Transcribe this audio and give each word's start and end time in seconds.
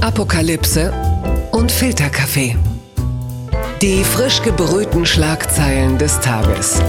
Apokalypse 0.00 0.92
und 1.50 1.72
Filterkaffee. 1.72 2.54
Die 3.82 4.04
frisch 4.04 4.40
gebrühten 4.42 5.04
Schlagzeilen 5.04 5.98
des 5.98 6.20
Tages. 6.20 6.80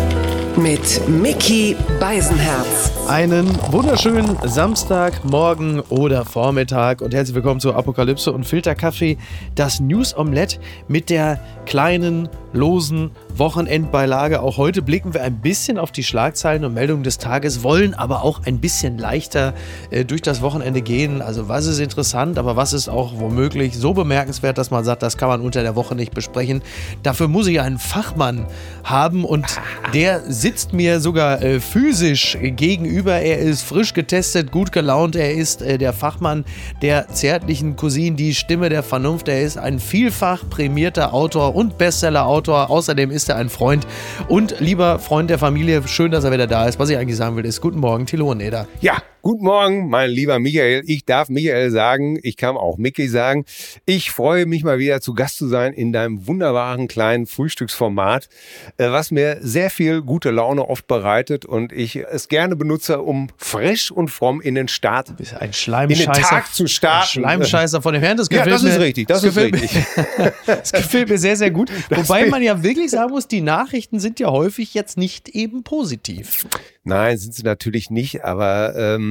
Mit 0.56 1.08
Mickey 1.08 1.76
Beisenherz. 2.00 2.92
Einen 3.08 3.48
wunderschönen 3.72 4.38
Samstagmorgen 4.44 5.80
oder 5.90 6.24
Vormittag 6.24 7.02
und 7.02 7.16
herzlich 7.16 7.34
willkommen 7.34 7.60
zu 7.60 7.74
Apokalypse 7.74 8.32
und 8.32 8.46
Filterkaffee, 8.46 9.18
das 9.56 9.80
News 9.80 10.16
Omelette 10.16 10.60
mit 10.88 11.10
der 11.10 11.40
kleinen, 11.66 12.30
losen 12.54 13.12
Wochenendbeilage. 13.36 14.42
Auch 14.42 14.58
heute 14.58 14.82
blicken 14.82 15.14
wir 15.14 15.24
ein 15.24 15.40
bisschen 15.42 15.78
auf 15.78 15.92
die 15.92 16.04
Schlagzeilen 16.04 16.66
und 16.66 16.74
Meldungen 16.74 17.04
des 17.04 17.18
Tages, 17.18 17.64
wollen 17.64 17.94
aber 17.94 18.24
auch 18.24 18.42
ein 18.46 18.60
bisschen 18.60 18.98
leichter 18.98 19.54
äh, 19.92 20.04
durch 20.04 20.22
das 20.22 20.42
Wochenende 20.42 20.82
gehen. 20.82 21.22
Also 21.22 21.48
was 21.48 21.66
ist 21.66 21.80
interessant, 21.80 22.38
aber 22.38 22.56
was 22.56 22.74
ist 22.74 22.90
auch 22.90 23.20
womöglich 23.20 23.78
so 23.78 23.94
bemerkenswert, 23.94 24.58
dass 24.58 24.72
man 24.72 24.84
sagt, 24.84 25.04
das 25.04 25.18
kann 25.18 25.30
man 25.30 25.42
unter 25.42 25.62
der 25.62 25.76
Woche 25.76 25.96
nicht 25.96 26.14
besprechen. 26.14 26.62
Dafür 27.04 27.28
muss 27.28 27.48
ich 27.48 27.62
einen 27.62 27.78
Fachmann 27.78 28.46
haben 28.84 29.26
und 29.26 29.46
der 29.94 30.22
sitzt 30.28 30.74
mir 30.74 31.00
sogar 31.00 31.42
äh, 31.42 31.60
physisch 31.60 32.38
gegenüber. 32.42 33.14
Er 33.14 33.40
ist 33.40 33.62
frisch 33.62 33.94
getestet, 33.94 34.52
gut 34.52 34.72
gelaunt. 34.72 35.16
Er 35.16 35.34
ist 35.34 35.62
äh, 35.62 35.78
der 35.78 35.94
Fachmann 35.94 36.46
der 36.82 37.08
zärtlichen 37.10 37.76
Cousine, 37.76 38.16
die 38.16 38.34
Stimme 38.34 38.70
der 38.70 38.84
Vernunft. 38.84 39.28
Er 39.28 39.42
ist 39.42 39.58
ein 39.58 39.80
vielfach 39.80 40.50
prämierter 40.50 41.14
Autor 41.14 41.56
und 41.56 41.78
Bestseller-Autor. 41.78 42.39
Außerdem 42.48 43.12
ist 43.12 43.30
er 43.30 43.36
ein 43.36 43.50
Freund 43.50 43.86
und 44.28 44.60
lieber 44.60 45.00
Freund 45.00 45.30
der 45.30 45.40
Familie. 45.40 45.88
Schön, 45.88 46.12
dass 46.12 46.24
er 46.24 46.32
wieder 46.32 46.48
da 46.48 46.68
ist. 46.68 46.80
Was 46.80 46.90
ich 46.90 46.98
eigentlich 46.98 47.18
sagen 47.18 47.36
will, 47.36 47.46
ist 47.46 47.62
guten 47.62 47.80
Morgen, 47.80 48.06
Thilo 48.06 48.32
und 48.32 48.40
Eda. 48.40 48.68
Ja, 48.82 48.98
Guten 49.22 49.44
Morgen, 49.44 49.90
mein 49.90 50.10
lieber 50.10 50.40
Michael. 50.40 50.82
Ich 50.86 51.04
darf 51.04 51.28
Michael 51.28 51.72
sagen, 51.72 52.18
ich 52.24 52.38
kann 52.38 52.56
auch 52.56 52.78
Mickey 52.78 53.10
sagen. 53.10 53.44
Ich 53.86 54.12
freue 54.12 54.46
mich 54.46 54.64
mal 54.64 54.80
wieder 54.80 55.02
zu 55.02 55.14
Gast 55.14 55.38
zu 55.38 55.50
sein 55.50 55.74
in 55.74 55.92
deinem 55.92 56.26
wunderbaren 56.26 56.88
kleinen 56.88 57.26
Frühstücksformat, 57.26 58.30
äh, 58.78 58.90
was 58.92 59.12
mir 59.12 59.40
sehr 59.42 59.72
viel 59.72 60.04
gute 60.04 60.32
Laune 60.32 60.70
oft 60.70 60.88
bereitet 60.88 61.44
und 61.44 61.74
ich 61.74 61.98
es 61.98 62.30
gerne 62.30 62.56
benutze, 62.56 63.02
um 63.02 63.28
frisch 63.36 63.92
und 63.92 64.08
fromm 64.08 64.40
in 64.40 64.56
den 64.56 64.70
Start, 64.70 65.10
ein 65.38 65.52
Schleimscheißer, 65.52 66.12
in 66.12 66.14
den 66.14 66.24
Tag 66.24 66.54
zu 66.54 66.68
starten. 66.68 67.26
Ein 67.26 67.40
Schleimscheißer 67.44 67.82
von 67.82 67.94
dem 67.94 68.02
Herrn. 68.02 68.16
Das 68.16 68.30
gefällt 68.30 68.48
ja, 68.48 68.54
das 68.54 68.64
mir, 68.64 68.70
ist 68.70 68.80
richtig. 68.80 69.08
Das, 69.08 69.22
das 69.22 69.36
ist 69.36 69.38
richtig. 69.38 69.74
Mir, 69.74 70.34
das 70.46 70.72
gefällt 70.72 71.10
mir 71.10 71.18
sehr, 71.18 71.36
sehr 71.36 71.52
gut. 71.52 71.70
Das 71.90 72.08
Wobei 72.08 72.28
man 72.28 72.44
ja 72.44 72.62
wirklich 72.62 72.92
sagen 72.92 73.12
muss, 73.12 73.28
die 73.28 73.42
Nachrichten 73.42 74.00
sind 74.00 74.20
ja 74.20 74.30
häufig 74.30 74.74
jetzt 74.74 74.98
nicht 74.98 75.30
eben 75.30 75.64
positiv. 75.64 76.46
Nein, 76.84 77.18
sind 77.18 77.34
sie 77.34 77.44
natürlich 77.44 77.90
nicht, 77.90 78.24
aber 78.24 78.76
ähm, 78.76 79.09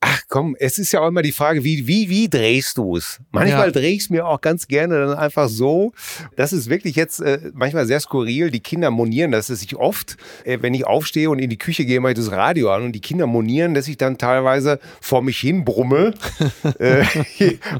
ach 0.00 0.22
komm, 0.28 0.56
es 0.58 0.78
ist 0.78 0.92
ja 0.92 1.00
auch 1.00 1.08
immer 1.08 1.22
die 1.22 1.32
Frage, 1.32 1.64
wie, 1.64 1.86
wie, 1.86 2.08
wie 2.08 2.28
drehst 2.28 2.78
du 2.78 2.96
es? 2.96 3.20
Manchmal 3.32 3.66
ja. 3.66 3.72
drehe 3.72 3.92
ich 3.92 4.02
es 4.02 4.10
mir 4.10 4.26
auch 4.26 4.40
ganz 4.40 4.68
gerne 4.68 4.98
dann 4.98 5.18
einfach 5.18 5.48
so. 5.48 5.92
Das 6.36 6.52
ist 6.52 6.70
wirklich 6.70 6.94
jetzt 6.96 7.20
äh, 7.20 7.50
manchmal 7.52 7.86
sehr 7.86 7.98
skurril. 8.00 8.50
Die 8.50 8.60
Kinder 8.60 8.90
monieren, 8.90 9.32
dass 9.32 9.48
es 9.48 9.60
sich 9.60 9.76
oft, 9.76 10.16
äh, 10.44 10.58
wenn 10.60 10.74
ich 10.74 10.86
aufstehe 10.86 11.30
und 11.30 11.38
in 11.38 11.50
die 11.50 11.58
Küche 11.58 11.84
gehe, 11.84 12.00
mache 12.00 12.12
ich 12.12 12.18
das 12.18 12.30
Radio 12.30 12.72
an 12.72 12.84
und 12.84 12.92
die 12.92 13.00
Kinder 13.00 13.26
monieren, 13.26 13.74
dass 13.74 13.88
ich 13.88 13.96
dann 13.96 14.18
teilweise 14.18 14.78
vor 15.00 15.22
mich 15.22 15.38
hin 15.38 15.64
brumme. 15.64 16.14
äh, 16.78 17.04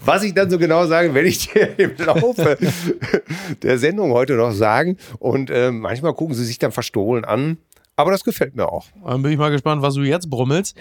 was 0.04 0.24
ich 0.24 0.34
dann 0.34 0.50
so 0.50 0.58
genau 0.58 0.86
sage, 0.86 1.14
werde 1.14 1.28
ich 1.28 1.48
dir 1.48 1.78
im 1.78 1.92
Laufe 1.98 2.58
der 3.62 3.78
Sendung 3.78 4.12
heute 4.12 4.34
noch 4.34 4.52
sagen. 4.52 4.96
Und 5.18 5.50
äh, 5.50 5.70
manchmal 5.70 6.14
gucken 6.14 6.34
sie 6.34 6.44
sich 6.44 6.58
dann 6.58 6.72
verstohlen 6.72 7.24
an. 7.24 7.58
Aber 7.98 8.12
das 8.12 8.22
gefällt 8.22 8.54
mir 8.54 8.68
auch. 8.70 8.86
Dann 9.04 9.22
bin 9.22 9.32
ich 9.32 9.38
mal 9.38 9.50
gespannt, 9.50 9.82
was 9.82 9.94
du 9.94 10.02
jetzt 10.02 10.30
brummelst. 10.30 10.76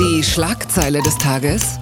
Die 0.00 0.22
Schlagzeile 0.22 1.02
des 1.02 1.18
Tages 1.18 1.78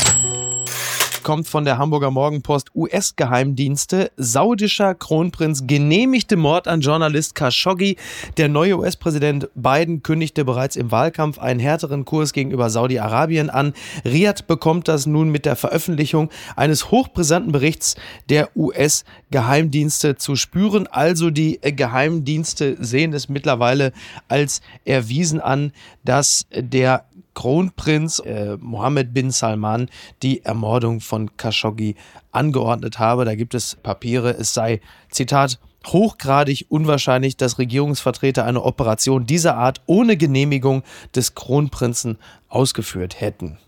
kommt 1.23 1.49
von 1.49 1.65
der 1.65 1.79
Hamburger 1.79 2.11
Morgenpost 2.11 2.75
US-Geheimdienste. 2.75 4.11
Saudischer 4.17 4.95
Kronprinz 4.95 5.67
genehmigte 5.67 6.37
Mord 6.37 6.69
an 6.69 6.81
Journalist 6.81 7.35
Khashoggi. 7.35 7.97
Der 8.37 8.49
neue 8.49 8.79
US-Präsident 8.79 9.49
Biden 9.55 10.03
kündigte 10.03 10.45
bereits 10.45 10.77
im 10.77 10.91
Wahlkampf 10.91 11.39
einen 11.39 11.61
härteren 11.61 12.05
Kurs 12.05 12.33
gegenüber 12.33 12.71
Saudi-Arabien 12.71 13.51
an. 13.51 13.73
Riyadh 14.05 14.47
bekommt 14.47 14.89
das 14.89 15.07
nun 15.07 15.31
mit 15.31 15.47
der 15.47 15.57
Veröffentlichung 15.57 16.31
eines 16.57 16.91
hochbrisanten 16.91 17.53
Berichts 17.53 17.97
der 18.29 18.57
US-Geheimdienste 18.57 20.17
zu 20.17 20.37
spüren. 20.37 20.87
Also 20.87 21.31
die 21.31 21.61
Geheimdienste 21.63 22.77
sehen 22.81 23.13
es 23.13 23.29
mittlerweile 23.29 23.93
als 24.29 24.61
erwiesen 24.85 25.41
an, 25.41 25.73
dass 26.05 26.47
der 26.55 27.05
Kronprinz 27.35 28.19
äh, 28.21 28.57
Mohammed 28.59 29.15
bin 29.15 29.31
Salman 29.31 29.89
die 30.23 30.45
Ermordung 30.45 31.01
von 31.01 31.37
Khashoggi 31.37 31.97
angeordnet 32.31 32.99
habe. 32.99 33.25
Da 33.25 33.35
gibt 33.35 33.55
es 33.55 33.77
Papiere, 33.77 34.31
es 34.31 34.55
sei, 34.55 34.81
Zitat, 35.11 35.59
hochgradig 35.87 36.67
unwahrscheinlich, 36.69 37.37
dass 37.37 37.59
Regierungsvertreter 37.59 38.45
eine 38.45 38.63
Operation 38.63 39.27
dieser 39.27 39.57
Art 39.57 39.81
ohne 39.87 40.17
Genehmigung 40.17 40.83
des 41.15 41.35
Kronprinzen 41.35 42.19
ausgeführt 42.49 43.21
hätten. 43.21 43.59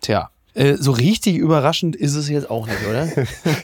Tja, 0.00 0.30
äh, 0.54 0.74
so 0.74 0.90
richtig 0.90 1.36
überraschend 1.36 1.94
ist 1.94 2.14
es 2.14 2.28
jetzt 2.28 2.50
auch 2.50 2.66
nicht, 2.66 2.86
oder? 2.88 3.08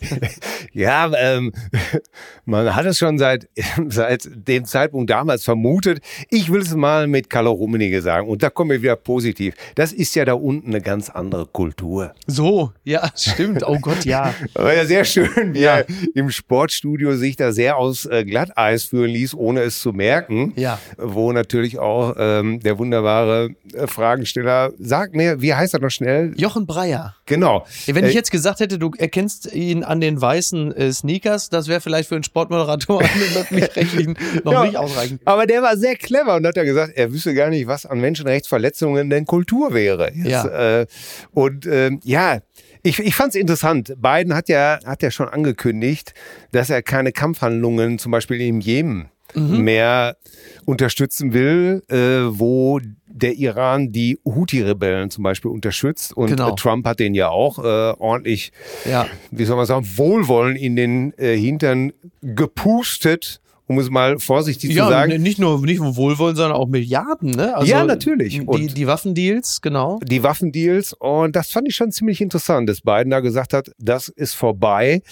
ja, 0.73 1.11
ähm, 1.17 1.53
man 2.45 2.75
hat 2.75 2.87
es 2.87 2.99
schon 2.99 3.19
seit, 3.19 3.49
seit 3.89 4.29
dem 4.33 4.65
Zeitpunkt 4.65 5.11
damals 5.11 5.45
vermutet. 5.45 6.01
Ich 6.31 6.53
will 6.53 6.61
es 6.61 6.75
mal 6.75 7.07
mit 7.07 7.29
Carlo 7.29 7.51
Rummenigge 7.51 8.03
sagen. 8.03 8.29
Und 8.29 8.43
da 8.43 8.51
kommen 8.51 8.71
wir 8.71 8.83
wieder 8.83 8.97
positiv. 8.97 9.55
Das 9.75 9.93
ist 9.93 10.15
ja 10.15 10.25
da 10.25 10.35
unten 10.35 10.69
eine 10.69 10.81
ganz 10.81 11.11
andere 11.11 11.47
Kultur. 11.47 12.15
So, 12.27 12.73
ja, 12.85 13.11
stimmt. 13.17 13.65
Oh 13.67 13.79
Gott, 13.81 14.05
ja. 14.05 14.33
War 14.55 14.75
ja 14.75 14.85
sehr 14.85 15.05
schön, 15.05 15.55
wie 15.55 15.61
ja. 15.61 15.79
er 15.79 15.87
im 16.15 16.31
Sportstudio 16.31 17.17
sich 17.17 17.37
da 17.37 17.53
sehr 17.53 17.77
aus 17.77 18.07
äh, 18.07 18.25
Glatteis 18.25 18.85
führen 18.85 19.11
ließ, 19.11 19.35
ohne 19.35 19.63
es 19.63 19.81
zu 19.81 19.93
merken. 19.93 20.53
Ja. 20.57 20.79
Wo 20.97 21.33
natürlich 21.33 21.79
auch 21.79 22.15
ähm, 22.19 22.61
der 22.61 22.79
wunderbare 22.79 23.51
äh, 23.75 23.87
Fragensteller, 23.87 24.73
sag 24.79 25.15
mir, 25.15 25.41
wie 25.43 25.53
heißt 25.53 25.75
er 25.75 25.81
noch 25.81 25.91
schnell? 25.91 26.33
Jochen 26.37 26.67
Breyer. 26.67 26.76
Breyer. 26.77 27.15
Genau. 27.25 27.67
Wenn 27.87 28.05
ich 28.05 28.13
äh, 28.13 28.15
jetzt 28.17 28.31
gesagt 28.31 28.61
hätte, 28.61 28.79
du 28.79 28.91
erkennst 28.99 29.53
ihn 29.53 29.83
an 29.83 30.01
den 30.01 30.21
weißen 30.21 30.77
äh, 30.77 30.93
Sneakers, 30.93 31.49
das 31.49 31.69
wäre 31.69 31.81
vielleicht 31.81 32.09
für 32.09 32.17
einen 32.17 32.25
Sportmoderator 32.25 33.01
an 33.03 33.09
den 33.15 33.41
öffentlich-rechtlichen 33.41 34.19
noch 34.45 34.53
ja, 34.53 34.65
nicht 34.65 34.77
ausreichend. 34.77 35.23
Aber 35.25 35.47
der 35.47 35.63
war 35.63 35.79
sehr 35.79 35.97
clever 35.97 36.37
und 36.37 36.47
hat 36.47 36.57
ja 36.57 36.65
gesagt, 36.65 36.93
er 36.95 37.13
wüsste 37.13 37.33
gar 37.33 37.49
nicht, 37.49 37.67
was 37.67 37.87
an 37.87 37.99
Menschenrechtsverletzungen 38.01 39.09
denn 39.09 39.25
Kultur 39.25 39.73
wäre. 39.73 40.13
Jetzt, 40.13 40.29
ja. 40.29 40.81
Äh, 40.81 40.87
und 41.33 41.67
ähm, 41.67 42.01
ja, 42.05 42.41
ich, 42.83 42.99
ich 42.99 43.15
fand 43.15 43.31
es 43.31 43.41
interessant. 43.41 43.95
Biden 43.97 44.35
hat 44.35 44.51
ja, 44.51 44.79
hat 44.85 45.03
ja 45.03 45.11
schon 45.11 45.29
angekündigt, 45.29 46.13
dass 46.53 46.69
er 46.69 46.83
keine 46.83 47.11
Kampfhandlungen 47.11 47.99
zum 47.99 48.13
Beispiel 48.13 48.41
im 48.43 48.61
Jemen 48.61 49.09
mhm. 49.37 49.61
mehr 49.61 50.17
unterstützen 50.65 51.33
will, 51.33 51.83
äh, 51.89 52.39
wo 52.39 52.81
der 53.07 53.35
Iran 53.35 53.93
die 53.93 54.19
Houthi-Rebellen 54.25 55.11
zum 55.11 55.25
Beispiel 55.25 55.51
unterstützt 55.51 56.15
und 56.15 56.31
genau. 56.31 56.53
äh, 56.53 56.55
Trump 56.57 56.87
hat 56.87 57.01
den 57.01 57.15
ja 57.15 57.29
auch 57.29 57.59
äh, 57.59 57.95
ordentlich, 57.99 58.53
ja. 58.85 59.07
wie 59.31 59.45
soll 59.45 59.57
man 59.57 59.67
sagen, 59.67 59.87
Wohlwollen 59.97 60.57
in 60.57 60.77
den 60.77 61.13
äh, 61.19 61.37
Hintern 61.37 61.93
gepustet 62.21 63.41
um 63.69 63.79
es 63.79 63.91
mal 63.91 64.19
vorsichtig 64.19 64.73
ja, 64.73 64.85
zu 64.85 64.91
sagen. 64.91 65.23
Nicht 65.23 65.39
nur, 65.39 65.61
nicht 65.61 65.81
nur 65.81 65.97
Wohlwollen, 65.97 66.37
sondern 66.37 66.57
auch 66.57 66.69
Milliarden, 66.69 67.31
ne? 67.31 67.57
Also 67.57 67.71
ja, 67.71 67.85
natürlich. 67.85 68.47
Und 68.47 68.61
die, 68.61 68.67
die 68.69 68.87
Waffendeals, 68.87 69.61
genau. 69.61 69.99
Die 70.05 70.23
Waffendeals. 70.23 70.93
Und 70.93 71.35
das 71.35 71.51
fand 71.51 71.69
ich 71.69 71.75
schon 71.75 71.91
ziemlich 71.91 72.21
interessant, 72.21 72.69
dass 72.69 72.81
Biden 72.81 73.11
da 73.11 73.21
gesagt 73.21 73.53
hat, 73.53 73.71
das 73.79 74.09
ist 74.09 74.35
vorbei. 74.35 75.03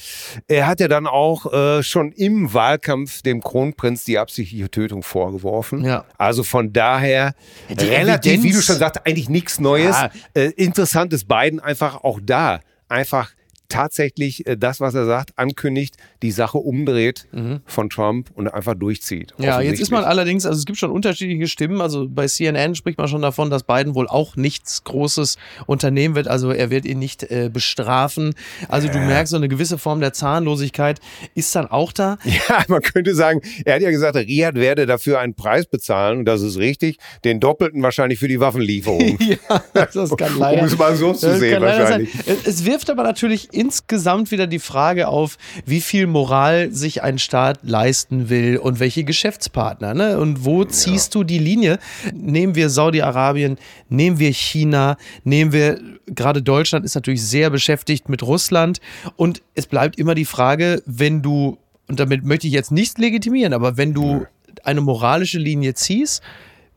Er 0.46 0.66
hat 0.66 0.80
ja 0.80 0.88
dann 0.88 1.06
auch 1.06 1.52
äh, 1.52 1.82
schon 1.82 2.12
im 2.12 2.54
Wahlkampf 2.54 3.22
dem 3.22 3.42
Kronprinz 3.42 4.04
die 4.04 4.18
absichtliche 4.18 4.70
Tötung 4.70 5.02
vorgeworfen. 5.02 5.84
Ja. 5.84 6.04
Also 6.16 6.44
von 6.44 6.72
daher 6.72 7.34
die 7.68 7.84
relativ, 7.84 8.32
Evidenz, 8.32 8.44
wie 8.44 8.56
du 8.56 8.62
schon 8.62 8.76
sagst, 8.76 9.06
eigentlich 9.06 9.28
nichts 9.28 9.58
Neues. 9.58 9.96
Ja. 9.96 10.10
Äh, 10.34 10.50
interessant 10.50 11.12
ist 11.12 11.26
Biden 11.26 11.58
einfach 11.58 12.04
auch 12.04 12.20
da 12.22 12.60
einfach 12.88 13.32
tatsächlich 13.68 14.46
äh, 14.46 14.56
das, 14.56 14.80
was 14.80 14.94
er 14.94 15.06
sagt, 15.06 15.32
ankündigt, 15.36 15.96
die 16.22 16.30
Sache 16.30 16.58
umdreht 16.58 17.26
mhm. 17.32 17.60
von 17.66 17.90
Trump 17.90 18.30
und 18.34 18.48
einfach 18.48 18.74
durchzieht. 18.74 19.34
Ja, 19.38 19.60
jetzt 19.60 19.80
ist 19.80 19.90
man 19.90 20.04
allerdings, 20.04 20.46
also 20.46 20.58
es 20.58 20.64
gibt 20.64 20.78
schon 20.78 20.90
unterschiedliche 20.90 21.46
Stimmen. 21.46 21.80
Also 21.80 22.08
bei 22.08 22.26
CNN 22.26 22.74
spricht 22.74 22.98
man 22.98 23.08
schon 23.08 23.22
davon, 23.22 23.50
dass 23.50 23.62
Biden 23.62 23.94
wohl 23.94 24.08
auch 24.08 24.36
nichts 24.36 24.84
Großes 24.84 25.36
unternehmen 25.66 26.14
wird. 26.14 26.28
Also 26.28 26.50
er 26.50 26.70
wird 26.70 26.84
ihn 26.84 26.98
nicht 26.98 27.24
äh, 27.24 27.50
bestrafen. 27.52 28.34
Also 28.68 28.88
du 28.88 28.98
merkst, 28.98 29.30
so 29.30 29.36
eine 29.36 29.48
gewisse 29.48 29.78
Form 29.78 30.00
der 30.00 30.12
Zahnlosigkeit 30.12 31.00
ist 31.34 31.54
dann 31.54 31.66
auch 31.66 31.92
da. 31.92 32.18
Ja, 32.48 32.62
man 32.68 32.82
könnte 32.82 33.14
sagen, 33.14 33.40
er 33.64 33.76
hat 33.76 33.82
ja 33.82 33.90
gesagt, 33.90 34.16
Riyadh 34.16 34.56
werde 34.56 34.86
dafür 34.86 35.20
einen 35.20 35.34
Preis 35.34 35.66
bezahlen 35.66 36.18
und 36.18 36.24
das 36.24 36.42
ist 36.42 36.58
richtig. 36.58 36.98
Den 37.24 37.40
doppelten 37.40 37.82
wahrscheinlich 37.82 38.18
für 38.18 38.28
die 38.28 38.40
Waffenlieferung. 38.40 39.18
ja, 39.20 39.62
das 39.72 39.94
kann 40.16 40.38
leider. 40.38 40.60
Um 40.60 40.66
es 40.66 40.76
mal 40.76 40.94
so 40.96 41.12
zu 41.12 41.38
sehen 41.38 41.62
wahrscheinlich. 41.62 42.10
Es 42.44 42.64
wirft 42.64 42.90
aber 42.90 43.04
natürlich 43.04 43.48
in 43.52 43.63
insgesamt 43.64 44.30
wieder 44.30 44.46
die 44.46 44.58
Frage 44.58 45.08
auf, 45.08 45.38
wie 45.64 45.80
viel 45.80 46.06
Moral 46.06 46.70
sich 46.70 47.02
ein 47.02 47.18
Staat 47.18 47.60
leisten 47.62 48.28
will 48.28 48.58
und 48.58 48.78
welche 48.78 49.04
Geschäftspartner. 49.04 49.94
Ne? 49.94 50.18
Und 50.18 50.44
wo 50.44 50.64
ziehst 50.64 51.14
du 51.14 51.24
die 51.24 51.38
Linie? 51.38 51.78
Nehmen 52.12 52.54
wir 52.54 52.68
Saudi-Arabien, 52.68 53.56
nehmen 53.88 54.18
wir 54.18 54.32
China, 54.32 54.96
nehmen 55.24 55.52
wir, 55.52 55.80
gerade 56.06 56.42
Deutschland 56.42 56.84
ist 56.84 56.94
natürlich 56.94 57.22
sehr 57.22 57.48
beschäftigt 57.48 58.08
mit 58.08 58.22
Russland. 58.22 58.80
Und 59.16 59.42
es 59.54 59.66
bleibt 59.66 59.98
immer 59.98 60.14
die 60.14 60.26
Frage, 60.26 60.82
wenn 60.84 61.22
du, 61.22 61.56
und 61.88 61.98
damit 61.98 62.24
möchte 62.24 62.46
ich 62.46 62.52
jetzt 62.52 62.70
nichts 62.70 62.98
legitimieren, 62.98 63.54
aber 63.54 63.78
wenn 63.78 63.94
du 63.94 64.26
eine 64.62 64.82
moralische 64.82 65.38
Linie 65.38 65.74
ziehst, 65.74 66.22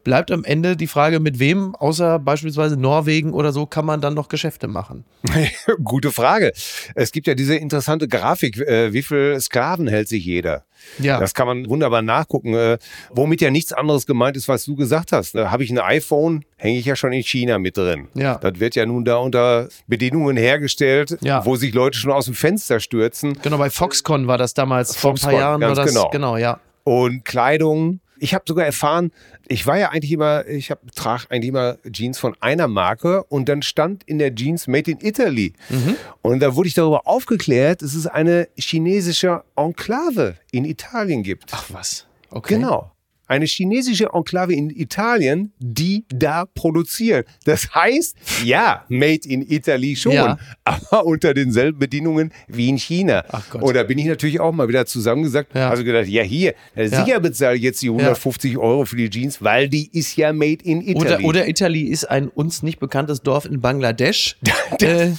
bleibt 0.08 0.32
am 0.32 0.46
Ende 0.46 0.78
die 0.78 0.88
Frage, 0.88 1.20
mit 1.20 1.38
wem, 1.38 1.76
außer 1.76 2.18
beispielsweise 2.18 2.78
Norwegen 2.78 3.34
oder 3.34 3.52
so, 3.52 3.66
kann 3.66 3.86
man 3.86 4.00
dann 4.00 4.14
noch 4.14 4.30
Geschäfte 4.30 4.70
machen? 4.70 5.04
Gute 5.84 6.14
Frage. 6.14 6.54
Es 6.96 7.12
gibt 7.12 7.28
ja 7.28 7.36
diese 7.36 7.58
interessante 7.58 8.08
Grafik, 8.08 8.58
äh, 8.58 8.94
wie 8.94 9.04
viel 9.04 9.38
Sklaven 9.42 9.86
hält 9.86 10.08
sich 10.08 10.24
jeder? 10.24 10.64
Ja. 10.98 11.20
Das 11.20 11.34
kann 11.34 11.46
man 11.46 11.68
wunderbar 11.68 12.04
nachgucken, 12.04 12.54
äh, 12.54 12.78
womit 13.10 13.42
ja 13.42 13.52
nichts 13.52 13.74
anderes 13.74 14.06
gemeint 14.06 14.38
ist, 14.38 14.48
was 14.48 14.64
du 14.64 14.78
gesagt 14.78 15.12
hast. 15.12 15.36
Da 15.36 15.52
habe 15.52 15.66
ich 15.66 15.72
ein 15.72 15.78
iPhone, 15.78 16.46
hänge 16.56 16.80
ich 16.80 16.86
ja 16.86 16.96
schon 16.96 17.12
in 17.12 17.24
China 17.24 17.60
mit 17.60 17.76
drin. 17.76 18.08
Ja. 18.14 18.36
Das 18.36 18.62
wird 18.62 18.76
ja 18.76 18.86
nun 18.86 19.04
da 19.04 19.18
unter 19.18 19.68
Bedingungen 19.88 20.38
hergestellt, 20.38 21.18
Ja. 21.20 21.46
wo 21.46 21.58
sich 21.58 21.74
Leute 21.74 21.98
schon 21.98 22.14
aus 22.14 22.26
dem 22.26 22.34
Fenster 22.34 22.80
stürzen. 22.80 23.38
Genau, 23.42 23.58
bei 23.58 23.70
Foxconn 23.70 24.26
war 24.28 24.38
das 24.38 24.54
damals, 24.54 24.96
vor 24.96 25.10
ein 25.12 25.18
Foxconn, 25.18 25.32
paar 25.32 25.40
Jahren 25.42 25.60
ganz 25.60 25.78
war 25.78 25.84
das, 25.84 25.94
genau. 25.94 26.10
genau, 26.12 26.38
ja. 26.38 26.62
und 26.86 27.26
Kleidung. 27.26 28.00
Ich 28.20 28.34
habe 28.34 28.44
sogar 28.48 28.66
erfahren, 28.66 29.12
ich 29.48 29.66
war 29.68 29.78
ja 29.78 29.90
eigentlich 29.90 30.12
immer, 30.12 30.46
ich 30.48 30.72
hab, 30.72 30.80
trage 30.96 31.26
eigentlich 31.30 31.50
immer 31.50 31.78
Jeans 31.92 32.20
von 32.20 32.36
einer 32.40 32.68
Marke 32.68 33.24
und 33.24 33.50
dann 33.50 33.62
stand 33.62 34.04
in 34.04 34.20
der 34.20 34.34
Jeans 34.34 34.68
Made 34.68 34.92
in 34.92 35.00
Italy. 35.02 35.54
Mhm. 35.70 35.96
Und 36.22 36.40
da 36.40 36.56
wurde 36.56 36.68
ich 36.68 36.74
darüber 36.74 37.08
aufgeklärt, 37.08 37.82
dass 37.82 37.94
es 37.94 38.08
eine 38.08 38.48
chinesische 38.58 39.44
Enklave 39.56 40.36
in 40.52 40.66
Italien 40.66 41.24
gibt. 41.24 41.52
Ach 41.52 41.66
was, 41.70 42.06
okay. 42.30 42.56
Genau. 42.56 42.92
Eine 43.28 43.46
chinesische 43.46 44.10
Enklave 44.14 44.54
in 44.54 44.70
Italien, 44.70 45.52
die 45.60 46.06
da 46.10 46.46
produzieren. 46.46 47.24
Das 47.46 47.74
heißt, 47.76 48.16
ja, 48.46 48.86
made 48.90 49.28
in 49.28 49.42
Italy 49.50 49.96
schon, 49.96 50.14
Ja. 50.14 50.38
aber 50.64 51.06
unter 51.06 51.34
denselben 51.34 51.78
Bedingungen 51.80 52.32
wie 52.48 52.70
in 52.70 52.78
China. 52.78 53.24
Ach 53.30 53.50
Gott. 53.50 53.62
Und 53.64 53.74
da 53.76 53.84
bin 53.84 53.98
ich 53.98 54.06
natürlich 54.06 54.40
auch 54.40 54.52
mal 54.54 54.68
wieder 54.68 54.86
zusammengesagt, 54.86 55.54
Ja. 55.56 55.70
also 55.70 55.84
gedacht, 55.84 56.08
ja 56.08 56.24
hier, 56.24 56.54
äh, 56.76 56.88
sicher 56.88 57.20
bezahle 57.20 57.58
ich 57.58 57.64
jetzt 57.64 57.82
die 57.82 57.90
150 57.90 58.58
Euro 58.58 58.86
für 58.86 58.96
die 58.96 59.10
Jeans, 59.10 59.42
weil 59.42 59.68
die 59.70 59.90
ist 59.92 60.16
ja 60.16 60.32
made 60.34 60.64
in 60.64 60.82
Italy. 60.82 61.16
Oder, 61.16 61.24
oder 61.26 61.48
Italy 61.48 61.82
ist 61.84 62.06
ein 62.06 62.30
uns 62.30 62.64
nicht 62.64 62.80
bekanntes 62.80 63.22
Dorf 63.22 63.46
in 63.46 63.60
Bangladesch, 63.62 64.38
äh, 64.82 65.12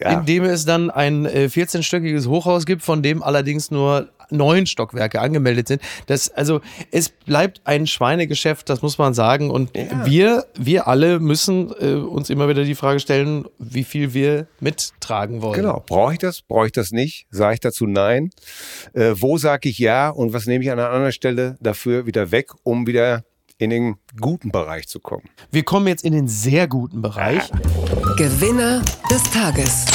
Ja. 0.00 0.18
in 0.18 0.26
dem 0.26 0.44
es 0.44 0.64
dann 0.64 0.90
ein 0.90 1.26
äh, 1.26 1.48
14-stöckiges 1.50 2.28
Hochhaus 2.28 2.66
gibt, 2.66 2.82
von 2.82 3.02
dem 3.02 3.22
allerdings 3.22 3.70
nur 3.70 4.08
neun 4.30 4.66
Stockwerke 4.66 5.20
angemeldet 5.20 5.68
sind. 5.68 5.82
Das, 6.06 6.30
also 6.30 6.60
es 6.90 7.08
bleibt 7.08 7.60
ein 7.64 7.86
Schweinegeschäft, 7.86 8.68
das 8.68 8.82
muss 8.82 8.98
man 8.98 9.14
sagen. 9.14 9.50
Und 9.50 9.70
wir, 10.04 10.46
wir 10.58 10.88
alle 10.88 11.20
müssen 11.20 11.72
äh, 11.78 11.94
uns 11.94 12.30
immer 12.30 12.48
wieder 12.48 12.64
die 12.64 12.74
Frage 12.74 13.00
stellen, 13.00 13.46
wie 13.58 13.84
viel 13.84 14.14
wir 14.14 14.46
mittragen 14.60 15.42
wollen. 15.42 15.54
Genau. 15.60 15.84
Brauche 15.86 16.14
ich 16.14 16.18
das? 16.18 16.42
Brauche 16.42 16.66
ich 16.66 16.72
das 16.72 16.90
nicht? 16.90 17.26
Sage 17.30 17.54
ich 17.54 17.60
dazu 17.60 17.86
nein? 17.86 18.30
Äh, 18.92 19.12
wo 19.14 19.38
sage 19.38 19.68
ich 19.68 19.78
ja? 19.78 20.08
Und 20.08 20.32
was 20.32 20.46
nehme 20.46 20.64
ich 20.64 20.70
an 20.70 20.78
einer 20.78 20.90
anderen 20.90 21.12
Stelle 21.12 21.56
dafür 21.60 22.06
wieder 22.06 22.30
weg, 22.30 22.50
um 22.62 22.86
wieder 22.86 23.24
in 23.64 23.70
den 23.70 23.96
guten 24.20 24.50
Bereich 24.50 24.86
zu 24.86 25.00
kommen? 25.00 25.24
Wir 25.50 25.64
kommen 25.64 25.88
jetzt 25.88 26.04
in 26.04 26.12
den 26.12 26.28
sehr 26.28 26.68
guten 26.68 27.02
Bereich. 27.02 27.50
Gewinner 28.16 28.82
des 29.10 29.22
Tages. 29.30 29.86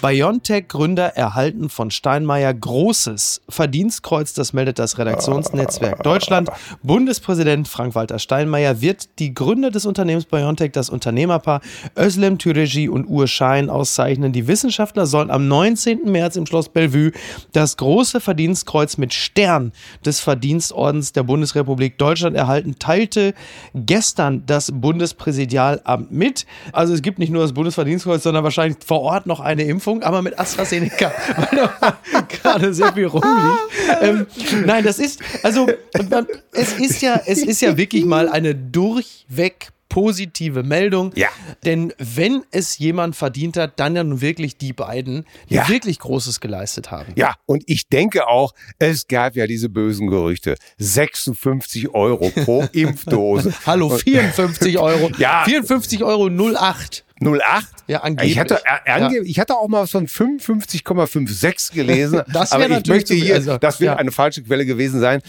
BioNTech-Gründer 0.00 1.16
erhalten 1.16 1.68
von 1.68 1.90
Steinmeier 1.90 2.54
großes 2.54 3.42
Verdienstkreuz, 3.48 4.32
das 4.32 4.52
meldet 4.52 4.78
das 4.78 4.98
Redaktionsnetzwerk 4.98 6.02
Deutschland. 6.02 6.50
Bundespräsident 6.82 7.66
Frank-Walter 7.66 8.18
Steinmeier 8.18 8.80
wird 8.80 9.18
die 9.18 9.34
Gründer 9.34 9.70
des 9.70 9.86
Unternehmens 9.86 10.26
BioNTech, 10.26 10.72
das 10.72 10.90
Unternehmerpaar 10.90 11.60
Özlem 11.98 12.38
Türeci 12.38 12.88
und 12.88 13.08
Uwe 13.08 13.26
Schein 13.26 13.70
auszeichnen. 13.70 14.32
Die 14.32 14.46
Wissenschaftler 14.46 15.06
sollen 15.06 15.30
am 15.30 15.48
19. 15.48 16.10
März 16.10 16.36
im 16.36 16.46
Schloss 16.46 16.68
Bellevue 16.68 17.12
das 17.52 17.76
große 17.76 18.20
Verdienstkreuz 18.20 18.98
mit 18.98 19.12
Stern 19.12 19.72
des 20.04 20.20
Verdienstordens 20.20 21.12
der 21.12 21.24
Bundesrepublik 21.24 21.98
Deutschland 21.98 22.36
erhalten, 22.36 22.76
teilte 22.78 23.34
gestern 23.74 24.44
das 24.46 24.70
Bundespräsidialamt 24.72 26.12
mit. 26.12 26.46
Also 26.72 26.94
es 26.94 27.02
gibt 27.02 27.18
nicht 27.18 27.30
nur 27.30 27.42
das 27.42 27.52
Bundesverdienstkreuz, 27.52 28.22
sondern 28.22 28.44
wahrscheinlich 28.44 28.78
vor 28.84 29.00
Ort 29.00 29.26
noch 29.26 29.40
eine 29.40 29.64
Impfung, 29.64 29.87
aber 30.02 30.22
mit 30.22 30.38
AstraZeneca, 30.38 31.12
weil 31.36 31.70
da 31.80 31.98
gerade 32.28 32.74
sehr 32.74 32.92
viel 32.92 33.06
rumliegt. 33.06 33.58
Ähm, 34.00 34.26
nein, 34.64 34.84
das 34.84 34.98
ist, 34.98 35.20
also 35.42 35.66
man, 36.10 36.26
es 36.52 36.74
ist 36.78 37.00
ja, 37.02 37.20
es 37.26 37.38
ist 37.42 37.60
ja 37.62 37.76
wirklich 37.76 38.04
mal 38.04 38.28
eine 38.28 38.54
durchweg 38.54 39.68
positive 39.88 40.62
Meldung. 40.64 41.12
Ja. 41.16 41.28
Denn 41.64 41.94
wenn 41.98 42.42
es 42.50 42.76
jemand 42.76 43.16
verdient 43.16 43.56
hat, 43.56 43.80
dann 43.80 43.96
ja 43.96 44.04
nun 44.04 44.20
wirklich 44.20 44.58
die 44.58 44.74
beiden, 44.74 45.24
die 45.48 45.54
Ja. 45.54 45.68
wirklich 45.68 45.98
Großes 45.98 46.40
geleistet 46.40 46.90
haben. 46.90 47.14
Ja, 47.16 47.36
und 47.46 47.62
ich 47.66 47.88
denke 47.88 48.28
auch, 48.28 48.52
es 48.78 49.08
gab 49.08 49.34
ja 49.34 49.46
diese 49.46 49.70
bösen 49.70 50.08
Gerüchte. 50.08 50.56
56 50.76 51.88
Euro 51.94 52.30
pro 52.30 52.64
Impfdose. 52.72 53.54
Hallo, 53.66 53.88
54 53.88 54.78
Euro. 54.78 55.10
Ja. 55.18 55.44
54 55.46 56.04
Euro 56.04 56.28
08. 56.28 57.04
08? 57.22 57.66
Ja, 57.88 58.02
angeblich. 58.02 58.32
Ich 58.32 58.38
hatte, 58.38 58.60
ange 58.86 59.16
Ja. 59.16 59.22
ich 59.22 59.40
hatte 59.40 59.56
auch 59.56 59.66
mal 59.66 59.86
von 59.86 60.06
55,56 60.06 61.72
gelesen. 61.72 62.22
Das 62.32 62.52
aber 62.52 62.68
ich 62.68 62.86
möchte 62.86 63.14
hier, 63.14 63.36
also, 63.36 63.56
das 63.56 63.80
wird 63.80 63.92
ja. 63.92 63.96
eine 63.96 64.12
falsche 64.12 64.42
Quelle 64.42 64.66
gewesen 64.66 65.00
sein. 65.00 65.22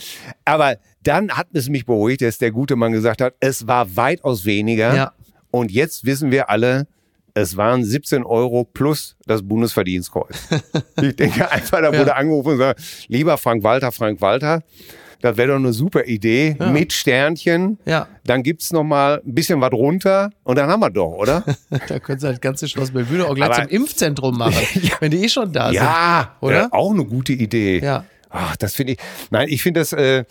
Aber 0.44 0.76
dann 1.04 1.32
hat 1.32 1.48
es 1.54 1.70
mich 1.70 1.86
beruhigt, 1.86 2.22
dass 2.22 2.38
der 2.38 2.52
gute 2.52 2.76
Mann 2.76 2.92
gesagt 2.92 3.22
hat, 3.22 3.36
es 3.40 3.68
war 3.68 3.96
weitaus 3.96 4.46
weniger. 4.46 4.94
Ja. 4.94 5.14
Und 5.50 5.72
jetzt 5.72 6.06
wissen 6.06 6.32
wir 6.32 6.50
alle, 6.50 6.88
es 7.34 7.56
waren 7.56 7.84
17 7.84 8.24
Euro 8.24 8.66
plus 8.66 9.16
das 9.26 9.48
Bundesverdienstkreuz. 9.48 10.50
ich 11.02 11.16
denke 11.16 11.50
einfach, 11.50 11.82
da 11.82 11.98
wurde 11.98 12.16
angerufen 12.16 12.50
und 12.50 12.58
gesagt, 12.58 12.82
lieber 13.08 13.38
Frank 13.38 13.64
Walter, 13.64 13.92
Frank 13.92 14.20
Walter, 14.20 14.62
das 15.22 15.38
wäre 15.38 15.50
doch 15.50 15.56
eine 15.56 15.74
super 15.74 16.06
Idee 16.06 16.56
mit 16.72 16.94
Sternchen. 16.94 17.78
Ja. 17.86 18.08
Dann 18.26 18.44
gibt's 18.44 18.72
noch 18.72 18.84
mal 18.84 19.22
ein 19.26 19.34
bisschen 19.34 19.60
was 19.62 19.72
runter 19.72 20.30
und 20.44 20.58
dann 20.58 20.70
haben 20.70 20.80
wir 20.80 20.90
doch, 20.90 21.12
oder? 21.12 21.44
Da 21.88 22.00
können 22.00 22.20
sie 22.20 22.28
das 22.28 22.40
ganze 22.42 22.68
Schloss 22.68 22.92
Bellevue 22.92 23.26
auch 23.28 23.36
gleich 23.36 23.50
Aber- 23.50 23.64
zum 23.64 23.68
Impfzentrum 23.70 24.38
machen, 24.38 24.56
wenn 25.00 25.12
die 25.12 25.24
eh 25.26 25.30
schon 25.30 25.52
da 25.52 25.72
Ja, 25.72 26.32
sind. 26.42 26.48
Oder? 26.50 26.64
Äh, 26.66 26.68
auch 26.72 26.92
eine 26.92 27.06
gute 27.06 27.34
Idee. 27.34 27.80
Ja. 27.80 28.06
Ach, 28.30 28.56
das 28.58 28.76
finde 28.76 28.94
ich. 28.94 29.00
Nein, 29.32 29.48
ich 29.50 29.64
finde 29.64 29.80
das. 29.80 29.92
Äh, 29.92 30.24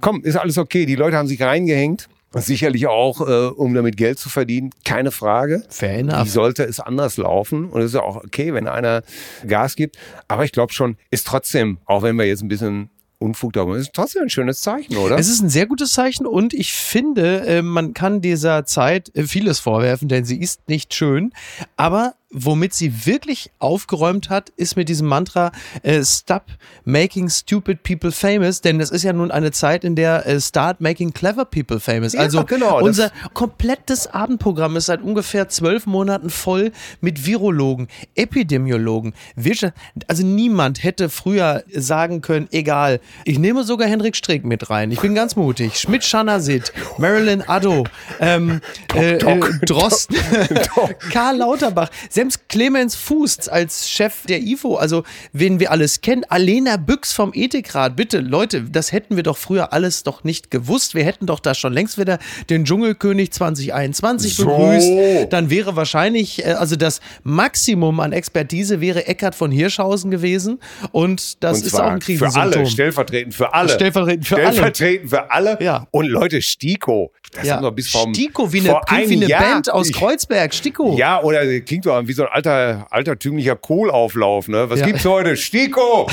komm, 0.00 0.22
ist 0.22 0.36
alles 0.36 0.58
okay. 0.58 0.86
Die 0.86 0.94
Leute 0.94 1.16
haben 1.16 1.26
sich 1.28 1.42
reingehängt. 1.42 2.08
Sicherlich 2.34 2.86
auch, 2.86 3.20
äh, 3.20 3.48
um 3.48 3.74
damit 3.74 3.98
Geld 3.98 4.18
zu 4.18 4.30
verdienen, 4.30 4.70
keine 4.86 5.10
Frage. 5.10 5.64
Fair 5.68 5.96
Wie 5.96 6.00
enough. 6.00 6.30
sollte 6.30 6.62
es 6.64 6.80
anders 6.80 7.18
laufen? 7.18 7.66
Und 7.68 7.80
es 7.82 7.88
ist 7.88 7.94
ja 7.94 8.00
auch 8.02 8.16
okay, 8.24 8.54
wenn 8.54 8.66
einer 8.68 9.02
Gas 9.46 9.76
gibt. 9.76 9.98
Aber 10.28 10.44
ich 10.44 10.52
glaube 10.52 10.72
schon, 10.72 10.96
ist 11.10 11.26
trotzdem, 11.26 11.76
auch 11.84 12.02
wenn 12.02 12.16
wir 12.16 12.24
jetzt 12.24 12.42
ein 12.42 12.48
bisschen 12.48 12.88
Unfug 13.22 13.52
darüber, 13.52 13.76
ist 13.76 13.92
trotzdem 13.92 14.22
ein 14.22 14.30
schönes 14.30 14.60
Zeichen, 14.60 14.96
oder? 14.96 15.18
Es 15.18 15.28
ist 15.28 15.42
ein 15.42 15.48
sehr 15.48 15.66
gutes 15.66 15.92
Zeichen 15.92 16.26
und 16.26 16.52
ich 16.54 16.72
finde, 16.72 17.46
äh, 17.46 17.62
man 17.62 17.94
kann 17.94 18.20
dieser 18.20 18.64
Zeit 18.64 19.14
äh, 19.14 19.24
vieles 19.24 19.60
vorwerfen, 19.60 20.08
denn 20.08 20.24
sie 20.24 20.40
ist 20.40 20.68
nicht 20.68 20.94
schön. 20.94 21.32
Aber 21.76 22.14
womit 22.32 22.74
sie 22.74 23.06
wirklich 23.06 23.50
aufgeräumt 23.58 24.30
hat, 24.30 24.50
ist 24.56 24.76
mit 24.76 24.88
diesem 24.88 25.06
Mantra 25.06 25.52
äh, 25.82 26.02
Stop 26.04 26.44
making 26.84 27.28
stupid 27.28 27.82
people 27.82 28.10
famous, 28.10 28.60
denn 28.60 28.78
das 28.78 28.90
ist 28.90 29.02
ja 29.02 29.12
nun 29.12 29.30
eine 29.30 29.52
Zeit, 29.52 29.84
in 29.84 29.94
der 29.96 30.26
äh, 30.26 30.40
Start 30.40 30.80
making 30.80 31.12
clever 31.12 31.44
people 31.44 31.78
famous. 31.78 32.14
Ja, 32.14 32.20
also 32.20 32.44
genau, 32.44 32.80
unser 32.82 33.10
komplettes 33.34 34.06
Abendprogramm 34.06 34.76
ist 34.76 34.86
seit 34.86 35.02
ungefähr 35.02 35.48
zwölf 35.48 35.86
Monaten 35.86 36.30
voll 36.30 36.72
mit 37.00 37.26
Virologen, 37.26 37.88
Epidemiologen, 38.14 39.14
Wirtschaft. 39.36 39.74
Also 40.08 40.24
niemand 40.24 40.82
hätte 40.82 41.08
früher 41.08 41.64
sagen 41.72 42.22
können, 42.22 42.48
egal, 42.50 43.00
ich 43.24 43.38
nehme 43.38 43.64
sogar 43.64 43.88
Henrik 43.88 44.16
Strick 44.16 44.44
mit 44.44 44.70
rein. 44.70 44.90
Ich 44.90 45.00
bin 45.00 45.14
ganz 45.14 45.36
mutig. 45.36 45.78
Schmidt 45.78 46.04
Schanasit, 46.04 46.72
Marilyn 46.98 47.42
Addo, 47.46 47.84
ähm, 48.20 48.60
äh, 48.94 49.16
äh, 49.16 49.40
Drosten, 49.66 50.16
Karl 51.12 51.36
Lauterbach, 51.36 51.90
selbst 52.08 52.21
Clemens 52.48 52.94
Fuß 52.94 53.48
als 53.48 53.88
Chef 53.88 54.26
der 54.26 54.40
IFO, 54.42 54.76
also 54.76 55.04
wen 55.32 55.58
wir 55.60 55.70
alles 55.70 56.00
kennen, 56.00 56.24
Alena 56.28 56.76
Büchs 56.76 57.12
vom 57.12 57.32
Ethikrat. 57.34 57.96
Bitte, 57.96 58.18
Leute, 58.20 58.62
das 58.62 58.92
hätten 58.92 59.16
wir 59.16 59.22
doch 59.22 59.36
früher 59.38 59.72
alles 59.72 60.02
doch 60.02 60.24
nicht 60.24 60.50
gewusst. 60.50 60.94
Wir 60.94 61.04
hätten 61.04 61.26
doch 61.26 61.40
da 61.40 61.54
schon 61.54 61.72
längst 61.72 61.98
wieder 61.98 62.18
den 62.50 62.64
Dschungelkönig 62.64 63.32
2021 63.32 64.34
So. 64.36 64.44
begrüßt. 64.46 65.32
Dann 65.32 65.50
wäre 65.50 65.76
wahrscheinlich, 65.76 66.44
äh, 66.44 66.52
also 66.52 66.76
das 66.76 67.00
Maximum 67.22 68.00
an 68.00 68.12
Expertise 68.12 68.80
wäre 68.80 69.06
Eckart 69.06 69.34
von 69.34 69.50
Hirschhausen 69.50 70.10
gewesen. 70.10 70.58
Und 70.92 71.42
das 71.42 71.58
Und 71.60 71.66
ist 71.66 71.74
auch 71.74 71.80
ein 71.90 72.00
für 72.00 72.24
alle, 72.26 72.30
Krisensymptom. 72.30 72.66
stellvertretend 72.66 73.34
für 73.34 73.54
alle. 73.54 73.68
Stellvertretend 73.70 74.26
für 74.26 74.36
alle. 74.36 74.52
stellvertretend 74.52 75.10
für 75.10 75.30
alle. 75.30 75.58
Ja. 75.60 75.86
Und 75.90 76.06
Leute, 76.06 76.42
Stiko. 76.42 77.12
Das 77.32 77.46
Ja. 77.46 77.56
haben 77.56 77.64
wir 77.64 77.72
bis 77.72 77.88
vom, 77.90 78.14
Stiko, 78.14 78.52
wie 78.52 78.60
eine, 78.60 78.68
vor 78.70 78.82
wie 78.90 79.16
eine 79.16 79.26
Jahr. 79.26 79.42
Band 79.42 79.72
aus 79.72 79.90
Kreuzberg. 79.90 80.52
Stiko. 80.54 80.96
Ja, 80.96 81.22
oder 81.22 81.60
klingt 81.60 81.86
doch 81.86 82.06
wie 82.06 82.12
so 82.12 82.22
ein 82.24 82.28
alter, 82.30 82.86
altertümlicher 82.90 83.56
Kohlauflauf, 83.56 84.48
ne? 84.48 84.68
Was 84.68 84.80
Ja. 84.80 84.86
gibt's 84.86 85.04
heute? 85.04 85.36
Stiko! 85.42 86.08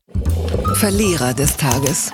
Verlierer 0.75 1.33
des 1.33 1.57
Tages. 1.57 2.11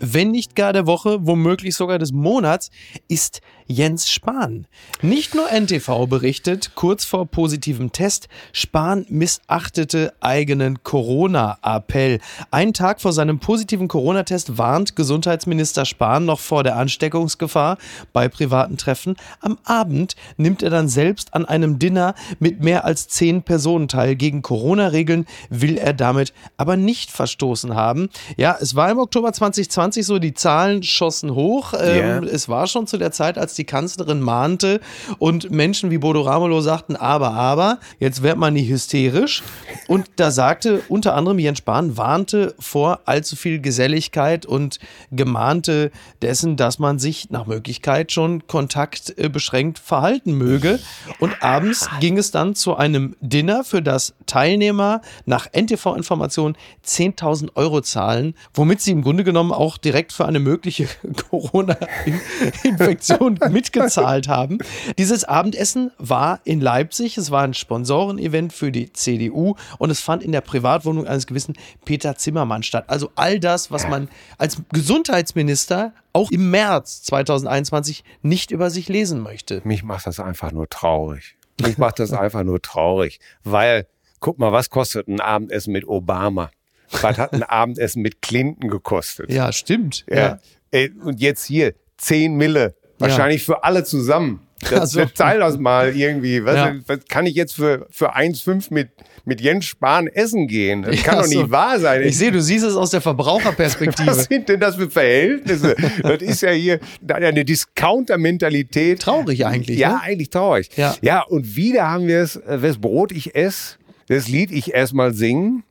wenn 0.00 0.30
nicht 0.30 0.54
gar 0.54 0.72
der 0.72 0.86
Woche, 0.86 1.18
womöglich 1.22 1.74
sogar 1.74 1.98
des 1.98 2.12
Monats, 2.12 2.70
ist 3.08 3.40
Jens 3.68 4.10
Spahn. 4.10 4.66
Nicht 5.02 5.34
nur 5.34 5.50
NTV 5.50 6.06
berichtet, 6.06 6.72
kurz 6.74 7.04
vor 7.04 7.26
positivem 7.26 7.92
Test, 7.92 8.28
Spahn 8.52 9.04
missachtete 9.10 10.14
eigenen 10.20 10.82
Corona-Appell. 10.82 12.18
Einen 12.50 12.72
Tag 12.72 13.00
vor 13.02 13.12
seinem 13.12 13.38
positiven 13.40 13.86
Corona-Test 13.86 14.56
warnt 14.56 14.96
Gesundheitsminister 14.96 15.84
Spahn 15.84 16.24
noch 16.24 16.40
vor 16.40 16.64
der 16.64 16.76
Ansteckungsgefahr 16.76 17.76
bei 18.14 18.28
privaten 18.28 18.78
Treffen. 18.78 19.16
Am 19.40 19.58
Abend 19.64 20.16
nimmt 20.38 20.62
er 20.62 20.70
dann 20.70 20.88
selbst 20.88 21.34
an 21.34 21.44
einem 21.44 21.78
Dinner 21.78 22.14
mit 22.38 22.62
mehr 22.62 22.86
als 22.86 23.08
zehn 23.08 23.42
Personen 23.42 23.88
teil. 23.88 24.16
Gegen 24.16 24.40
Corona-Regeln 24.40 25.26
will 25.50 25.76
er 25.76 25.92
damit 25.92 26.32
aber 26.56 26.76
nicht 26.78 27.10
verstoßen 27.10 27.74
haben. 27.74 28.08
Ja, 28.38 28.56
es 28.58 28.74
war 28.74 28.90
im 28.90 28.98
Oktober 28.98 29.32
2020 29.32 30.06
so, 30.06 30.18
die 30.18 30.32
Zahlen 30.32 30.82
schossen 30.82 31.34
hoch. 31.34 31.74
Ähm, 31.78 31.98
Ja. 31.98 32.18
Es 32.22 32.48
war 32.48 32.66
schon 32.66 32.86
zu 32.86 32.96
der 32.96 33.12
Zeit, 33.12 33.36
als 33.36 33.57
die 33.58 33.64
Kanzlerin 33.64 34.20
mahnte 34.20 34.80
und 35.18 35.50
Menschen 35.50 35.90
wie 35.90 35.98
Bodo 35.98 36.22
Ramelow 36.22 36.60
sagten, 36.60 36.96
aber, 36.96 37.32
aber, 37.32 37.78
jetzt 37.98 38.22
wird 38.22 38.38
man 38.38 38.54
nicht 38.54 38.70
hysterisch. 38.70 39.42
Und 39.86 40.06
da 40.16 40.30
sagte 40.30 40.82
unter 40.88 41.14
anderem 41.14 41.38
Jens 41.38 41.58
Spahn, 41.58 41.96
warnte 41.96 42.54
vor 42.58 43.00
allzu 43.04 43.36
viel 43.36 43.60
Geselligkeit 43.60 44.46
und 44.46 44.78
gemahnte 45.10 45.90
dessen, 46.22 46.56
dass 46.56 46.78
man 46.78 46.98
sich 46.98 47.30
nach 47.30 47.46
Möglichkeit 47.46 48.12
schon 48.12 48.46
kontaktbeschränkt 48.46 49.78
verhalten 49.78 50.32
möge. 50.32 50.78
Und 51.18 51.42
abends 51.42 51.88
ging 52.00 52.16
es 52.16 52.30
dann 52.30 52.54
zu 52.54 52.76
einem 52.76 53.16
Dinner, 53.20 53.64
für 53.64 53.82
das 53.82 54.14
Teilnehmer 54.26 55.00
nach 55.26 55.48
NTV-Informationen 55.52 56.56
10.000 56.86 57.56
Euro 57.56 57.80
zahlen, 57.80 58.34
womit 58.54 58.80
sie 58.80 58.92
im 58.92 59.02
Grunde 59.02 59.24
genommen 59.24 59.50
auch 59.52 59.78
direkt 59.78 60.12
für 60.12 60.26
eine 60.26 60.38
mögliche 60.38 60.86
Corona-Infektion 61.30 63.40
mitgezahlt 63.52 64.28
haben. 64.28 64.58
Dieses 64.98 65.24
Abendessen 65.24 65.90
war 65.98 66.40
in 66.44 66.60
Leipzig. 66.60 67.18
Es 67.18 67.30
war 67.30 67.42
ein 67.42 67.54
Sponsorenevent 67.54 68.52
für 68.52 68.72
die 68.72 68.92
CDU 68.92 69.54
und 69.78 69.90
es 69.90 70.00
fand 70.00 70.22
in 70.22 70.32
der 70.32 70.40
Privatwohnung 70.40 71.06
eines 71.06 71.26
gewissen 71.26 71.54
Peter 71.84 72.16
Zimmermann 72.16 72.62
statt. 72.62 72.84
Also 72.88 73.10
all 73.14 73.40
das, 73.40 73.70
was 73.70 73.88
man 73.88 74.08
als 74.38 74.58
Gesundheitsminister 74.72 75.92
auch 76.12 76.30
im 76.30 76.50
März 76.50 77.02
2021 77.04 78.04
nicht 78.22 78.50
über 78.50 78.70
sich 78.70 78.88
lesen 78.88 79.20
möchte. 79.20 79.60
Mich 79.64 79.82
macht 79.82 80.06
das 80.06 80.20
einfach 80.20 80.52
nur 80.52 80.68
traurig. 80.68 81.36
Mich 81.60 81.78
macht 81.78 81.98
das 81.98 82.12
einfach 82.12 82.44
nur 82.44 82.62
traurig, 82.62 83.20
weil 83.42 83.86
guck 84.20 84.38
mal, 84.38 84.52
was 84.52 84.70
kostet 84.70 85.08
ein 85.08 85.20
Abendessen 85.20 85.72
mit 85.72 85.86
Obama? 85.86 86.50
Was 86.90 87.18
hat 87.18 87.32
ein 87.32 87.42
Abendessen 87.42 88.02
mit 88.02 88.22
Clinton 88.22 88.70
gekostet? 88.70 89.30
Ja, 89.30 89.52
stimmt. 89.52 90.04
Ja. 90.08 90.38
Ey, 90.70 90.90
und 91.02 91.20
jetzt 91.20 91.44
hier 91.44 91.74
10 91.98 92.36
Mille, 92.36 92.74
wahrscheinlich 92.98 93.44
für 93.44 93.64
alle 93.64 93.84
zusammen. 93.84 94.40
Das, 94.60 94.72
Also- 94.80 95.04
Teil 95.04 95.38
das 95.38 95.56
mal 95.56 95.94
irgendwie. 95.96 96.44
Was, 96.44 96.56
Ja. 96.56 96.74
was 96.88 96.98
kann 97.08 97.26
ich 97.26 97.36
jetzt 97.36 97.54
für, 97.54 97.86
für 97.90 98.16
1,5 98.16 98.74
mit, 98.74 98.88
mit 99.24 99.40
Jens 99.40 99.66
Spahn 99.66 100.08
essen 100.08 100.48
gehen? 100.48 100.82
Das 100.82 101.00
kann 101.04 101.14
Ja, 101.14 101.22
doch 101.22 101.28
nicht 101.28 101.38
so. 101.38 101.50
wahr 101.52 101.78
sein. 101.78 102.02
Ich 102.02 102.18
sehe, 102.18 102.32
du 102.32 102.42
siehst 102.42 102.64
es 102.64 102.74
aus 102.74 102.90
der 102.90 103.00
Verbraucherperspektive. 103.00 104.06
was 104.08 104.24
sind 104.24 104.48
denn 104.48 104.58
das 104.58 104.74
für 104.74 104.90
Verhältnisse? 104.90 105.76
das 106.02 106.22
ist 106.22 106.42
ja 106.42 106.50
hier 106.50 106.80
eine 107.06 107.44
Discounter-Mentalität. 107.44 109.00
Traurig 109.02 109.46
eigentlich, 109.46 109.78
Ja, 109.78 109.90
ne? 109.90 110.00
eigentlich 110.02 110.30
traurig. 110.30 110.70
Ja. 110.76 110.96
ja, 111.02 111.22
und 111.22 111.56
wieder 111.56 111.88
haben 111.88 112.06
wir 112.08 112.20
es, 112.20 112.34
äh, 112.36 112.60
wes 112.62 112.78
Brot 112.78 113.12
ich 113.12 113.34
esse, 113.36 113.76
das 114.08 114.28
Lied 114.28 114.50
ich 114.50 114.74
erstmal 114.74 115.14
singen. 115.14 115.62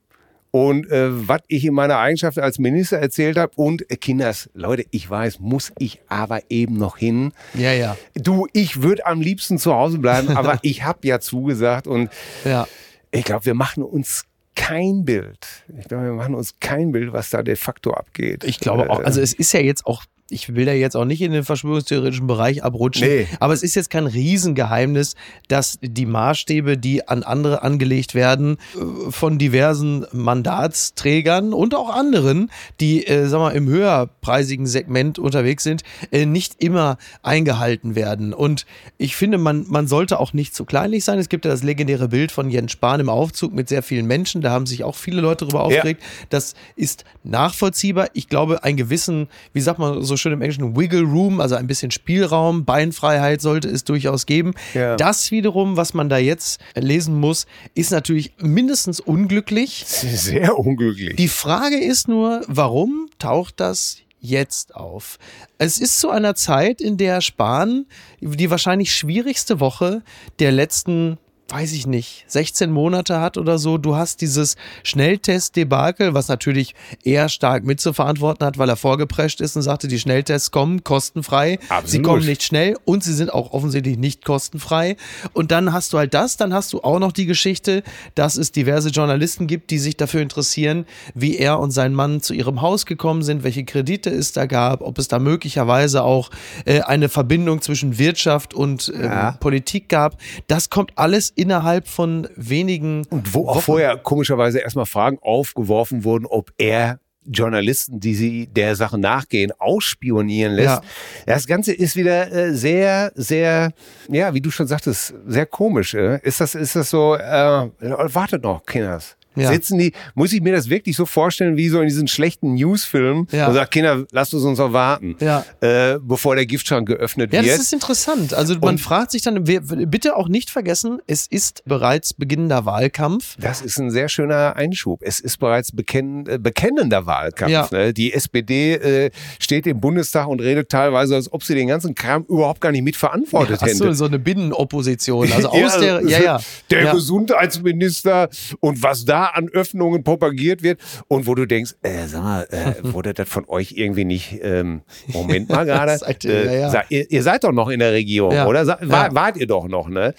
Und 0.52 0.90
äh, 0.90 1.28
was 1.28 1.42
ich 1.48 1.66
in 1.66 1.74
meiner 1.74 1.98
Eigenschaft 1.98 2.40
als 2.40 2.58
Minister 2.58 2.98
erzählt 2.98 3.38
habe. 3.38 3.52
Und 3.56 3.90
äh, 3.92 3.98
Kinders, 3.98 4.50
Leute, 4.54 4.86
ich 4.92 5.10
weiß, 5.10 5.40
muss 5.40 5.72
ich 5.78 6.00
aber 6.08 6.40
eben 6.50 6.78
noch 6.78 6.98
hin. 6.98 7.34
Ja, 7.54 7.74
ja, 7.74 7.98
Du, 8.16 8.48
ich 8.54 8.82
würde 8.82 9.06
am 9.06 9.22
liebsten 9.22 9.58
zu 9.58 9.74
Hause 9.74 10.00
bleiben, 10.00 10.30
aber 10.30 10.60
ich 10.64 10.84
habe 10.84 11.08
ja 11.08 11.20
zugesagt. 11.20 11.88
Und 11.88 12.10
ja. 12.46 12.68
ich 13.12 13.26
glaube, 13.26 13.46
wir 13.46 13.54
machen 13.54 13.84
uns 13.84 14.26
kein 14.56 15.06
Bild. 15.06 15.48
Ich 15.80 15.88
glaube, 15.88 16.06
wir 16.06 16.14
machen 16.14 16.34
uns 16.34 16.56
kein 16.60 16.92
Bild, 16.92 17.14
was 17.14 17.30
da 17.30 17.44
de 17.44 17.56
facto 17.56 17.92
abgeht. 17.94 18.44
Ich 18.44 18.60
glaube 18.60 18.90
auch, 18.90 19.02
Äh, 19.02 19.04
also 19.04 19.22
es 19.22 19.34
ist 19.34 19.54
ja 19.54 19.60
jetzt 19.60 19.86
auch, 19.86 20.04
ich 20.30 20.54
will 20.56 20.66
da 20.66 20.74
jetzt 20.74 20.96
auch 20.98 21.06
nicht 21.06 21.22
in 21.22 21.32
den 21.32 21.44
verschwörungstheoretischen 21.44 22.28
Bereich 22.28 22.64
abrutschen, 22.64 23.08
Nee. 23.08 23.28
aber 23.40 23.54
es 23.54 23.64
ist 23.64 23.76
jetzt 23.76 23.90
kein 23.90 24.08
Riesengeheimnis, 24.08 25.16
dass 25.48 25.80
die 25.82 26.06
Maßstäbe, 26.06 26.78
die 26.78 27.08
an 27.08 27.24
andere 27.24 27.62
angelegt 27.64 28.14
werden, 28.16 28.58
äh, 28.76 29.12
von 29.12 29.38
diversen 29.38 30.06
Mandatsträgern 30.12 31.54
und 31.54 31.76
auch 31.76 31.90
anderen, 31.90 32.52
die, 32.80 33.06
äh, 33.08 33.28
sag 33.28 33.40
mal, 33.40 33.52
im 33.52 33.68
höherpreisigen 33.68 34.68
Segment 34.68 35.18
unterwegs 35.20 35.64
sind, 35.64 35.84
äh, 36.12 36.26
nicht 36.26 36.62
immer 36.62 36.98
eingehalten 37.24 37.96
werden. 37.96 38.34
Und 38.34 38.66
ich 38.98 39.16
finde, 39.16 39.38
man, 39.38 39.66
man 39.70 39.88
sollte 39.88 40.20
auch 40.20 40.34
nicht 40.34 40.54
zu 40.56 40.66
kleinlich 40.66 41.04
sein. 41.06 41.20
Es 41.20 41.30
gibt 41.30 41.46
ja 41.46 41.52
das 41.52 41.64
legendäre 41.64 42.10
Bild 42.10 42.32
von 42.32 42.50
Jens 42.50 42.72
Spahn 42.74 43.00
im 43.00 43.10
Aufzug 43.10 43.54
mit 43.54 43.70
sehr 43.70 43.84
vielen 43.84 44.06
Menschen. 44.08 44.42
Da 44.42 44.52
haben 44.52 44.66
sich 44.66 44.84
auch 44.84 44.96
viele 44.96 45.22
Leute 45.22 45.46
darüber 45.46 45.64
aufgeregt. 45.64 46.04
Das 46.30 46.56
ist 46.76 47.06
nachvollziehbar. 47.24 48.10
Ich 48.14 48.28
glaube, 48.28 48.64
einen 48.64 48.78
gewissen, 48.78 49.28
wie 49.54 49.62
sagt 49.62 49.80
man 49.80 50.04
so 50.04 50.17
schön 50.18 50.34
im 50.34 50.42
Englischen, 50.42 50.76
Wiggle 50.76 51.04
Room, 51.04 51.40
also 51.40 51.56
ein 51.56 51.68
bisschen 51.68 51.92
Spielraum, 51.92 52.66
Beinfreiheit 52.66 53.42
sollte 53.42 53.70
es 53.70 53.84
durchaus 53.84 54.26
geben. 54.26 54.54
Ja. 54.74 54.96
Das 54.96 55.32
wiederum, 55.32 55.78
was 55.78 55.94
man 55.94 56.10
da 56.10 56.18
jetzt 56.18 56.60
lesen 56.76 57.20
muss, 57.20 57.46
ist 57.74 57.92
natürlich 57.92 58.34
mindestens 58.40 59.00
unglücklich. 59.00 59.86
sehr 59.86 60.58
unglücklich. 60.58 61.16
Die 61.16 61.28
Frage 61.28 61.78
ist 61.78 62.08
nur, 62.08 62.42
warum 62.48 63.10
taucht 63.20 63.60
das 63.60 63.98
jetzt 64.20 64.76
auf? 64.76 65.18
Es 65.58 65.80
ist 65.80 66.00
zu 66.00 66.10
einer 66.10 66.36
Zeit, 66.36 66.82
in 66.82 66.98
der 66.98 67.22
Spahn 67.22 67.86
die 68.20 68.50
wahrscheinlich 68.50 68.94
schwierigste 68.94 69.60
Woche 69.60 70.02
der 70.40 70.52
letzten 70.52 71.18
weiß 71.50 71.74
ich 71.74 71.88
nicht, 71.88 72.26
16 72.28 72.72
Monate 72.72 73.20
hat 73.20 73.38
oder 73.38 73.58
so. 73.58 73.78
Du 73.78 73.96
hast 73.96 74.22
dieses 74.22 74.56
Schnelltest-Debakel, 74.84 76.14
was 76.14 76.28
natürlich 76.28 76.76
eher 77.04 77.30
stark 77.30 77.64
mitzuverantworten 77.64 78.46
hat, 78.46 78.58
weil 78.58 78.70
er 78.70 78.76
vorgeprescht 78.76 79.42
ist 79.42 79.56
und 79.56 79.62
sagte, 79.62 79.88
die 79.88 80.00
Schnelltests 80.00 80.52
kommen 80.52 80.84
kostenfrei. 80.84 81.60
Absolut. 81.70 81.90
Sie 81.90 82.02
kommen 82.02 82.26
nicht 82.26 82.44
schnell 82.44 82.78
und 82.86 83.04
sie 83.04 83.14
sind 83.14 83.34
auch 83.34 83.52
offensichtlich 83.54 83.98
nicht 83.98 84.26
kostenfrei. 84.26 84.98
Und 85.34 85.52
dann 85.52 85.74
hast 85.74 85.94
du 85.94 85.98
halt 85.98 86.14
das, 86.14 86.38
dann 86.38 86.54
hast 86.54 86.74
du 86.74 86.82
auch 86.82 87.00
noch 87.00 87.12
die 87.12 87.26
Geschichte, 87.26 87.84
dass 88.16 88.38
es 88.38 88.52
diverse 88.52 88.90
Journalisten 88.90 89.48
gibt, 89.48 89.72
die 89.72 89.80
sich 89.80 89.98
dafür 89.98 90.22
interessieren, 90.22 90.86
wie 91.14 91.38
er 91.38 91.60
und 91.60 91.72
sein 91.72 91.94
Mann 91.94 92.22
zu 92.22 92.34
ihrem 92.34 92.62
Haus 92.62 92.86
gekommen 92.86 93.24
sind, 93.24 93.44
welche 93.44 93.64
Kredite 93.64 94.10
es 94.10 94.34
da 94.34 94.46
gab, 94.46 94.82
ob 94.82 94.98
es 95.00 95.08
da 95.08 95.20
möglicherweise 95.20 96.04
auch 96.04 96.30
äh, 96.66 96.82
eine 96.82 97.10
Verbindung 97.10 97.62
zwischen 97.62 97.98
Wirtschaft 97.98 98.54
und 98.54 98.92
ähm, 98.96 99.04
Ja. 99.04 99.32
Politik 99.40 99.90
gab. 99.90 100.18
Das 100.48 100.70
kommt 100.70 100.92
alles 100.96 101.32
innerhalb 101.38 101.88
von 101.88 102.28
wenigen 102.36 103.06
Und 103.10 103.34
wo 103.34 103.48
auch 103.48 103.56
Wochen. 103.56 103.62
vorher 103.62 103.98
komischerweise 103.98 104.60
erstmal 104.60 104.86
Fragen 104.86 105.20
aufgeworfen 105.22 106.04
wurden, 106.04 106.26
ob 106.26 106.52
er 106.58 107.00
Journalisten, 107.30 108.00
die 108.00 108.16
sie 108.16 108.48
der 108.48 108.76
Sache 108.76 108.98
nachgehen, 108.98 109.52
ausspionieren 109.58 110.54
lässt. 110.54 110.68
Ja. 110.68 110.82
Das 111.26 111.46
Ganze 111.46 111.74
ist 111.74 111.96
wieder 111.96 112.32
äh, 112.32 112.54
sehr, 112.54 113.12
sehr, 113.16 113.74
ja, 114.10 114.34
wie 114.34 114.42
du 114.42 114.50
schon 114.50 114.68
sagtest, 114.68 115.14
sehr 115.26 115.46
komisch. 115.46 115.94
Äh. 115.94 116.20
Ist 116.24 116.40
das, 116.40 116.56
ist 116.56 116.76
das 116.76 116.90
so, 116.90 117.16
äh, 117.16 117.70
wartet 117.80 118.44
noch, 118.44 118.66
Kinders. 118.66 119.18
Ja. 119.38 119.52
Sitzen 119.52 119.78
die, 119.78 119.94
muss 120.16 120.34
ich 120.34 120.42
mir 120.42 120.54
das 120.54 120.70
wirklich 120.70 120.96
so 120.96 121.06
vorstellen, 121.06 121.58
wie 121.58 121.70
so 121.70 121.80
in 121.82 121.88
diesen 121.88 122.08
schlechten 122.08 122.56
Newsfilmen, 122.56 123.28
Ja. 123.32 123.48
und 123.48 123.54
sagt, 123.54 123.72
Kinder, 123.72 124.06
lasst 124.12 124.34
uns 124.34 124.44
uns 124.44 124.60
noch 124.60 124.74
warten, 124.74 125.16
Ja. 125.20 125.46
äh, 125.62 125.98
bevor 126.02 126.36
der 126.36 126.46
Giftschrank 126.46 126.88
geöffnet 126.88 127.34
Ja, 127.34 127.42
wird. 127.44 127.54
das 127.54 127.62
ist 127.62 127.74
interessant. 127.74 128.34
Also 128.34 128.56
man 128.56 128.70
Und- 128.70 128.78
fragt 128.82 129.12
sich 129.12 129.22
dann, 129.22 129.44
bitte 129.44 130.16
auch 130.16 130.28
nicht 130.28 130.50
vergessen, 130.50 131.00
es 131.08 131.28
ist 131.28 131.64
bereits 131.66 132.14
beginnender 132.14 132.66
Wahlkampf. 132.66 133.36
Das 133.40 133.62
ist 133.62 133.78
ein 133.80 133.92
sehr 133.92 134.10
schöner 134.10 134.56
Einschub. 134.56 135.02
Es 135.04 135.20
ist 135.20 135.38
bereits 135.40 135.72
bekenn, 135.72 136.26
äh, 136.28 136.38
bekennender 136.40 137.06
Wahlkampf. 137.06 137.52
Ja. 137.52 137.68
Ne? 137.72 137.94
Die 137.94 138.14
SPD 138.14 138.74
äh, 138.76 139.12
steht 139.40 139.68
im 139.68 139.80
Bundestag 139.80 140.28
und 140.28 140.40
redet 140.42 140.70
teilweise, 140.70 141.16
als 141.16 141.32
ob 141.32 141.44
sie 141.44 141.56
den 141.56 141.68
ganzen 141.68 141.96
Kram 141.96 142.24
überhaupt 142.28 142.62
gar 142.62 142.72
nicht 142.72 142.84
mitverantwortet 142.84 143.60
so, 143.60 143.66
hätte. 143.66 143.94
so 143.96 144.06
eine 144.06 144.20
Binnenopposition. 144.20 145.32
Also 145.32 145.50
Ja, 145.54 145.66
aus 145.66 145.80
der, 145.80 146.02
ja, 146.08 146.20
ja. 146.20 146.40
Der 146.70 146.84
ja. 146.84 146.94
Gesundheitsminister 146.94 148.30
und 148.60 148.82
was 148.84 149.06
da 149.06 149.27
an 149.36 149.50
Öffnungen 149.50 150.04
propagiert 150.04 150.64
wird 150.64 150.80
und 151.08 151.28
wo 151.28 151.36
du 151.36 151.46
denkst, 151.46 151.76
äh, 151.82 152.08
sag 152.08 152.24
mal, 152.24 152.48
äh, 152.52 152.74
wurde 152.94 153.14
das 153.14 153.28
von 153.28 153.46
euch 153.48 153.74
irgendwie 153.74 154.06
nicht, 154.06 154.40
ähm, 154.42 154.82
Moment 155.08 155.50
mal 155.50 155.66
gerade, 155.66 155.92
äh, 156.26 156.60
ja, 156.62 156.74
ja. 156.74 156.84
ihr, 156.90 157.10
ihr 157.12 157.24
seid 157.24 157.44
doch 157.44 157.52
noch 157.52 157.70
in 157.70 157.80
der 157.80 157.92
Regierung, 157.94 158.32
Ja. 158.34 158.48
oder? 158.48 158.66
War. 158.68 159.14
Wart 159.14 159.38
ihr 159.38 159.48
doch 159.48 159.68
noch, 159.68 159.90
ne? 159.90 160.14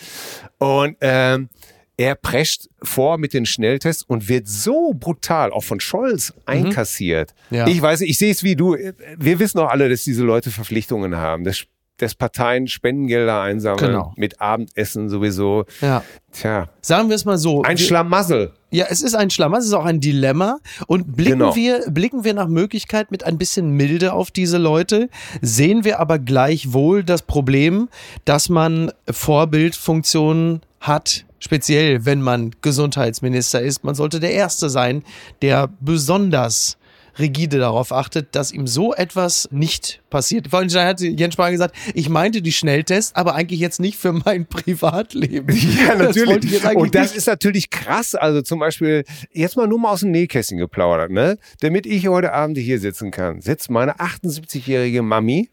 Und 0.59 0.97
ähm, 1.01 1.49
er 1.97 2.15
prescht 2.15 2.69
vor 2.81 3.19
mit 3.19 3.35
den 3.35 3.45
Schnelltests 3.45 4.05
und 4.05 4.29
wird 4.29 4.47
so 4.47 4.95
brutal 4.95 5.51
auch 5.51 5.65
von 5.65 5.81
Scholz 5.81 6.33
einkassiert. 6.47 7.35
Mhm. 7.51 7.57
Ja. 7.57 7.67
Ich 7.67 7.83
weiß, 7.83 8.03
ich 8.03 8.19
sehe 8.19 8.31
es 8.31 8.43
wie 8.45 8.55
du. 8.55 8.77
Wir 9.17 9.39
wissen 9.41 9.59
auch 9.59 9.69
alle, 9.69 9.89
dass 9.89 10.05
diese 10.05 10.23
Leute 10.23 10.51
Verpflichtungen 10.53 11.17
haben. 11.17 11.43
Dass, 11.43 11.65
dass 11.99 12.15
Parteien 12.15 12.67
Spendengelder 12.69 13.41
einsammeln, 13.41 13.87
Genau. 13.93 14.13
mit 14.17 14.41
Abendessen 14.41 15.09
sowieso. 15.09 15.65
ja. 15.81 16.03
Tja, 16.31 16.69
Sagen 16.83 17.09
wir 17.09 17.17
es 17.17 17.25
mal 17.25 17.39
so. 17.39 17.63
ein 17.63 17.79
Schlamassel. 17.79 18.53
Ja, 18.71 18.85
es 18.91 19.01
ist 19.03 19.15
ein 19.15 19.31
Schlamassel, 19.31 19.63
es 19.63 19.69
ist 19.69 19.75
auch 19.75 19.87
ein 19.87 19.99
Dilemma. 20.01 20.59
Und 20.87 21.17
blicken, 21.17 21.39
Genau. 21.39 21.57
wir, 21.57 21.91
blicken 21.91 22.23
wir 22.23 22.35
nach 22.35 22.49
Möglichkeit 22.49 23.11
mit 23.11 23.25
ein 23.25 23.39
bisschen 23.39 23.71
Milde 23.71 24.13
auf 24.13 24.31
diese 24.31 24.59
Leute, 24.59 25.09
sehen 25.41 25.85
wir 25.85 26.01
aber 26.01 26.19
gleichwohl 26.19 27.03
das 27.03 27.23
Problem, 27.23 27.89
dass 28.27 28.49
man 28.51 28.93
Vorbildfunktionen 29.11 30.61
hat, 30.81 31.25
speziell 31.39 32.05
wenn 32.05 32.23
man 32.23 32.53
Gesundheitsminister 32.63 33.61
ist. 33.61 33.85
Man 33.85 33.95
sollte 33.95 34.21
der 34.21 34.33
Erste 34.33 34.71
sein, 34.71 35.03
der 35.43 35.69
besonders 35.81 36.78
rigide 37.19 37.59
darauf 37.59 37.93
achtet, 37.93 38.35
dass 38.35 38.53
ihm 38.53 38.67
so 38.67 38.95
etwas 38.95 39.49
nicht 39.51 40.01
passiert. 40.11 40.49
Vorhin 40.49 40.71
hat 40.71 41.01
Jens 41.01 41.35
Spahn 41.35 41.53
gesagt, 41.53 41.75
ich 41.95 42.09
meinte 42.09 42.43
die 42.43 42.53
Schnelltests, 42.53 43.15
aber 43.15 43.35
eigentlich 43.35 43.61
jetzt 43.61 43.81
nicht 43.81 43.97
für 43.99 44.13
mein 44.13 44.47
Privatleben. 44.49 45.55
Ja, 45.55 45.95
Das 45.97 46.17
natürlich. 46.17 46.65
eigentlich 46.65 46.77
Und 46.77 46.95
das 46.95 47.09
nicht. 47.09 47.17
ist 47.17 47.27
natürlich 47.27 47.71
krass. 47.71 48.15
Also 48.15 48.43
zum 48.43 48.59
Beispiel, 48.59 49.05
jetzt 49.33 49.57
mal 49.57 49.67
nur 49.67 49.79
mal 49.79 49.91
aus 49.93 50.01
dem 50.01 50.11
Nähkästchen 50.11 50.59
geplaudert, 50.59 51.11
ne? 51.11 51.39
Damit 51.61 51.87
ich 51.87 52.07
heute 52.09 52.33
Abend 52.33 52.59
hier 52.59 52.79
sitzen 52.81 53.11
kann, 53.11 53.41
sitzt 53.41 53.71
meine 53.71 53.97
78-jährige 53.99 55.03
Mami 55.03 55.51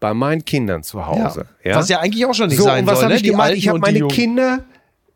bei 0.00 0.14
meinen 0.14 0.44
Kindern 0.44 0.82
zu 0.82 1.06
Hause. 1.06 1.46
Ja. 1.62 1.76
Was 1.76 1.88
ja 1.88 2.00
eigentlich 2.00 2.26
auch 2.26 2.34
schon 2.34 2.48
nicht 2.48 2.58
so, 2.58 2.64
sein 2.64 2.80
und 2.84 2.90
was 2.90 3.00
soll. 3.00 3.08
ne? 3.08 3.16
ich 3.16 3.22
gemacht? 3.22 3.52
Ich 3.54 3.68
habe 3.68 3.78
meine. 3.78 4.06
Kinder 4.08 4.64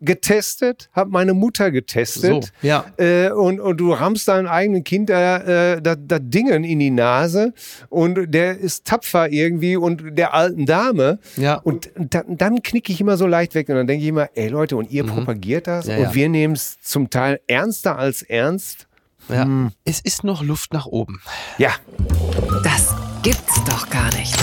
getestet, 0.01 0.91
habe 0.93 1.11
meine 1.11 1.33
Mutter 1.33 1.71
getestet. 1.71 2.53
So, 2.61 2.67
ja. 2.67 2.85
Äh, 2.99 3.31
und, 3.31 3.61
und 3.61 3.79
du 3.79 3.93
rammst 3.93 4.29
deinem 4.29 4.47
eigenen 4.47 4.85
Kind 4.85 5.09
da, 5.09 5.39
äh, 5.75 5.83
das, 5.83 5.97
das 6.07 6.21
Dingen 6.23 6.65
in 6.65 6.79
die 6.79 6.91
Nase 6.91 7.55
und 7.89 8.33
der 8.35 8.59
ist 8.59 8.85
tapfer 8.85 9.31
irgendwie 9.31 9.77
und 9.77 10.19
der 10.19 10.35
alten 10.35 10.67
Dame. 10.67 11.19
Ja. 11.37 11.55
Und 11.55 11.91
dann, 11.97 12.37
dann 12.37 12.63
knicke 12.63 12.93
ich 12.93 13.01
immer 13.01 13.17
so 13.17 13.27
leicht 13.27 13.55
weg 13.55 13.69
und 13.69 13.77
dann 13.77 13.87
denke 13.87 14.03
ich 14.03 14.09
immer, 14.09 14.29
ey 14.35 14.49
Leute, 14.49 14.77
und 14.77 14.91
ihr 14.91 15.05
propagiert 15.05 15.67
das 15.67 15.87
Mhm. 15.87 15.91
Ja, 15.91 15.97
und 15.99 16.03
ja. 16.05 16.15
wir 16.15 16.29
nehmen 16.29 16.55
es 16.55 16.81
zum 16.81 17.11
Teil 17.11 17.41
ernster 17.47 17.99
als 17.99 18.23
ernst. 18.23 18.87
Ja. 19.29 19.45
Hm. 19.45 19.73
Es 19.85 20.01
ist 20.01 20.25
noch 20.25 20.43
Luft 20.43 20.73
nach 20.73 20.87
oben. 20.87 21.21
Ja, 21.59 21.71
Das 22.63 22.95
gibt's 23.23 23.63
doch 23.65 23.89
gar 23.91 24.13
nicht. 24.15 24.37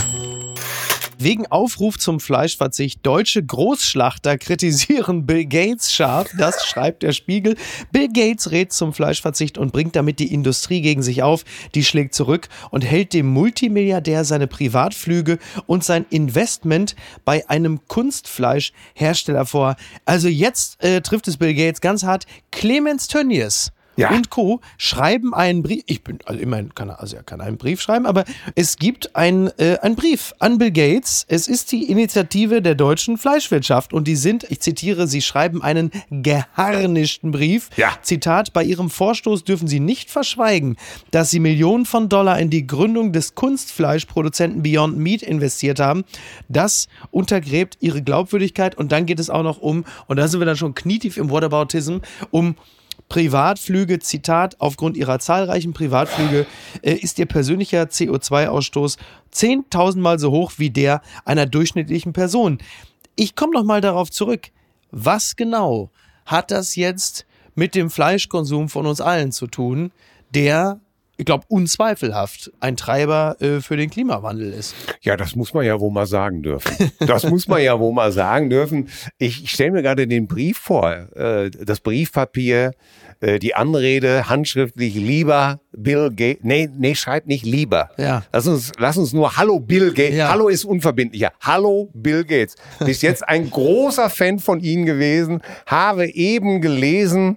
Wegen 1.23 1.47
Aufruf 1.47 1.97
zum 1.97 2.19
Fleischverzicht 2.19 2.99
deutsche 3.05 3.41
Großschlachter 3.41 4.37
kritisieren 4.37 5.25
Bill 5.25 5.45
Gates 5.45 5.93
scharf. 5.93 6.29
Das 6.37 6.65
schreibt 6.65 7.01
der 7.01 7.13
Spiegel. 7.13 7.55
Bill 7.93 8.09
Gates 8.09 8.51
rät 8.51 8.73
zum 8.73 8.91
Fleischverzicht 8.91 9.57
und 9.57 9.71
bringt 9.71 9.95
damit 9.95 10.19
die 10.19 10.33
Industrie 10.33 10.81
gegen 10.81 11.01
sich 11.01 11.23
auf. 11.23 11.45
Die 11.75 11.85
schlägt 11.85 12.13
zurück 12.13 12.49
und 12.71 12.81
hält 12.81 13.13
dem 13.13 13.27
Multimilliardär 13.27 14.25
seine 14.25 14.47
Privatflüge 14.47 15.39
und 15.65 15.85
sein 15.85 16.05
Investment 16.09 16.93
bei 17.23 17.47
einem 17.49 17.87
Kunstfleischhersteller 17.87 19.45
vor. 19.45 19.77
Also 20.03 20.27
jetzt 20.27 20.83
äh, 20.83 20.99
trifft 20.99 21.29
es 21.29 21.37
Bill 21.37 21.53
Gates 21.53 21.79
ganz 21.79 22.03
hart. 22.03 22.25
Clemens 22.51 23.07
Tönnies 23.07 23.71
Ja. 23.95 24.11
und 24.11 24.29
Co. 24.29 24.61
schreiben 24.77 25.33
einen 25.33 25.63
Brief. 25.63 25.83
Ich 25.85 26.03
bin, 26.03 26.19
also 26.25 26.39
immerhin 26.39 26.73
kann 26.73 26.89
er, 26.89 26.99
also 26.99 27.15
er 27.15 27.23
kann 27.23 27.41
einen 27.41 27.57
Brief 27.57 27.81
schreiben, 27.81 28.05
aber 28.05 28.23
es 28.55 28.77
gibt 28.77 29.15
ein, 29.15 29.47
äh, 29.57 29.77
einen 29.81 29.95
Brief 29.95 30.33
an 30.39 30.57
Bill 30.57 30.71
Gates. 30.71 31.25
Es 31.27 31.47
ist 31.47 31.71
die 31.71 31.89
Initiative 31.89 32.61
der 32.61 32.75
deutschen 32.75 33.17
Fleischwirtschaft 33.17 33.93
und 33.93 34.07
die 34.07 34.15
sind, 34.15 34.45
ich 34.49 34.59
zitiere, 34.61 35.07
sie 35.07 35.21
schreiben 35.21 35.61
einen 35.61 35.91
geharnischten 36.09 37.31
Brief. 37.31 37.69
Ja. 37.77 37.91
Zitat, 38.01 38.53
bei 38.53 38.63
ihrem 38.63 38.89
Vorstoß 38.89 39.43
dürfen 39.43 39.67
sie 39.67 39.79
nicht 39.79 40.09
verschweigen, 40.09 40.77
dass 41.11 41.31
sie 41.31 41.39
Millionen 41.39 41.85
von 41.85 42.09
Dollar 42.09 42.39
in 42.39 42.49
die 42.49 42.65
Gründung 42.65 43.11
des 43.11 43.35
Kunstfleischproduzenten 43.35 44.63
Beyond 44.63 44.97
Meat 44.97 45.21
investiert 45.21 45.79
haben. 45.79 46.03
Das 46.49 46.87
untergräbt 47.11 47.77
ihre 47.79 48.01
Glaubwürdigkeit 48.01 48.75
und 48.75 48.91
dann 48.91 49.05
geht 49.05 49.19
es 49.19 49.29
auch 49.29 49.43
noch 49.43 49.59
um, 49.59 49.85
und 50.07 50.17
da 50.17 50.27
sind 50.27 50.39
wir 50.39 50.45
dann 50.45 50.57
schon 50.57 50.75
knietief 50.75 51.17
im 51.17 51.29
Whataboutism, 51.29 51.97
um 52.31 52.55
Privatflüge, 53.09 53.99
Zitat, 53.99 54.59
aufgrund 54.59 54.97
ihrer 54.97 55.19
zahlreichen 55.19 55.73
Privatflüge 55.73 56.45
äh, 56.81 56.93
ist 56.93 57.19
ihr 57.19 57.25
persönlicher 57.25 57.83
CO2-Ausstoß 57.83 58.97
10.000 59.33 59.99
Mal 59.99 60.19
so 60.19 60.31
hoch 60.31 60.53
wie 60.57 60.69
der 60.69 61.01
einer 61.25 61.45
durchschnittlichen 61.45 62.13
Person. 62.13 62.57
Ich 63.15 63.35
komme 63.35 63.53
noch 63.53 63.63
mal 63.63 63.81
darauf 63.81 64.09
zurück. 64.09 64.49
Was 64.91 65.35
genau 65.35 65.91
hat 66.25 66.51
das 66.51 66.75
jetzt 66.75 67.25
mit 67.55 67.75
dem 67.75 67.89
Fleischkonsum 67.89 68.69
von 68.69 68.87
uns 68.87 69.01
allen 69.01 69.31
zu 69.31 69.47
tun, 69.47 69.91
der, 70.31 70.79
ich 71.17 71.25
glaube, 71.25 71.45
unzweifelhaft 71.47 72.51
ein 72.59 72.75
Treiber 72.75 73.37
äh, 73.39 73.61
für 73.61 73.77
den 73.77 73.89
Klimawandel 73.89 74.51
ist? 74.51 74.75
Ja, 75.01 75.15
das 75.15 75.35
muss 75.35 75.53
man 75.53 75.65
ja 75.65 75.79
wohl 75.79 75.91
mal 75.91 76.07
sagen 76.07 76.41
dürfen. 76.41 76.91
Das 76.99 77.29
muss 77.29 77.47
man 77.47 77.61
ja 77.61 77.79
wohl 77.79 77.93
mal 77.93 78.11
sagen 78.11 78.49
dürfen. 78.49 78.89
Ich, 79.17 79.43
ich 79.43 79.51
stelle 79.51 79.71
mir 79.71 79.83
gerade 79.83 80.07
den 80.07 80.27
Brief 80.27 80.57
vor, 80.57 80.91
äh, 81.15 81.51
das 81.51 81.81
Briefpapier, 81.81 82.71
äh, 83.19 83.39
die 83.39 83.55
Anrede, 83.55 84.29
handschriftlich, 84.29 84.95
lieber 84.95 85.59
Bill 85.71 86.09
Gates. 86.09 86.43
Nee, 86.43 86.69
nee, 86.77 86.95
schreibt 86.95 87.27
nicht 87.27 87.45
lieber. 87.45 87.89
Ja. 87.97 88.23
Lass 88.31 88.47
uns, 88.47 88.71
lass 88.77 88.97
uns 88.97 89.13
nur 89.13 89.37
Hallo 89.37 89.59
Bill 89.59 89.93
Gates. 89.93 90.15
Ja. 90.15 90.29
Hallo 90.29 90.47
ist 90.47 90.65
unverbindlicher. 90.65 91.31
Hallo 91.41 91.89
Bill 91.93 92.23
Gates. 92.23 92.55
Bis 92.79 93.01
jetzt 93.01 93.27
ein 93.27 93.49
großer 93.49 94.09
Fan 94.09 94.39
von 94.39 94.59
Ihnen 94.59 94.85
gewesen, 94.85 95.41
habe 95.65 96.07
eben 96.07 96.61
gelesen, 96.61 97.35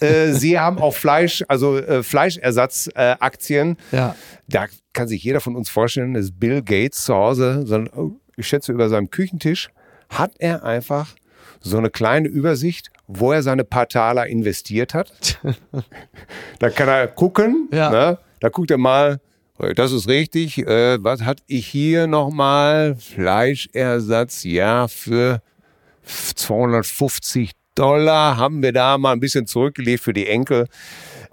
äh, 0.00 0.32
Sie 0.32 0.58
haben 0.58 0.78
auch 0.78 0.94
Fleisch, 0.94 1.44
also 1.48 1.78
äh, 1.78 2.02
Fleischersatzaktien. 2.02 2.96
Äh, 2.96 3.16
Aktien. 3.20 3.76
Ja. 3.92 4.14
Da 4.48 4.66
kann 4.92 5.08
sich 5.08 5.22
jeder 5.22 5.40
von 5.40 5.56
uns 5.56 5.70
vorstellen, 5.70 6.14
dass 6.14 6.32
Bill 6.32 6.62
Gates 6.62 7.04
zu 7.04 7.14
Hause, 7.14 7.62
so 7.66 7.76
ein, 7.76 7.90
oh, 7.94 8.12
ich 8.36 8.48
schätze 8.48 8.72
über 8.72 8.88
seinem 8.88 9.10
Küchentisch, 9.10 9.70
hat 10.08 10.32
er 10.38 10.64
einfach 10.64 11.14
so 11.60 11.76
eine 11.78 11.90
kleine 11.90 12.28
Übersicht, 12.28 12.90
wo 13.08 13.32
er 13.32 13.42
seine 13.42 13.64
paar 13.64 13.88
Taler 13.88 14.26
investiert 14.28 14.94
hat. 14.94 15.40
da 16.60 16.70
kann 16.70 16.88
er 16.88 17.08
gucken, 17.08 17.68
Ja. 17.72 17.90
ne? 17.90 18.18
da 18.40 18.48
guckt 18.50 18.70
er 18.70 18.78
mal, 18.78 19.18
das 19.74 19.90
ist 19.90 20.06
richtig, 20.06 20.58
äh, 20.58 21.02
was 21.02 21.22
hatte 21.22 21.42
ich 21.48 21.66
hier 21.66 22.06
nochmal? 22.06 22.94
Fleischersatz, 22.96 24.44
ja, 24.44 24.86
für 24.86 25.42
250 26.04 27.52
Dollar 27.74 28.36
haben 28.36 28.62
wir 28.62 28.72
da 28.72 28.98
mal 28.98 29.12
ein 29.12 29.20
bisschen 29.20 29.46
zurückgelegt 29.46 30.02
für 30.02 30.12
die 30.12 30.26
Enkel. 30.26 30.66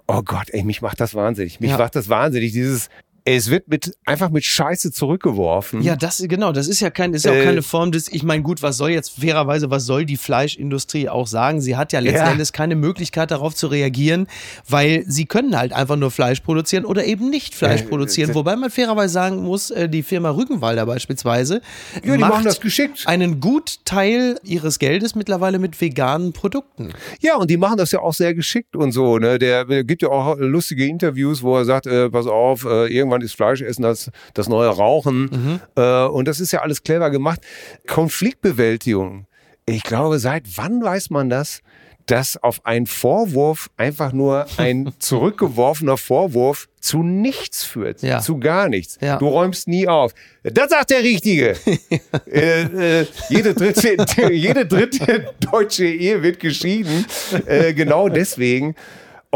Oh 0.06 0.22
Gott, 0.22 0.50
ey, 0.50 0.62
mich 0.62 0.82
macht 0.82 1.00
das 1.00 1.14
wahnsinnig. 1.14 1.58
Mich 1.60 1.70
Ja. 1.72 1.78
macht 1.78 1.96
das 1.96 2.08
wahnsinnig. 2.08 2.52
Dieses, 2.52 2.88
es 3.28 3.50
wird 3.50 3.66
mit, 3.66 3.92
einfach 4.04 4.30
mit 4.30 4.44
Scheiße 4.44 4.92
zurückgeworfen. 4.92 5.82
Ja, 5.82 5.96
das 5.96 6.22
genau, 6.28 6.52
das 6.52 6.68
ist 6.68 6.78
ja 6.80 6.90
kein, 6.90 7.12
ist 7.12 7.24
ja 7.24 7.32
auch 7.32 7.36
Äh, 7.36 7.44
keine 7.44 7.62
Form 7.62 7.90
des, 7.90 8.06
ich 8.06 8.22
meine, 8.22 8.42
gut, 8.44 8.62
was 8.62 8.76
soll 8.76 8.90
jetzt 8.90 9.18
fairerweise, 9.20 9.68
was 9.68 9.84
soll 9.84 10.04
die 10.04 10.16
Fleischindustrie 10.16 11.08
auch 11.08 11.26
sagen? 11.26 11.60
Sie 11.60 11.76
hat 11.76 11.92
ja 11.92 11.98
letzten 11.98 12.18
Ja. 12.24 12.30
Endes 12.30 12.52
keine 12.52 12.76
Möglichkeit 12.76 13.32
darauf 13.32 13.54
zu 13.56 13.66
reagieren, 13.66 14.28
weil 14.68 15.04
sie 15.08 15.24
können 15.26 15.58
halt 15.58 15.72
einfach 15.72 15.96
nur 15.96 16.12
Fleisch 16.12 16.38
produzieren 16.40 16.84
oder 16.84 17.04
eben 17.04 17.28
nicht 17.28 17.54
Fleisch 17.56 17.80
Ja, 17.80 17.88
produzieren. 17.88 18.28
das- 18.28 18.36
Wobei 18.36 18.54
man 18.54 18.70
fairerweise 18.70 19.12
sagen 19.12 19.42
muss, 19.42 19.70
äh, 19.72 19.88
die 19.88 20.04
Firma 20.04 20.30
Rügenwalder 20.30 20.86
beispielsweise 20.86 21.60
Ja, 22.04 22.12
die 22.14 22.18
macht 22.18 22.30
machen 22.30 22.44
das 22.44 22.60
geschickt. 22.60 23.08
einen 23.08 23.40
gut 23.40 23.80
Teil 23.84 24.38
ihres 24.44 24.78
Geldes 24.78 25.16
mittlerweile 25.16 25.58
mit 25.58 25.80
veganen 25.80 26.32
Produkten. 26.32 26.90
Ja, 27.20 27.36
und 27.36 27.50
die 27.50 27.56
machen 27.56 27.76
das 27.76 27.90
ja 27.90 27.98
auch 27.98 28.14
sehr 28.14 28.34
geschickt 28.34 28.76
und 28.76 28.92
so. 28.92 29.18
Ne? 29.18 29.40
Der, 29.40 29.64
der 29.64 29.82
gibt 29.82 30.02
ja 30.02 30.10
auch 30.10 30.36
lustige 30.38 30.86
Interviews, 30.86 31.42
wo 31.42 31.56
er 31.56 31.64
sagt, 31.64 31.86
äh, 31.86 32.08
pass 32.08 32.26
auf, 32.28 32.64
äh, 32.64 32.86
irgendwann 33.16 33.22
ist 33.22 33.34
Fleischessen 33.34 33.82
das, 33.82 34.10
das 34.34 34.48
neue 34.48 34.68
Rauchen. 34.68 35.60
Äh, 35.76 36.04
und 36.04 36.28
das 36.28 36.40
ist 36.40 36.52
ja 36.52 36.60
alles 36.60 36.82
clever 36.82 37.10
gemacht. 37.10 37.40
Konfliktbewältigung. 37.86 39.26
Ich 39.66 39.82
glaube, 39.82 40.18
seit 40.18 40.44
wann 40.56 40.82
weiß 40.82 41.10
man 41.10 41.30
das? 41.30 41.60
dass 42.08 42.40
auf 42.40 42.64
einen 42.64 42.86
Vorwurf 42.86 43.68
einfach 43.76 44.12
nur 44.12 44.46
ein 44.58 44.92
zurückgeworfener 45.00 45.96
Vorwurf 45.96 46.68
zu 46.80 47.02
nichts 47.02 47.64
führt, 47.64 48.00
Ja. 48.02 48.20
zu 48.20 48.38
gar 48.38 48.68
nichts. 48.68 48.96
Ja. 49.00 49.16
Du 49.18 49.26
räumst 49.26 49.66
nie 49.66 49.88
auf. 49.88 50.14
Das 50.44 50.70
sagt 50.70 50.90
der 50.90 51.02
Richtige. 51.02 51.56
äh, 52.30 53.00
äh, 53.00 53.06
jede, 53.28 53.54
dritte, 53.54 53.96
jede 54.32 54.66
dritte 54.66 55.34
deutsche 55.50 55.86
Ehe 55.86 56.22
wird 56.22 56.38
geschieden. 56.38 57.06
Äh, 57.44 57.74
genau 57.74 58.08
deswegen. 58.08 58.76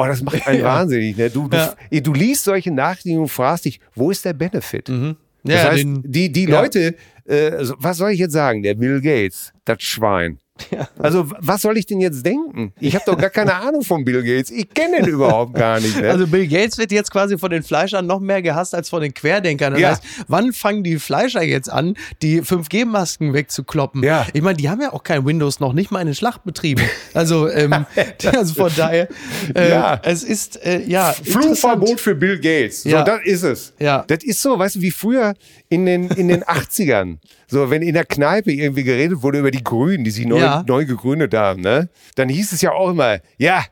Oh, 0.00 0.06
das 0.06 0.22
macht 0.22 0.46
einen 0.46 0.60
Ja. 0.60 0.64
wahnsinnig. 0.64 1.16
Ne? 1.16 1.30
Du, 1.30 1.48
du, 1.48 1.56
Ja. 1.56 2.00
du 2.00 2.12
liest 2.14 2.44
solche 2.44 2.70
Nachrichten 2.70 3.18
und 3.18 3.28
fragst 3.28 3.64
dich, 3.66 3.80
wo 3.94 4.10
ist 4.10 4.24
der 4.24 4.32
Benefit? 4.32 4.88
Das 4.88 5.14
Ja, 5.44 5.70
heißt, 5.70 5.78
den- 5.82 6.02
die, 6.04 6.30
die. 6.32 6.46
Leute, 6.46 6.94
äh, 7.26 7.52
was 7.78 7.98
soll 7.98 8.10
ich 8.12 8.18
jetzt 8.18 8.32
sagen? 8.32 8.62
Der 8.62 8.74
Bill 8.74 9.00
Gates, 9.00 9.52
das 9.64 9.82
Schwein. 9.82 10.38
Also 10.98 11.30
was 11.38 11.62
soll 11.62 11.78
ich 11.78 11.86
denn 11.86 12.00
jetzt 12.00 12.24
denken? 12.24 12.72
Ich 12.80 12.94
habe 12.94 13.04
doch 13.06 13.16
gar 13.16 13.30
keine 13.30 13.54
Ahnung 13.62 13.82
von 13.82 14.04
Bill 14.04 14.22
Gates. 14.22 14.50
Ich 14.50 14.68
kenne 14.72 14.98
den 15.02 15.06
überhaupt 15.08 15.54
gar 15.54 15.80
nicht. 15.80 16.00
Ne? 16.00 16.10
Also 16.10 16.26
Bill 16.26 16.46
Gates 16.46 16.76
wird 16.78 16.92
jetzt 16.92 17.10
quasi 17.10 17.38
von 17.38 17.50
den 17.50 17.62
Fleischern 17.62 18.06
noch 18.06 18.20
mehr 18.20 18.42
gehasst 18.42 18.74
als 18.74 18.88
von 18.90 19.00
den 19.02 19.14
Querdenkern. 19.14 19.72
Das 19.72 19.80
Ja. 19.82 19.88
heißt, 19.90 20.02
wann 20.28 20.52
fangen 20.52 20.82
die 20.84 20.98
Fleischer 20.98 21.42
jetzt 21.42 21.70
an, 21.70 21.94
die 22.22 22.42
5G-Masken 22.42 23.32
wegzukloppen? 23.32 24.02
Ja. 24.02 24.26
Ich 24.32 24.42
meine, 24.42 24.56
die 24.56 24.68
haben 24.68 24.80
ja 24.80 24.92
auch 24.92 25.02
kein 25.02 25.24
Windows 25.24 25.60
noch 25.60 25.72
nicht 25.72 25.90
mal 25.90 26.00
in 26.00 26.06
den 26.06 26.14
Schlachtbetrieben. 26.14 26.84
Also, 27.14 27.48
ähm, 27.48 27.86
also 28.36 28.54
von 28.54 28.70
daher, 28.76 29.08
äh, 29.54 29.70
Ja. 29.70 30.00
es 30.04 30.22
ist 30.22 30.64
äh, 30.64 30.82
ja 30.86 31.12
Flugverbot 31.12 32.00
für 32.00 32.14
Bill 32.14 32.38
Gates. 32.38 32.82
So, 32.82 32.90
Ja. 32.90 33.02
das 33.04 33.20
ist 33.24 33.42
es. 33.42 33.72
Ja. 33.78 34.04
Das 34.06 34.22
ist 34.24 34.42
so, 34.42 34.58
weißt 34.58 34.76
du, 34.76 34.80
wie 34.82 34.90
früher 34.90 35.34
in 35.70 35.86
den, 35.86 36.08
in 36.10 36.28
den 36.28 36.42
80ern. 36.44 37.16
So, 37.46 37.70
wenn 37.70 37.80
in 37.80 37.94
der 37.94 38.04
Kneipe 38.04 38.52
irgendwie 38.52 38.82
geredet 38.84 39.22
wurde 39.22 39.38
über 39.38 39.50
die 39.50 39.64
Grünen, 39.64 40.04
die 40.04 40.10
sich 40.10 40.26
neu, 40.26 40.38
Ja. 40.40 40.62
neu 40.68 40.84
gegründet 40.84 41.32
haben, 41.32 41.62
ne? 41.62 41.88
Dann 42.16 42.28
hieß 42.28 42.52
es 42.52 42.60
ja 42.60 42.72
auch 42.72 42.90
immer, 42.90 43.20
ja, 43.38 43.64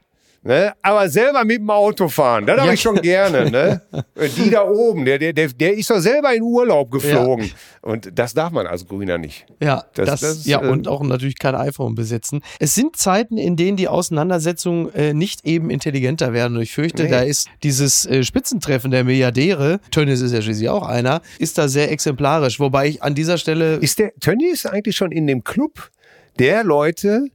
ne? 0.49 0.73
Aber 0.83 1.09
selber 1.09 1.45
mit 1.45 1.59
dem 1.59 1.71
Auto 1.71 2.09
fahren, 2.09 2.47
das 2.47 2.57
habe 2.59 2.69
Ja. 2.69 2.75
ich 2.75 2.81
schon 2.81 3.01
gerne, 3.01 3.51
ne? 3.51 3.83
Die 4.37 4.51
da 4.51 4.67
oben, 4.67 5.05
der, 5.05 5.19
der, 5.19 5.33
der, 5.33 5.75
ist 5.75 5.89
doch 5.91 6.01
selber 6.01 6.35
in 6.35 6.43
Urlaub 6.43 6.91
geflogen. 6.91 7.51
Und 7.83 8.11
das 8.19 8.35
darf 8.35 8.51
man 8.51 8.67
als 8.67 8.87
Grüner 8.87 9.19
nicht. 9.19 9.47
Ja, 9.63 9.85
das, 9.95 10.07
Das- 10.09 10.21
das, 10.21 10.47
ja 10.47 10.63
äh, 10.63 10.69
und 10.69 10.89
auch 10.89 11.03
natürlich 11.03 11.39
kein 11.39 11.55
iPhone 11.55 11.95
besitzen. 11.95 12.43
Es 12.59 12.75
sind 12.75 12.97
Zeiten, 12.97 13.37
in 13.39 13.57
denen 13.57 13.77
die 13.77 13.87
Auseinandersetzungen 13.89 14.93
äh, 14.95 15.15
nicht 15.15 15.45
eben 15.47 15.71
intelligenter 15.71 16.33
werden. 16.33 16.57
Und 16.57 16.63
ich 16.63 16.73
fürchte, 16.73 17.05
Nee. 17.05 17.11
da 17.11 17.21
ist 17.21 17.49
dieses 17.63 18.07
äh, 18.07 18.25
Spitzentreffen 18.25 18.91
der 18.91 19.05
Milliardäre, 19.05 19.79
Tönnies 19.91 20.21
ist 20.21 20.33
ja 20.33 20.43
schließlich 20.43 20.69
auch 20.69 20.87
einer, 20.87 21.21
ist 21.39 21.59
da 21.59 21.69
sehr 21.69 21.93
exemplarisch. 21.93 22.59
Wobei 22.59 22.89
ich 22.89 23.03
an 23.03 23.15
dieser 23.15 23.39
Stelle 23.39 23.75
Ist 23.77 23.99
der 23.99 24.13
Tönny 24.21 24.47
ist 24.47 24.67
eigentlich 24.67 24.97
schon 24.97 25.13
in 25.13 25.27
dem 25.27 25.45
Club 25.45 25.91
der 26.39 26.65
Leute, 26.65 27.27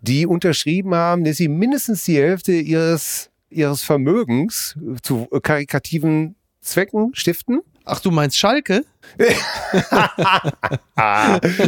die 0.00 0.26
unterschrieben 0.26 0.94
haben, 0.94 1.24
dass 1.24 1.36
sie 1.36 1.48
mindestens 1.48 2.04
die 2.04 2.16
Hälfte 2.16 2.52
ihres, 2.52 3.30
ihres 3.50 3.82
Vermögens 3.82 4.76
zu 5.02 5.26
karikativen 5.42 6.36
Zwecken 6.62 7.10
stiften? 7.14 7.60
Ach, 7.84 7.98
du 8.00 8.10
meinst 8.10 8.38
Schalke? 8.38 8.84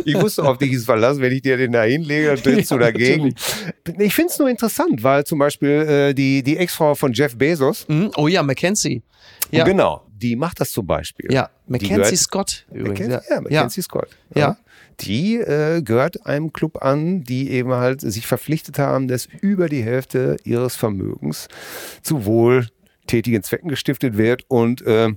Ich 0.05 0.15
musste 0.17 0.45
auf 0.45 0.59
dich 0.59 0.73
jetzt 0.73 0.85
verlassen, 0.85 1.21
wenn 1.21 1.33
ich 1.33 1.43
dir 1.43 1.57
den 1.57 1.73
da 1.73 1.83
hinlege, 1.83 2.29
dann 2.29 2.43
trittst 2.43 2.71
du 2.71 2.75
Ja, 2.77 2.81
dagegen. 2.81 3.35
Ich 3.99 4.15
finde 4.15 4.31
es 4.33 4.39
nur 4.39 4.49
interessant, 4.49 5.03
weil 5.03 5.25
zum 5.25 5.39
Beispiel 5.39 5.71
äh, 5.71 6.15
die, 6.15 6.43
die 6.43 6.57
Ex-Frau 6.57 6.95
von 6.95 7.13
Jeff 7.13 7.37
Bezos, 7.37 7.87
Mhm. 7.89 8.11
Oh 8.17 8.29
ja, 8.29 8.43
Mackenzie. 8.43 9.03
Ja, 9.51 9.65
genau, 9.65 10.07
die 10.13 10.37
macht 10.37 10.61
das 10.61 10.71
zum 10.73 10.87
Beispiel. 10.87 11.33
ja. 11.33 11.51
Mackenzie 11.67 11.95
gehört- 11.95 12.17
Scott 12.17 12.67
übrigens. 12.73 13.09
Mackenzie, 13.09 13.27
ja. 13.31 13.35
ja, 13.37 13.41
Mackenzie 13.41 13.83
Scott. 13.83 14.09
Ja. 14.35 14.57
Die 15.01 15.37
äh, 15.37 15.83
gehört 15.83 16.27
einem 16.27 16.53
Club 16.53 16.83
an, 16.83 17.23
die 17.25 17.51
eben 17.51 17.73
halt 17.73 18.01
sich 18.01 18.27
verpflichtet 18.27 18.79
haben, 18.79 19.09
dass 19.09 19.29
über 19.41 19.69
die 19.69 19.83
Hälfte 19.83 20.37
ihres 20.45 20.77
Vermögens 20.77 21.49
zu 22.03 22.25
wohltätigen 22.27 23.43
Zwecken 23.43 23.69
gestiftet 23.69 24.17
wird. 24.17 24.45
Und 24.49 24.83
äh, 24.83 25.11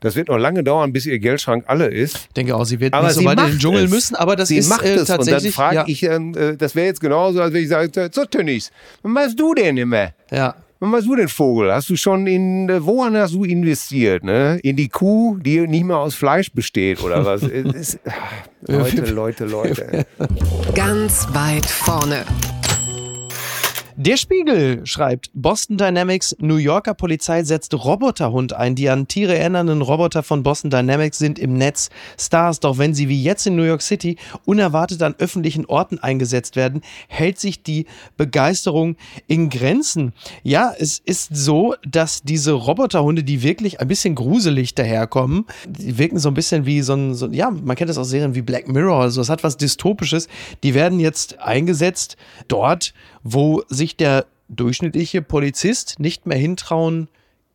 das 0.00 0.16
wird 0.16 0.28
noch 0.28 0.38
lange 0.38 0.64
dauern, 0.64 0.92
bis 0.92 1.06
ihr 1.06 1.18
Geldschrank 1.18 1.64
alle 1.68 1.86
ist. 1.86 2.16
Ich 2.16 2.28
denke 2.34 2.56
auch, 2.56 2.64
sie 2.64 2.80
wird 2.80 2.92
Aber 2.94 3.06
nicht 3.06 3.14
so 3.14 3.20
sie 3.20 3.26
weit 3.26 3.38
in 3.38 3.46
den 3.46 3.58
Dschungel 3.58 3.84
es. 3.84 3.90
müssen, 3.90 4.16
aber 4.16 4.36
das 4.36 4.48
Sie 4.48 4.56
ist 4.56 4.68
macht 4.68 4.84
äh, 4.84 4.94
es. 4.94 5.00
Und 5.02 5.08
dann 5.08 5.18
tatsächlich. 5.18 5.54
frage 5.54 5.76
ja, 5.76 5.84
ich, 5.86 6.02
ähm, 6.02 6.34
äh, 6.36 6.56
das 6.56 6.74
wäre 6.74 6.86
jetzt 6.86 7.00
genauso, 7.00 7.40
als 7.40 7.54
wenn 7.54 7.62
ich 7.62 7.68
sage, 7.68 8.10
so 8.12 8.24
Tönnies, 8.24 8.70
was 9.02 9.12
machst 9.12 9.38
du 9.40 9.54
denn 9.54 9.76
immer? 9.76 10.12
ja. 10.30 10.54
Was 10.82 10.90
machst 10.90 11.06
du 11.06 11.14
denn, 11.14 11.28
Vogel? 11.28 11.72
Hast 11.72 11.90
du 11.90 11.96
schon 11.96 12.26
in, 12.26 12.68
äh, 12.68 12.84
woran 12.84 13.16
hast 13.16 13.34
du 13.34 13.44
investiert? 13.44 14.24
Ne? 14.24 14.58
In 14.64 14.74
die 14.74 14.88
Kuh, 14.88 15.36
die 15.38 15.60
nicht 15.68 15.84
mehr 15.84 15.98
aus 15.98 16.16
Fleisch 16.16 16.50
besteht 16.50 17.00
oder 17.04 17.24
was? 17.24 17.42
Leute, 18.62 19.04
Leute, 19.12 19.44
Leute. 19.44 20.04
Ganz 20.74 21.28
weit 21.32 21.66
vorne. 21.66 22.24
Der 24.04 24.16
Spiegel 24.16 24.84
schreibt, 24.84 25.30
Boston 25.32 25.76
Dynamics, 25.76 26.34
New 26.40 26.56
Yorker 26.56 26.92
Polizei 26.92 27.44
setzt 27.44 27.72
Roboterhund 27.72 28.52
ein. 28.52 28.74
Die 28.74 28.90
an 28.90 29.06
Tiere 29.06 29.38
erinnernden 29.38 29.80
Roboter 29.80 30.24
von 30.24 30.42
Boston 30.42 30.70
Dynamics 30.70 31.18
sind 31.18 31.38
im 31.38 31.56
Netz 31.56 31.88
Stars. 32.18 32.58
Doch 32.58 32.78
wenn 32.78 32.94
sie 32.94 33.08
wie 33.08 33.22
jetzt 33.22 33.46
in 33.46 33.54
New 33.54 33.62
York 33.62 33.80
City 33.80 34.16
unerwartet 34.44 35.04
an 35.04 35.14
öffentlichen 35.18 35.66
Orten 35.66 36.00
eingesetzt 36.00 36.56
werden, 36.56 36.80
hält 37.06 37.38
sich 37.38 37.62
die 37.62 37.86
Begeisterung 38.16 38.96
in 39.28 39.50
Grenzen. 39.50 40.14
Ja, 40.42 40.74
es 40.76 40.98
ist 40.98 41.36
so, 41.36 41.76
dass 41.88 42.24
diese 42.24 42.54
Roboterhunde, 42.54 43.22
die 43.22 43.44
wirklich 43.44 43.78
ein 43.78 43.86
bisschen 43.86 44.16
gruselig 44.16 44.74
daherkommen, 44.74 45.46
die 45.68 45.96
wirken 45.96 46.18
so 46.18 46.28
ein 46.28 46.34
bisschen 46.34 46.66
wie 46.66 46.82
so 46.82 46.94
ein, 46.94 47.14
so, 47.14 47.28
ja, 47.28 47.52
man 47.52 47.76
kennt 47.76 47.88
das 47.88 47.98
aus 47.98 48.10
Serien 48.10 48.34
wie 48.34 48.42
Black 48.42 48.66
Mirror 48.66 48.98
oder 48.98 49.10
so, 49.12 49.20
es 49.20 49.28
hat 49.28 49.44
was 49.44 49.58
Dystopisches. 49.58 50.26
Die 50.64 50.74
werden 50.74 50.98
jetzt 50.98 51.38
eingesetzt 51.38 52.16
dort, 52.48 52.94
wo 53.22 53.62
sich 53.68 53.96
der 53.96 54.26
durchschnittliche 54.48 55.22
Polizist 55.22 55.98
nicht 55.98 56.26
mehr 56.26 56.38
hintrauen 56.38 57.08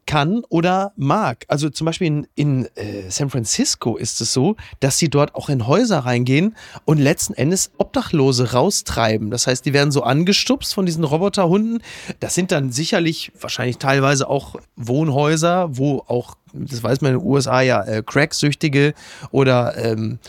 kann 0.08 0.44
oder 0.50 0.94
mag. 0.96 1.46
Also 1.50 1.70
zum 1.70 1.86
Beispiel 1.86 2.08
in, 2.08 2.28
in 2.34 2.66
äh, 2.76 3.10
San 3.10 3.30
Francisco 3.30 3.98
ist 3.98 4.20
es 4.22 4.34
so, 4.34 4.56
dass 4.80 4.98
sie 4.98 5.10
dort 5.10 5.36
auch 5.36 5.50
in 5.50 5.68
Häuser 5.68 6.00
reingehen 6.00 6.56
und 6.86 6.98
letzten 6.98 7.34
Endes 7.34 7.72
Obdachlose 7.78 8.54
raustreiben. 8.54 9.30
Das 9.30 9.46
heißt, 9.46 9.66
die 9.66 9.74
werden 9.74 9.92
so 9.92 10.02
angestupst 10.02 10.74
von 10.74 10.88
diesen 10.88 11.04
Roboterhunden. 11.04 11.84
Das 12.20 12.34
sind 12.34 12.52
dann 12.52 12.72
sicherlich 12.72 13.32
wahrscheinlich 13.40 13.78
teilweise 13.78 14.28
auch 14.28 14.56
Wohnhäuser, 14.78 15.78
wo 15.78 16.04
auch, 16.08 16.36
das 16.54 16.82
weiß 16.82 17.02
man 17.02 17.14
in 17.14 17.20
den 17.20 17.28
USA 17.28 17.62
ja, 17.62 17.84
äh, 17.84 18.02
Cracksüchtige 18.02 18.94
oder 19.32 19.78
ähm, 19.78 20.20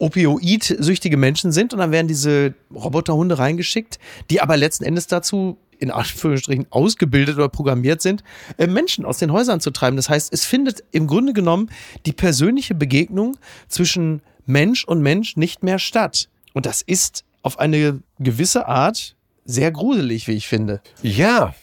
Opioid-süchtige 0.00 1.16
Menschen 1.16 1.52
sind 1.52 1.72
und 1.72 1.78
dann 1.78 1.92
werden 1.92 2.08
diese 2.08 2.54
Roboterhunde 2.74 3.38
reingeschickt, 3.38 3.98
die 4.30 4.40
aber 4.40 4.56
letzten 4.56 4.84
Endes 4.84 5.06
dazu 5.06 5.58
in 5.78 5.90
Anführungsstrichen 5.90 6.66
ausgebildet 6.70 7.36
oder 7.36 7.48
programmiert 7.48 8.02
sind, 8.02 8.22
äh, 8.58 8.66
Menschen 8.66 9.04
aus 9.04 9.18
den 9.18 9.32
Häusern 9.32 9.60
zu 9.60 9.70
treiben. 9.70 9.96
Das 9.96 10.08
heißt, 10.08 10.32
es 10.32 10.44
findet 10.44 10.84
im 10.92 11.06
Grunde 11.06 11.32
genommen 11.32 11.70
die 12.06 12.12
persönliche 12.12 12.74
Begegnung 12.74 13.38
zwischen 13.68 14.20
Mensch 14.46 14.84
und 14.84 15.00
Mensch 15.00 15.36
nicht 15.36 15.62
mehr 15.62 15.78
statt. 15.78 16.28
Und 16.52 16.66
das 16.66 16.82
ist 16.82 17.24
auf 17.42 17.58
eine 17.58 18.02
gewisse 18.18 18.66
Art 18.66 19.16
sehr 19.44 19.70
gruselig, 19.70 20.28
wie 20.28 20.32
ich 20.32 20.48
finde. 20.48 20.82
Ja, 21.02 21.54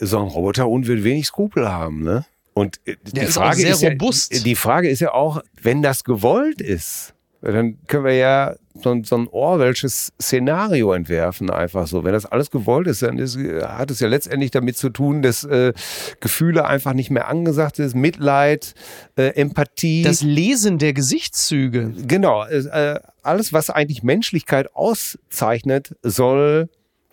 so 0.00 0.18
ein 0.18 0.28
Roboterhund 0.28 0.86
wird 0.86 1.04
wenig 1.04 1.26
Skrupel 1.26 1.68
haben, 1.68 2.02
ne? 2.02 2.24
Und 2.54 2.80
äh, 2.86 2.96
die 3.04 3.20
ist 3.20 3.38
auch 3.38 3.42
Frage 3.42 3.60
sehr 3.60 3.92
ist 3.92 4.32
ja. 4.32 4.40
Die 4.40 4.56
Frage 4.56 4.88
ist 4.88 5.00
ja 5.00 5.12
auch, 5.12 5.42
wenn 5.60 5.82
das 5.82 6.04
gewollt 6.04 6.60
ist, 6.60 7.14
dann 7.40 7.78
können 7.86 8.04
wir 8.04 8.14
ja 8.16 8.56
so, 8.74 8.90
ein- 8.90 9.04
so 9.04 9.16
ein 9.16 9.28
Orwellsches 9.30 10.12
Szenario 10.20 10.92
entwerfen, 10.92 11.50
einfach 11.50 11.86
so. 11.86 12.04
Wenn 12.04 12.12
das 12.12 12.26
alles 12.26 12.50
gewollt 12.50 12.86
ist, 12.86 13.02
dann 13.02 13.18
ist, 13.18 13.36
hat 13.36 13.90
es 13.90 14.00
ja 14.00 14.08
letztendlich 14.08 14.50
damit 14.50 14.76
zu 14.76 14.90
tun, 14.90 15.22
dass 15.22 15.44
äh, 15.44 15.72
Gefühle 16.20 16.64
einfach 16.66 16.92
nicht 16.94 17.10
mehr 17.10 17.28
angesagt 17.28 17.78
ist, 17.78 17.94
Mitleid, 17.94 18.74
äh, 19.16 19.28
Empathie. 19.34 20.02
Das 20.02 20.22
Lesen 20.22 20.78
der 20.78 20.92
Gesichtszüge. 20.92 21.92
Genau, 22.06 22.44
äh, 22.44 23.00
alles, 23.22 23.52
was 23.52 23.70
eigentlich 23.70 24.02
Menschlichkeit 24.02 24.74
auszeichnet, 24.74 25.94
soll 26.02 26.68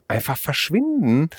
einfach 0.08 0.38
verschwinden. 0.38 1.30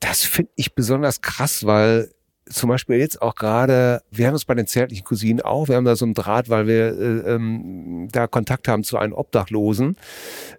Das 0.00 0.22
finde 0.22 0.50
ich 0.56 0.74
besonders 0.74 1.20
krass, 1.22 1.64
weil 1.64 2.10
zum 2.52 2.68
Beispiel 2.68 2.96
jetzt 2.96 3.20
auch 3.22 3.34
gerade, 3.34 4.02
wir 4.10 4.26
haben 4.26 4.34
es 4.34 4.44
bei 4.44 4.54
den 4.54 4.66
zärtlichen 4.66 5.04
Cousinen 5.04 5.40
auch, 5.40 5.68
wir 5.68 5.76
haben 5.76 5.84
da 5.84 5.96
so 5.96 6.04
einen 6.04 6.14
Draht, 6.14 6.48
weil 6.48 6.66
wir 6.66 6.98
äh, 6.98 7.34
ähm, 7.34 8.08
da 8.12 8.26
Kontakt 8.26 8.68
haben 8.68 8.84
zu 8.84 8.98
einem 8.98 9.12
Obdachlosen. 9.12 9.96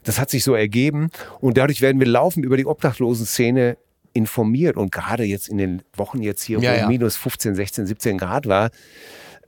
Das 0.04 0.20
hat 0.20 0.30
sich 0.30 0.44
so 0.44 0.54
ergeben 0.54 1.10
und 1.40 1.58
dadurch 1.58 1.82
werden 1.82 2.00
wir 2.00 2.08
laufend 2.08 2.46
über 2.46 2.58
die 2.58 2.66
Obdachlosen-Szene 2.66 3.78
informiert 4.14 4.78
und 4.78 4.92
gerade 4.92 5.24
jetzt 5.24 5.50
in 5.50 5.58
den 5.58 5.82
Wochen 5.96 6.22
jetzt 6.22 6.44
hier, 6.44 6.60
wo 6.60 6.64
ja. 6.64 6.88
minus 6.88 7.16
15, 7.18 7.56
16, 7.56 7.88
17 7.88 8.18
Grad 8.18 8.48
war, 8.48 8.70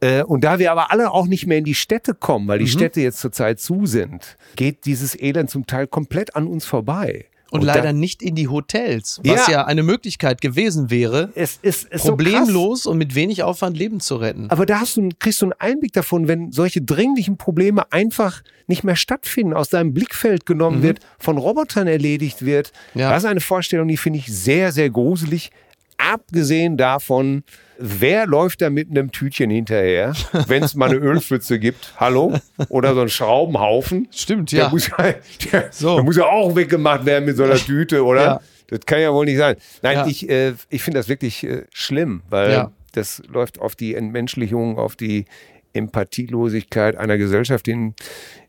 äh, 0.02 0.24
und 0.24 0.44
da 0.44 0.60
wir 0.60 0.72
aber 0.72 0.92
alle 0.92 1.12
auch 1.12 1.26
nicht 1.26 1.48
mehr 1.48 1.58
in 1.58 1.64
die 1.64 1.76
Städte 1.76 2.14
kommen, 2.14 2.48
weil 2.48 2.60
die 2.60 2.68
Städte 2.68 3.02
jetzt 3.02 3.20
zurzeit 3.20 3.60
zu 3.60 3.86
sind, 3.86 4.38
geht 4.56 4.86
dieses 4.86 5.20
Elend 5.20 5.50
zum 5.50 5.68
Teil 5.68 5.88
komplett 5.88 6.36
an 6.36 6.48
uns 6.48 6.66
vorbei. 6.66 7.26
Und, 7.52 7.60
Und 7.62 7.68
leider 7.68 7.94
nicht 7.94 8.24
in 8.24 8.34
die 8.36 8.48
Hotels, 8.48 9.22
was 9.24 9.48
ja, 9.48 9.54
Ja. 9.54 9.66
eine 9.66 9.84
Möglichkeit 9.84 10.42
gewesen 10.42 10.90
wäre, 10.90 11.30
Es 11.36 11.60
ist, 11.62 11.86
ist 11.86 12.02
so 12.04 12.10
problemlos 12.10 12.86
und 12.88 12.98
mit 12.98 13.14
wenig 13.14 13.44
Aufwand 13.44 13.78
Leben 13.78 14.00
zu 14.00 14.16
retten. 14.16 14.50
Aber 14.50 14.66
da 14.66 14.80
hast 14.80 14.98
du, 14.98 15.10
kriegst 15.20 15.42
du 15.42 15.46
einen 15.46 15.54
Einblick 15.60 15.94
davon, 15.94 16.28
wenn 16.28 16.52
solche 16.52 16.82
dringlichen 16.82 17.38
Probleme 17.38 17.92
einfach 17.92 18.42
nicht 18.68 18.84
mehr 18.84 18.96
stattfinden, 18.96 19.54
aus 19.54 19.70
deinem 19.70 19.94
Blickfeld 19.94 20.46
genommen 20.48 20.82
wird, 20.82 21.00
von 21.20 21.38
Robotern 21.38 21.88
erledigt 21.88 22.44
wird. 22.44 22.72
Mhm. 22.96 23.02
Ja. 23.02 23.12
Das 23.12 23.24
ist 23.24 23.30
eine 23.30 23.42
Vorstellung, 23.42 23.88
die 23.88 23.98
finde 23.98 24.20
ich 24.20 24.26
sehr, 24.28 24.72
sehr 24.72 24.90
gruselig. 24.90 25.52
Abgesehen 25.98 26.78
davon, 26.78 27.44
wer 27.80 28.28
läuft 28.28 28.62
da 28.62 28.70
mit 28.70 28.90
einem 28.90 29.12
Tütchen 29.12 29.50
hinterher, 29.50 30.14
wenn 30.48 30.64
es 30.64 30.76
mal 30.76 30.90
eine 30.90 30.98
Ölpfütze 31.00 31.60
gibt? 31.60 31.94
Hallo? 31.98 32.38
Oder 32.70 32.94
so 32.94 33.02
ein 33.02 33.10
Schraubenhaufen? 33.10 34.08
Stimmt, 34.12 34.52
Der 34.52 34.60
ja. 34.66 34.70
muss 34.70 34.88
ja, 34.88 35.14
der, 35.52 35.68
So. 35.72 35.96
der 35.96 36.04
muss 36.04 36.18
ja 36.18 36.26
auch 36.26 36.56
weggemacht 36.56 37.06
werden 37.06 37.26
mit 37.26 37.38
so 37.38 37.44
einer 37.44 37.56
Tüte, 37.56 38.04
oder? 38.04 38.22
Ja. 38.24 38.42
Das 38.68 38.80
kann 38.86 39.00
ja 39.00 39.14
wohl 39.14 39.26
nicht 39.26 39.38
sein. 39.38 39.56
Nein, 39.84 39.98
Ja. 39.98 40.08
ich, 40.08 40.28
äh, 40.30 40.54
ich 40.70 40.82
finde 40.84 41.00
das 41.00 41.08
wirklich 41.08 41.44
äh, 41.44 41.64
schlimm, 41.72 42.24
weil 42.30 42.52
Ja. 42.52 42.72
das 42.94 43.22
läuft 43.28 43.60
auf 43.60 43.76
die 43.76 43.96
Entmenschlichung, 43.96 44.78
auf 44.78 44.96
die 44.96 45.26
Empathielosigkeit 45.74 46.96
einer 46.96 47.18
Gesellschaft, 47.18 47.68
in, 47.68 47.94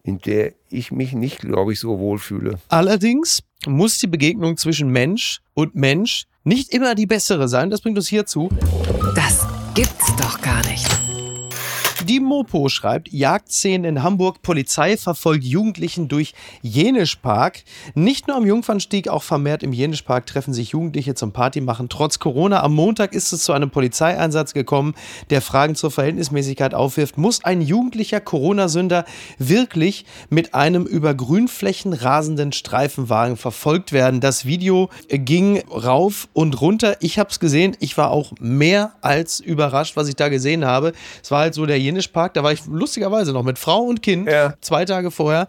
in 0.04 0.18
der 0.18 0.52
ich 0.70 0.90
mich 0.92 1.12
nicht, 1.12 1.40
glaube 1.40 1.72
ich, 1.72 1.80
so 1.80 1.98
wohlfühle. 1.98 2.58
Allerdings 2.68 3.42
muss 3.66 3.98
die 3.98 4.06
Begegnung 4.06 4.56
zwischen 4.56 4.90
Mensch 4.90 5.40
und 5.54 5.74
Mensch 5.74 6.24
nicht 6.46 6.72
immer 6.72 6.94
die 6.94 7.06
bessere 7.06 7.48
sein. 7.48 7.70
Das 7.70 7.80
bringt 7.80 7.98
uns 7.98 8.08
hierzu. 8.08 8.48
Das 9.14 9.46
gibt's 9.74 10.14
doch 10.16 10.40
gar 10.40 10.64
nicht. 10.66 11.05
Die 12.08 12.20
Mopo 12.20 12.68
schreibt, 12.68 13.12
Jagdszenen 13.12 13.96
in 13.96 14.02
Hamburg, 14.04 14.40
Polizei 14.40 14.96
verfolgt 14.96 15.42
Jugendlichen 15.42 16.06
durch 16.06 16.34
Jenischpark. 16.62 17.64
Nicht 17.96 18.28
nur 18.28 18.36
am 18.36 18.46
Jungfernstieg, 18.46 19.08
auch 19.08 19.24
vermehrt 19.24 19.64
im 19.64 19.72
Jenischpark 19.72 20.24
treffen 20.24 20.54
sich 20.54 20.68
Jugendliche 20.68 21.16
zum 21.16 21.32
Partymachen. 21.32 21.88
Trotz 21.88 22.20
Corona 22.20 22.62
am 22.62 22.76
Montag 22.76 23.12
ist 23.12 23.32
es 23.32 23.42
zu 23.42 23.52
einem 23.52 23.70
Polizeieinsatz 23.70 24.54
gekommen, 24.54 24.94
der 25.30 25.42
Fragen 25.42 25.74
zur 25.74 25.90
Verhältnismäßigkeit 25.90 26.74
aufwirft. 26.74 27.18
Muss 27.18 27.44
ein 27.44 27.60
jugendlicher 27.60 28.20
Corona-Sünder 28.20 29.04
wirklich 29.38 30.04
mit 30.30 30.54
einem 30.54 30.86
über 30.86 31.12
Grünflächen 31.12 31.92
rasenden 31.92 32.52
Streifenwagen 32.52 33.36
verfolgt 33.36 33.90
werden? 33.90 34.20
Das 34.20 34.46
Video 34.46 34.90
ging 35.08 35.58
rauf 35.70 36.28
und 36.34 36.60
runter. 36.60 36.98
Ich 37.00 37.18
habe 37.18 37.30
es 37.30 37.40
gesehen. 37.40 37.76
Ich 37.80 37.98
war 37.98 38.12
auch 38.12 38.30
mehr 38.38 38.92
als 39.00 39.40
überrascht, 39.40 39.96
was 39.96 40.06
ich 40.06 40.14
da 40.14 40.28
gesehen 40.28 40.64
habe. 40.64 40.92
Es 41.20 41.32
war 41.32 41.40
halt 41.40 41.54
so 41.54 41.66
der 41.66 41.80
Jenischpark. 41.80 41.95
Da 42.36 42.42
war 42.42 42.52
ich 42.52 42.66
lustigerweise 42.66 43.32
noch 43.32 43.42
mit 43.42 43.58
Frau 43.58 43.80
und 43.82 44.02
Kind 44.02 44.28
Ja. 44.28 44.54
zwei 44.60 44.84
Tage 44.84 45.10
vorher. 45.10 45.46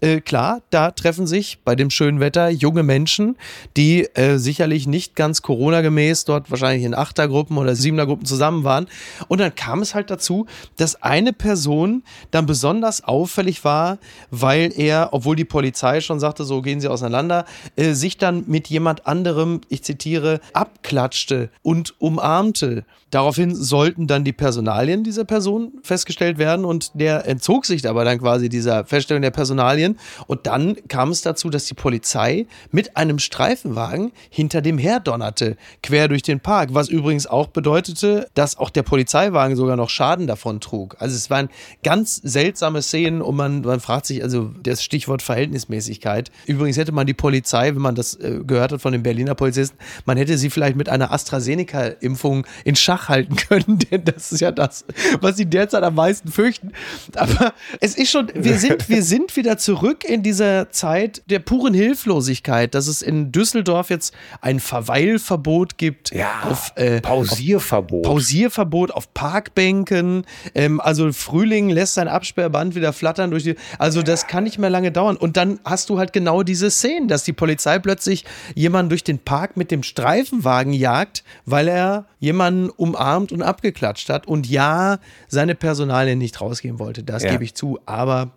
Äh, 0.00 0.20
klar, 0.20 0.62
da 0.70 0.90
treffen 0.90 1.26
sich 1.26 1.58
bei 1.64 1.74
dem 1.74 1.90
schönen 1.90 2.20
Wetter 2.20 2.48
junge 2.50 2.82
Menschen, 2.82 3.36
die 3.76 4.04
äh, 4.14 4.38
sicherlich 4.38 4.86
nicht 4.86 5.16
ganz 5.16 5.42
Corona-gemäß 5.42 6.24
dort 6.24 6.50
wahrscheinlich 6.50 6.84
in 6.84 6.94
Achtergruppen 6.94 7.56
oder 7.58 7.74
Siebenergruppen 7.74 8.26
zusammen 8.26 8.64
waren. 8.64 8.86
Und 9.28 9.40
dann 9.40 9.54
kam 9.54 9.82
es 9.82 9.94
halt 9.94 10.10
dazu, 10.10 10.46
dass 10.76 11.02
eine 11.02 11.32
Person 11.32 12.02
dann 12.30 12.46
besonders 12.46 13.04
auffällig 13.04 13.64
war, 13.64 13.98
weil 14.30 14.72
er, 14.76 15.10
obwohl 15.12 15.36
die 15.36 15.44
Polizei 15.44 16.00
schon 16.00 16.20
sagte, 16.20 16.44
so 16.44 16.62
gehen 16.62 16.80
sie 16.80 16.88
auseinander, 16.88 17.44
äh, 17.76 17.92
sich 17.92 18.18
dann 18.18 18.44
mit 18.46 18.68
jemand 18.68 19.06
anderem, 19.06 19.60
ich 19.68 19.82
zitiere, 19.82 20.40
abklatschte 20.52 21.50
und 21.62 21.94
umarmte. 22.00 22.84
Daraufhin 23.10 23.54
sollten 23.54 24.06
dann 24.06 24.24
die 24.24 24.32
Personalien 24.32 25.02
dieser 25.02 25.24
Person 25.24 25.72
festgestellt 25.90 26.38
werden 26.38 26.64
und 26.64 26.92
der 26.94 27.26
entzog 27.26 27.66
sich 27.66 27.88
aber 27.88 28.04
dann 28.04 28.20
quasi 28.20 28.48
dieser 28.48 28.84
Feststellung 28.84 29.22
der 29.22 29.32
Personalien. 29.32 29.98
Und 30.28 30.46
dann 30.46 30.76
kam 30.86 31.10
es 31.10 31.22
dazu, 31.22 31.50
dass 31.50 31.64
die 31.64 31.74
Polizei 31.74 32.46
mit 32.70 32.96
einem 32.96 33.18
Streifenwagen 33.18 34.12
hinter 34.30 34.62
dem 34.62 34.78
her 34.78 35.00
donnerte, 35.00 35.56
quer 35.82 36.06
durch 36.06 36.22
den 36.22 36.38
Park, 36.38 36.70
was 36.74 36.88
übrigens 36.88 37.26
auch 37.26 37.48
bedeutete, 37.48 38.28
dass 38.34 38.56
auch 38.56 38.70
der 38.70 38.84
Polizeiwagen 38.84 39.56
sogar 39.56 39.74
noch 39.74 39.90
Schaden 39.90 40.28
davon 40.28 40.60
trug. 40.60 40.94
Also 41.00 41.16
es 41.16 41.28
waren 41.28 41.48
ganz 41.82 42.16
seltsame 42.22 42.82
Szenen 42.82 43.20
und 43.20 43.34
man, 43.34 43.62
man 43.62 43.80
fragt 43.80 44.06
sich, 44.06 44.22
also 44.22 44.52
das 44.62 44.84
Stichwort 44.84 45.22
Verhältnismäßigkeit. 45.22 46.30
Übrigens 46.46 46.76
hätte 46.76 46.92
man 46.92 47.08
die 47.08 47.14
Polizei, 47.14 47.74
wenn 47.74 47.82
man 47.82 47.96
das 47.96 48.14
äh, 48.14 48.38
gehört 48.46 48.70
hat 48.70 48.80
von 48.80 48.92
den 48.92 49.02
Berliner 49.02 49.34
Polizisten, 49.34 49.76
man 50.04 50.16
hätte 50.16 50.38
sie 50.38 50.50
vielleicht 50.50 50.76
mit 50.76 50.88
einer 50.88 51.10
AstraZeneca-Impfung 51.10 52.46
in 52.64 52.76
Schach 52.76 53.08
halten 53.08 53.34
können, 53.48 53.80
denn 53.90 54.04
das 54.04 54.30
ist 54.30 54.40
ja 54.40 54.52
das, 54.52 54.84
was 55.20 55.36
sie 55.36 55.46
derzeit 55.46 55.79
am 55.82 55.94
meisten 55.94 56.30
fürchten. 56.30 56.72
Aber 57.14 57.52
es 57.80 57.96
ist 57.96 58.10
schon, 58.10 58.30
wir 58.34 58.58
sind, 58.58 58.88
wir 58.88 59.02
sind 59.02 59.36
wieder 59.36 59.58
zurück 59.58 60.04
in 60.04 60.22
dieser 60.22 60.70
Zeit 60.70 61.22
der 61.26 61.38
puren 61.38 61.74
Hilflosigkeit, 61.74 62.74
dass 62.74 62.86
es 62.86 63.02
in 63.02 63.32
Düsseldorf 63.32 63.90
jetzt 63.90 64.14
ein 64.40 64.60
Verweilverbot 64.60 65.78
gibt 65.78 66.12
Ja, 66.12 66.42
auf 66.48 66.72
äh, 66.76 67.00
Pausierverbot. 67.00 68.02
Pausierverbot 68.02 68.90
auf 68.90 69.12
Parkbänken. 69.14 70.24
Ähm, 70.54 70.80
also 70.80 71.12
Frühling 71.12 71.70
lässt 71.70 71.94
sein 71.94 72.08
Absperrband 72.08 72.74
wieder 72.74 72.92
flattern 72.92 73.30
durch 73.30 73.44
die. 73.44 73.56
Also 73.78 74.02
das 74.02 74.26
kann 74.26 74.44
nicht 74.44 74.58
mehr 74.58 74.70
lange 74.70 74.92
dauern. 74.92 75.16
Und 75.16 75.36
dann 75.36 75.60
hast 75.64 75.90
du 75.90 75.98
halt 75.98 76.12
genau 76.12 76.42
diese 76.42 76.70
Szenen, 76.70 77.08
dass 77.08 77.24
die 77.24 77.32
Polizei 77.32 77.78
plötzlich 77.78 78.24
jemanden 78.54 78.90
durch 78.90 79.04
den 79.04 79.18
Park 79.18 79.56
mit 79.56 79.70
dem 79.70 79.82
Streifenwagen 79.82 80.72
jagt, 80.72 81.24
weil 81.44 81.68
er 81.68 82.06
jemanden 82.18 82.70
umarmt 82.70 83.32
und 83.32 83.42
abgeklatscht 83.42 84.08
hat. 84.08 84.26
Und 84.26 84.48
ja, 84.48 84.98
seine 85.28 85.54
Personalien 85.70 86.18
nicht 86.18 86.40
rausgeben 86.40 86.80
wollte. 86.80 87.04
Das 87.04 87.22
Ja. 87.22 87.30
gebe 87.30 87.44
ich 87.44 87.54
zu. 87.54 87.78
Aber 87.86 88.32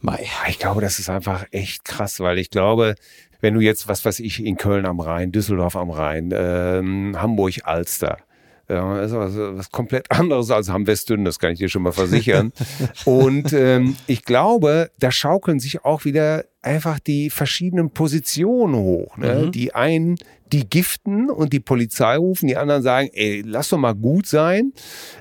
Mai. 0.00 0.24
Ich 0.48 0.58
glaube, 0.58 0.80
das 0.80 0.98
ist 0.98 1.10
einfach 1.10 1.44
echt 1.50 1.84
krass, 1.84 2.20
weil 2.20 2.38
ich 2.38 2.50
glaube, 2.50 2.94
wenn 3.40 3.54
du 3.54 3.60
jetzt, 3.60 3.86
was 3.88 4.04
weiß 4.04 4.20
ich, 4.20 4.42
in 4.44 4.56
Köln 4.56 4.86
am 4.86 4.98
Rhein, 5.00 5.30
Düsseldorf 5.32 5.76
am 5.76 5.90
Rhein, 5.90 6.30
ähm, 6.32 7.20
Hamburg, 7.20 7.54
Alster, 7.64 8.16
das 8.68 9.12
ist 9.12 9.16
was, 9.16 9.36
was 9.36 9.70
komplett 9.70 10.10
anderes 10.10 10.50
als 10.50 10.68
Hamm-Westdünn, 10.68 11.24
das 11.24 11.38
kann 11.38 11.52
ich 11.52 11.58
dir 11.58 11.70
schon 11.70 11.82
mal 11.82 11.92
versichern. 11.92 12.52
Und 13.06 13.52
ähm, 13.52 13.96
ich 14.06 14.24
glaube, 14.24 14.90
da 14.98 15.10
schaukeln 15.10 15.58
sich 15.58 15.84
auch 15.84 16.04
wieder 16.04 16.44
einfach 16.60 16.98
die 16.98 17.30
verschiedenen 17.30 17.90
Positionen 17.90 18.76
hoch. 18.76 19.16
Ne? 19.16 19.50
Die 19.50 19.74
einen, 19.74 20.16
die 20.52 20.68
giften 20.68 21.30
und 21.30 21.52
die 21.52 21.60
Polizei 21.60 22.16
rufen, 22.16 22.46
die 22.46 22.56
anderen 22.56 22.82
sagen, 22.82 23.08
ey, 23.12 23.42
lass 23.44 23.70
doch 23.70 23.78
mal 23.78 23.94
gut 23.94 24.26
sein. 24.26 24.72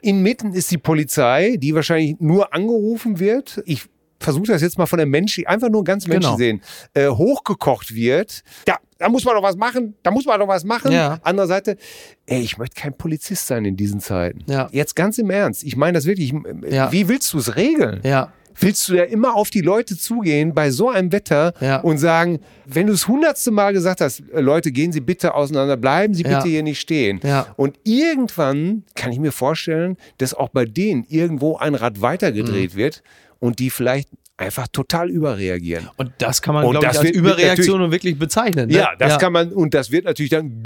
Inmitten 0.02 0.54
ist 0.54 0.72
die 0.72 0.78
Polizei, 0.78 1.56
die 1.58 1.74
wahrscheinlich 1.74 2.18
nur 2.20 2.54
angerufen 2.54 3.20
wird. 3.20 3.62
Ich 3.66 3.86
versuche 4.20 4.48
das 4.48 4.62
jetzt 4.62 4.78
mal 4.78 4.86
von 4.86 4.98
der 4.98 5.06
Mensch, 5.06 5.40
einfach 5.46 5.70
nur 5.70 5.84
ganz 5.84 6.08
Menschen 6.08 6.22
Genau. 6.28 6.38
sehen, 6.38 6.62
äh, 6.94 7.08
hochgekocht 7.08 7.94
wird. 7.94 8.44
Da, 8.66 8.78
da 8.98 9.10
muss 9.10 9.24
man 9.26 9.36
doch 9.36 9.44
was 9.44 9.56
machen, 9.56 9.94
da 10.04 10.12
muss 10.12 10.26
man 10.26 10.40
doch 10.40 10.48
was 10.48 10.64
machen. 10.64 10.92
Ja. 10.92 11.20
Andere 11.24 11.48
Seite, 11.48 11.78
ey, 12.26 12.42
ich 12.42 12.58
möchte 12.58 12.80
kein 12.82 12.98
Polizist 12.98 13.46
sein 13.48 13.64
in 13.66 13.78
diesen 13.78 14.00
Zeiten. 14.00 14.40
Ja. 14.48 14.70
Jetzt 14.72 14.96
ganz 14.96 15.18
im 15.20 15.30
Ernst, 15.30 15.64
ich 15.64 15.76
meine 15.76 15.94
das 15.98 16.06
wirklich, 16.06 16.34
Ja. 16.70 16.92
wie 16.92 17.08
willst 17.08 17.32
du 17.34 17.38
es 17.38 17.56
regeln? 17.56 18.00
Ja. 18.04 18.32
Willst 18.60 18.90
du 18.90 18.96
ja 18.96 19.04
immer 19.04 19.36
auf 19.36 19.52
die 19.52 19.62
Leute 19.62 19.96
zugehen 19.96 20.56
bei 20.56 20.72
so 20.72 20.90
einem 20.90 21.12
Wetter 21.12 21.54
Ja. 21.62 21.78
und 21.82 22.00
sagen, 22.00 22.40
wenn 22.66 22.88
du 22.88 22.94
es 22.94 23.08
hundertste 23.08 23.52
Mal 23.52 23.72
gesagt 23.72 24.02
hast, 24.02 24.24
äh, 24.34 24.42
Leute, 24.42 24.72
gehen 24.72 24.92
Sie 24.92 25.00
bitte 25.00 25.36
auseinander, 25.36 25.78
bleiben 25.78 26.16
Sie 26.16 26.24
Ja. 26.24 26.38
bitte 26.40 26.50
hier 26.50 26.64
nicht 26.64 26.80
stehen. 26.80 27.20
Ja. 27.24 27.54
Und 27.56 27.78
irgendwann 27.84 28.84
kann 28.96 29.12
ich 29.12 29.20
mir 29.20 29.32
vorstellen, 29.32 29.96
dass 30.18 30.34
auch 30.34 30.50
bei 30.50 30.66
denen 30.66 31.06
irgendwo 31.08 31.58
ein 31.58 31.76
Rad 31.76 32.02
weitergedreht 32.02 32.74
Mhm. 32.74 32.78
wird 32.80 33.04
und 33.40 33.60
die 33.60 33.70
vielleicht 33.70 34.10
einfach 34.38 34.68
total 34.68 35.10
überreagieren. 35.10 35.90
Und 35.98 36.12
das 36.20 36.42
kann 36.44 36.54
man, 36.54 36.70
glaube 36.70 36.86
ich, 36.86 36.90
als 36.90 37.04
wird- 37.04 37.16
Überreaktion 37.16 37.82
und 37.82 37.92
wirklich 37.92 38.20
bezeichnen. 38.20 38.68
Ne? 38.70 38.76
Ja, 38.76 38.90
das 39.00 39.18
kann 39.18 39.34
man, 39.34 39.52
und 39.52 39.74
das 39.74 39.90
wird 39.92 40.06
natürlich 40.06 40.30
dann 40.30 40.62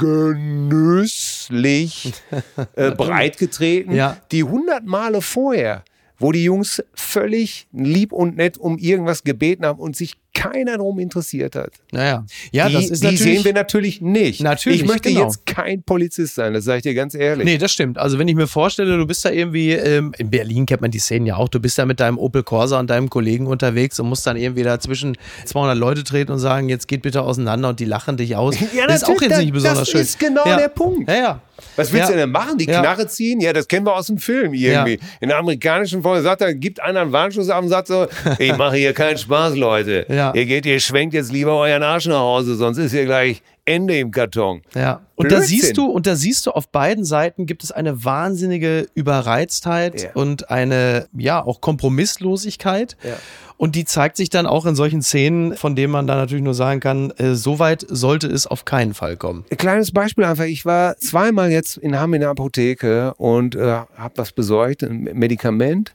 genüsslich 1.02 2.14
äh, 2.76 2.92
breitgetreten. 2.92 3.96
Ja. 3.96 4.18
Die 4.32 4.44
hundert 4.44 4.86
Male 4.86 5.22
vorher, 5.22 5.84
wo 6.18 6.32
die 6.34 6.44
Jungs 6.44 6.84
völlig 6.94 7.68
lieb 7.72 8.12
und 8.12 8.36
nett 8.36 8.58
um 8.58 8.78
irgendwas 8.78 9.24
gebeten 9.24 9.66
haben 9.66 9.80
und 9.80 9.96
sich 9.96 10.18
keiner 10.34 10.78
darum 10.78 11.00
interessiert 11.00 11.56
hat. 11.56 11.72
Naja. 11.92 12.26
Ja, 12.52 12.68
die, 12.68 12.74
das 12.74 12.90
ist 12.90 13.04
die 13.04 13.08
natürlich. 13.08 13.22
sehen 13.22 13.46
wir 13.46 13.54
natürlich 13.54 14.02
nicht. 14.02 14.42
Natürlich, 14.42 14.82
ich 14.82 14.88
möchte 14.88 15.10
genau. 15.10 15.24
jetzt 15.26 15.46
kein 15.46 15.84
Polizist 15.84 16.36
sein, 16.36 16.54
das 16.54 16.66
sage 16.66 16.78
ich 16.78 16.84
dir 16.84 16.94
ganz 16.94 17.14
ehrlich. 17.16 17.46
Nee, 17.46 17.58
das 17.58 17.72
stimmt. 17.72 17.98
Also 17.98 18.18
wenn 18.18 18.28
ich 18.28 18.36
mir 18.36 18.48
vorstelle, 18.48 18.98
du 18.98 19.06
bist 19.06 19.26
da 19.26 19.30
irgendwie, 19.30 19.72
ähm, 19.72 20.14
in 20.18 20.30
Berlin 20.30 20.66
kennt 20.66 20.82
man 20.82 20.92
die 20.92 21.00
Szenen 21.00 21.26
ja 21.26 21.36
auch, 21.36 21.50
du 21.50 21.60
bist 21.60 21.78
da 21.78 21.86
mit 21.86 22.00
deinem 22.00 22.18
Opel 22.18 22.44
Corsa 22.44 22.80
und 22.80 22.90
deinem 22.90 23.10
Kollegen 23.10 23.48
unterwegs 23.48 24.00
und 24.00 24.08
musst 24.08 24.26
dann 24.26 24.38
irgendwie 24.38 24.64
da 24.64 24.80
zwischen 24.80 25.18
200 25.46 25.78
Leute 25.78 26.04
treten 26.04 26.32
und 26.32 26.40
sagen, 26.40 26.70
jetzt 26.70 26.88
geht 26.88 27.02
bitte 27.02 27.22
auseinander 27.22 27.70
und 27.70 27.80
die 27.80 27.86
lachen 27.86 28.18
dich 28.18 28.36
aus. 28.36 28.56
Ja, 28.74 28.88
das 28.88 29.04
ist 29.04 29.10
auch 29.10 29.22
jetzt 29.22 29.38
nicht 29.38 29.50
das- 29.50 29.64
besonders 29.64 29.80
das 29.80 29.90
schön. 29.90 30.02
ist 30.02 30.20
genau 30.20 30.46
ja. 30.46 30.58
der 30.58 30.70
Punkt. 30.70 31.10
Ja, 31.10 31.16
ja. 31.16 31.42
Was 31.76 31.92
willst 31.92 32.10
ja. 32.10 32.16
du 32.16 32.22
denn 32.22 32.32
machen? 32.32 32.58
Die. 32.58 32.66
Knarre 32.66 33.08
ziehen? 33.08 33.40
Ja, 33.40 33.54
das 33.54 33.68
kennen 33.68 33.86
wir 33.86 33.96
aus 33.96 34.08
dem 34.08 34.18
Film 34.18 34.54
irgendwie. 34.54 35.00
In 35.20 35.30
der 35.30 35.38
amerikanischen 35.38 36.02
Folge 36.02 36.22
sagt 36.22 36.42
er, 36.42 36.54
gibt 36.54 36.82
einer 36.82 37.02
einen 37.02 37.12
Warnschuss 37.12 37.50
ab 37.50 37.64
und 37.64 37.70
sagt 37.70 37.88
so, 37.88 38.08
ich 38.40 38.56
mache 38.58 38.78
hier 38.78 38.94
keinen 38.94 39.18
Spaß, 39.18 39.56
Leute. 39.56 40.06
Ja. 40.10 40.21
Ihr 40.36 40.46
geht, 40.46 40.66
ihr 40.66 40.80
schwenkt 40.80 41.14
jetzt 41.14 41.32
lieber 41.32 41.56
euren 41.58 41.84
Arsch 41.84 42.06
nach 42.08 42.20
Hause, 42.20 42.56
sonst 42.56 42.78
ist 42.78 42.92
hier 42.92 43.06
gleich 43.06 43.42
Ende 43.66 43.98
im 44.00 44.12
Karton. 44.12 44.62
Ja. 44.76 45.02
Und 45.16 45.32
da 45.32 45.42
siehst 45.42 45.78
du, 45.78 45.86
und 45.86 46.08
da 46.08 46.16
siehst 46.16 46.46
du, 46.46 46.52
auf 46.52 46.70
beiden 46.70 47.06
Seiten 47.06 47.46
gibt 47.46 47.64
es 47.64 47.72
eine 47.72 48.04
wahnsinnige 48.04 48.88
Überreiztheit 48.96 50.02
Ja. 50.04 50.10
und 50.14 50.50
eine, 50.50 51.08
ja, 51.18 51.44
auch 51.44 51.62
Kompromisslosigkeit. 51.62 52.98
Ja. 53.04 53.16
Und 53.62 53.76
die 53.76 53.86
zeigt 53.86 54.18
sich 54.18 54.32
dann 54.32 54.48
auch 54.48 54.66
in 54.66 54.74
solchen 54.74 55.04
Szenen, 55.04 55.56
von 55.56 55.76
denen 55.76 55.92
man 55.92 56.08
dann 56.08 56.18
natürlich 56.18 56.44
nur 56.44 56.56
sagen 56.56 56.80
kann, 56.80 57.12
äh, 57.12 57.36
so 57.36 57.60
weit 57.60 57.86
sollte 57.88 58.26
es 58.26 58.48
auf 58.48 58.66
keinen 58.66 58.96
Fall 58.96 59.18
kommen. 59.18 59.46
Ein 59.52 59.58
kleines 59.58 59.92
Beispiel 59.92 60.24
einfach. 60.24 60.46
Ich 60.46 60.66
war 60.66 60.98
zweimal 60.98 61.52
jetzt 61.52 61.78
in 61.78 62.00
Hamm 62.00 62.16
in 62.16 62.22
der 62.22 62.32
Apotheke 62.32 63.14
und 63.18 63.54
äh, 63.54 63.62
habe 63.96 64.14
was 64.16 64.32
besorgt, 64.32 64.82
ein 64.82 65.04
Medikament. 65.14 65.94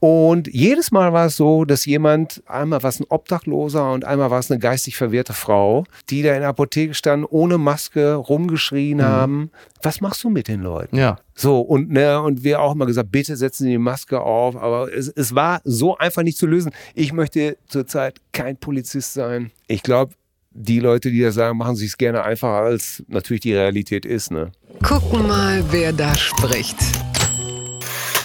Und 0.00 0.48
jedes 0.52 0.90
Mal 0.90 1.12
war 1.12 1.26
es 1.26 1.36
so, 1.36 1.64
dass 1.64 1.86
jemand, 1.86 2.42
einmal 2.46 2.82
war 2.82 2.90
es 2.90 2.98
ein 2.98 3.06
Obdachloser 3.08 3.92
und 3.92 4.04
einmal 4.04 4.32
war 4.32 4.40
es 4.40 4.50
eine 4.50 4.58
geistig 4.58 4.96
verwirrte 4.96 5.34
Frau, 5.34 5.84
die 6.10 6.22
da 6.22 6.34
in 6.34 6.40
der 6.40 6.48
Apotheke 6.48 6.94
standen, 6.94 7.24
ohne 7.30 7.58
Maske, 7.58 8.14
rumgeschrien 8.14 9.02
haben. 9.02 9.50
Was 9.84 10.00
machst 10.00 10.24
du 10.24 10.30
mit 10.30 10.48
den 10.48 10.62
Leuten? 10.62 10.96
Ja. 10.96 11.18
So, 11.34 11.60
und, 11.60 11.90
ne, 11.90 12.18
und 12.22 12.42
wir 12.42 12.62
auch 12.62 12.72
immer 12.72 12.86
gesagt, 12.86 13.12
bitte 13.12 13.36
setzen 13.36 13.64
Sie 13.64 13.72
die 13.72 13.78
Maske 13.78 14.18
auf. 14.18 14.56
Aber 14.56 14.90
es, 14.90 15.08
es 15.08 15.34
war 15.34 15.60
so 15.64 15.98
einfach 15.98 16.22
nicht 16.22 16.38
zu 16.38 16.46
lösen. 16.46 16.72
Ich 16.94 17.12
möchte 17.12 17.58
zurzeit 17.68 18.18
kein 18.32 18.56
Polizist 18.56 19.12
sein. 19.12 19.50
Ich 19.66 19.82
glaube, 19.82 20.14
die 20.52 20.80
Leute, 20.80 21.10
die 21.10 21.20
das 21.20 21.34
sagen, 21.34 21.58
machen 21.58 21.76
sich 21.76 21.88
es 21.88 21.98
gerne 21.98 22.22
einfacher, 22.22 22.64
als 22.64 23.02
natürlich 23.08 23.42
die 23.42 23.52
Realität 23.52 24.06
ist. 24.06 24.30
Ne? 24.30 24.52
Gucken 24.82 25.26
mal, 25.26 25.62
wer 25.70 25.92
da 25.92 26.14
spricht. 26.14 26.76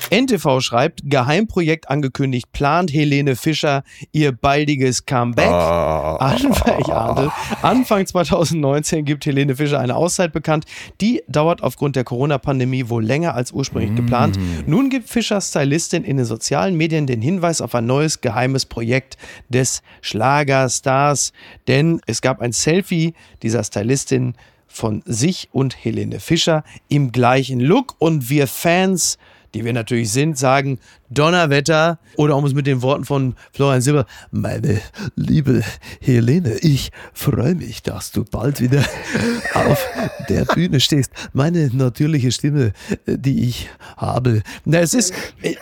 NTV 0.09 0.61
schreibt, 0.61 1.01
Geheimprojekt 1.03 1.89
angekündigt, 1.89 2.51
plant 2.51 2.91
Helene 2.91 3.35
Fischer 3.35 3.83
ihr 4.11 4.31
baldiges 4.31 5.05
Comeback. 5.05 5.49
Anfang, 5.49 6.79
ich 6.79 6.87
ahnte, 6.87 7.31
Anfang 7.61 8.05
2019 8.05 9.05
gibt 9.05 9.25
Helene 9.25 9.55
Fischer 9.55 9.79
eine 9.79 9.95
Auszeit 9.95 10.33
bekannt. 10.33 10.65
Die 11.01 11.21
dauert 11.27 11.63
aufgrund 11.63 11.95
der 11.95 12.03
Corona-Pandemie 12.03 12.89
wohl 12.89 13.03
länger 13.03 13.35
als 13.35 13.51
ursprünglich 13.51 13.95
geplant. 13.95 14.37
Nun 14.65 14.89
gibt 14.89 15.09
Fischers 15.09 15.49
Stylistin 15.49 16.03
in 16.03 16.17
den 16.17 16.25
sozialen 16.25 16.75
Medien 16.75 17.07
den 17.07 17.21
Hinweis 17.21 17.61
auf 17.61 17.75
ein 17.75 17.85
neues 17.85 18.21
geheimes 18.21 18.65
Projekt 18.65 19.17
des 19.49 19.81
Schlagerstars. 20.01 21.33
Denn 21.67 22.01
es 22.05 22.21
gab 22.21 22.41
ein 22.41 22.51
Selfie 22.51 23.13
dieser 23.43 23.63
Stylistin 23.63 24.33
von 24.67 25.01
sich 25.05 25.49
und 25.51 25.83
Helene 25.83 26.19
Fischer 26.19 26.63
im 26.87 27.11
gleichen 27.11 27.59
Look 27.59 27.95
und 27.97 28.29
wir 28.29 28.47
Fans 28.47 29.17
die 29.53 29.65
wir 29.65 29.73
natürlich 29.73 30.11
sind, 30.11 30.37
sagen 30.37 30.79
Donnerwetter 31.09 31.99
oder 32.17 32.35
um 32.35 32.45
es 32.45 32.53
mit 32.53 32.67
den 32.67 32.81
Worten 32.81 33.05
von 33.05 33.35
Florian 33.51 33.81
Silber, 33.81 34.05
meine 34.31 34.79
liebe 35.15 35.63
Helene, 35.99 36.55
ich 36.59 36.91
freue 37.13 37.55
mich, 37.55 37.81
dass 37.81 38.11
du 38.11 38.23
bald 38.25 38.61
wieder 38.61 38.83
auf 39.53 39.85
der 40.29 40.45
Bühne 40.45 40.79
stehst. 40.79 41.11
Meine 41.33 41.69
natürliche 41.73 42.31
Stimme, 42.31 42.73
äh, 43.05 43.17
die 43.17 43.47
ich 43.47 43.69
habe. 43.97 44.43
Na, 44.65 44.79
es 44.79 44.93
ist, 44.93 45.13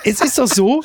es 0.04 0.22
ist 0.22 0.38
doch 0.38 0.48
so, 0.48 0.82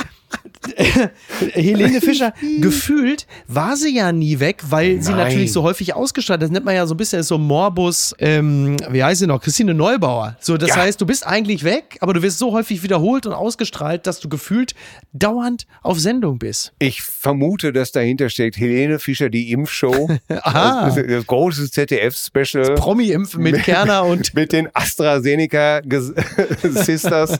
Helene 1.52 2.00
Fischer, 2.00 2.32
gefühlt 2.60 3.26
war 3.48 3.76
sie 3.76 3.94
ja 3.96 4.12
nie 4.12 4.40
weg, 4.40 4.62
weil 4.68 5.02
sie 5.02 5.10
Nein. 5.10 5.18
natürlich 5.28 5.52
so 5.52 5.62
häufig 5.62 5.94
ausgestrahlt. 5.94 6.42
Das 6.42 6.50
nennt 6.50 6.64
man 6.64 6.74
ja 6.74 6.86
so 6.86 6.94
ein 6.94 6.96
bisschen 6.96 7.22
so 7.22 7.38
Morbus, 7.38 8.14
ähm, 8.18 8.76
wie 8.90 9.02
heißt 9.02 9.20
sie 9.20 9.26
noch? 9.26 9.40
Christine 9.40 9.74
Neubauer. 9.74 10.36
So, 10.40 10.56
das 10.56 10.70
Ja. 10.70 10.76
heißt, 10.76 11.00
du 11.00 11.06
bist 11.06 11.26
eigentlich 11.26 11.64
weg, 11.64 11.96
aber 12.00 12.14
du 12.14 12.22
wirst 12.22 12.38
so 12.38 12.52
häufig 12.52 12.82
wiederholt 12.82 13.26
und 13.26 13.32
ausgestrahlt, 13.32 14.06
dass 14.06 14.20
du 14.20 14.28
gefühlt 14.28 14.74
dauernd 15.12 15.66
auf 15.82 15.98
Sendung 15.98 16.38
bist. 16.38 16.72
Ich 16.78 17.02
vermute, 17.02 17.72
dass 17.72 17.92
dahinter 17.92 18.28
steckt 18.28 18.56
Helene 18.56 18.98
Fischer, 18.98 19.28
die 19.30 19.50
Impfshow. 19.52 20.08
Aha. 20.28 20.86
Das, 20.86 20.94
das 21.06 21.26
große 21.26 21.70
ZDF-Special. 21.70 22.74
Promi-Impfen 22.74 23.42
mit 23.42 23.62
Kerner 23.62 24.04
und 24.04 24.34
mit 24.34 24.52
den 24.52 24.68
AstraZeneca-Sisters, 24.72 27.38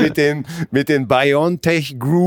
mit 0.00 0.16
den, 0.16 0.46
mit 0.70 0.88
den 0.88 1.06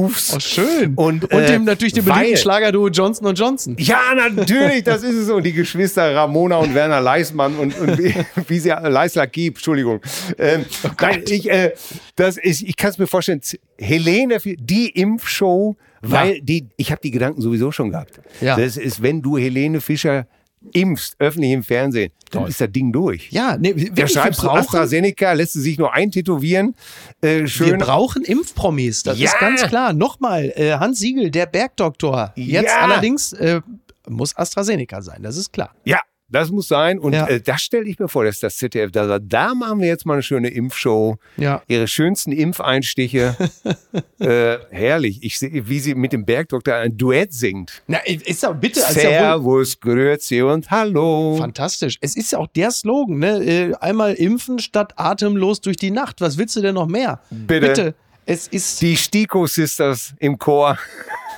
BioNTech-Grooves. 0.08 0.34
Oh, 0.36 0.40
schön. 0.40 0.94
Und, 0.96 1.26
und 1.26 1.32
äh, 1.40 1.48
dem 1.48 1.64
natürlich 1.66 1.94
dem 1.94 2.06
weil- 2.06 2.20
beliebten 2.20 2.42
Schlagerduo 2.42 2.88
Johnson 2.90 3.34
Johnson. 3.34 3.76
Ja, 3.80 4.00
natürlich, 4.16 4.84
das 4.84 5.04
ist 5.04 5.16
es. 5.16 5.30
Und 5.30 5.44
die 5.44 5.54
Geschwister 5.54 6.14
Ramona 6.16 6.58
und 6.58 6.74
Werner 6.74 7.02
Leismann 7.02 7.56
und, 7.56 7.78
und 7.80 7.98
wie, 7.98 8.14
wie 8.48 8.60
sie 8.60 8.70
Leisler 8.70 9.28
gibt, 9.28 9.58
Entschuldigung. 9.58 10.02
Ähm, 10.38 10.66
Oh 10.84 10.90
nein, 11.02 11.24
ich, 11.28 11.50
äh, 11.50 11.74
das 12.16 12.38
ist, 12.38 12.62
ich 12.62 12.76
kann 12.76 12.92
es 12.92 12.98
mir 12.98 13.08
vorstellen, 13.08 13.42
Helene, 13.78 14.38
die 14.44 14.90
Impfshow, 14.90 15.76
weil 16.02 16.42
die, 16.42 16.68
ich 16.78 16.92
habe 16.92 17.02
die 17.02 17.12
Gedanken 17.12 17.42
sowieso 17.42 17.72
schon 17.72 17.92
gehabt. 17.92 18.20
Ja. 18.42 18.56
Das 18.58 18.78
ist, 18.78 19.02
wenn 19.02 19.22
du 19.22 19.38
Helene 19.38 19.80
Fischer 19.82 20.28
impfst, 20.72 21.16
öffentlich 21.20 21.52
im 21.52 21.64
Fernsehen, 21.64 22.12
dann 22.32 22.48
ist 22.48 22.60
das 22.62 22.72
Ding 22.72 22.92
durch. 22.92 23.30
Ja, 23.32 23.58
nee, 23.58 23.74
Da 23.74 23.80
wirklich, 23.80 23.96
wir 23.98 24.08
schreibst 24.08 24.42
du 24.42 24.48
brauchen, 24.48 24.60
AstraZeneca, 24.60 25.34
lässt 25.34 25.56
du 25.56 25.60
sich 25.60 25.78
nur 25.78 25.94
eintätowieren. 25.94 26.76
Äh, 27.22 27.42
wir 27.42 27.48
schön. 27.48 27.78
brauchen 27.80 28.24
Impfpromis, 28.24 29.04
das 29.04 29.20
Ja. 29.20 29.26
ist 29.28 29.40
ganz 29.40 29.62
klar. 29.64 29.94
Nochmal, 29.94 30.52
äh, 30.56 30.74
Hans 30.74 31.00
Siegel, 31.00 31.30
der 31.32 31.46
Bergdoktor. 31.46 32.32
Jetzt 32.36 32.66
Ja. 32.72 32.80
allerdings 32.82 33.34
äh, 33.34 33.62
muss 34.08 34.36
AstraZeneca 34.36 35.02
sein, 35.02 35.22
das 35.22 35.38
ist 35.38 35.52
klar. 35.54 35.74
Ja, 35.86 36.00
das 36.34 36.50
muss 36.52 36.68
sein. 36.68 37.00
Und 37.00 37.14
Ja. 37.14 37.28
äh, 37.28 37.40
das 37.40 37.62
stelle 37.62 37.86
ich 37.86 37.98
mir 38.00 38.08
vor, 38.08 38.26
dass 38.26 38.40
das 38.40 38.58
ZDF 38.58 38.92
da 38.92 39.08
sagt, 39.08 39.26
da 39.30 39.54
machen 39.54 39.80
wir 39.80 39.88
jetzt 39.88 40.06
mal 40.06 40.14
eine 40.14 40.24
schöne 40.24 40.50
Impfshow. 40.50 41.18
Ja. 41.38 41.62
Ihre 41.68 41.88
schönsten 41.88 42.32
Impfeinstiche. 42.32 43.36
äh, 44.20 44.58
herrlich. 44.72 45.20
Ich 45.24 45.40
sehe, 45.40 45.68
wie 45.70 45.80
sie 45.80 45.96
mit 45.96 46.14
dem 46.14 46.26
Bergdoktor 46.26 46.76
ein 46.76 46.98
Duett 46.98 47.34
singt. 47.34 47.82
Na, 47.88 48.00
ist 48.06 48.44
doch 48.44 48.56
bitte, 48.56 48.80
ja 48.82 48.88
Servus, 48.92 49.80
Grüezi 49.80 50.42
und 50.42 50.70
Hallo. 50.72 51.38
fantastisch. 51.38 51.98
Es 52.02 52.16
ist 52.16 52.32
ja 52.32 52.40
auch 52.40 52.48
der 52.48 52.72
Slogan, 52.72 53.20
ne? 53.20 53.44
Äh, 53.44 53.74
Einmal 53.76 54.14
impfen 54.14 54.60
statt 54.60 54.94
atemlos 54.98 55.62
durch 55.62 55.78
die 55.78 55.92
Nacht. 55.92 56.22
Was 56.22 56.38
willst 56.38 56.56
du 56.56 56.62
denn 56.62 56.76
noch 56.76 56.88
mehr? 56.88 57.20
Bitte. 57.30 57.94
Es 58.26 58.48
ist. 58.48 58.82
Die 58.82 58.96
Stiko 58.96 59.46
Sisters 59.48 60.14
im 60.20 60.38
Chor. 60.40 60.78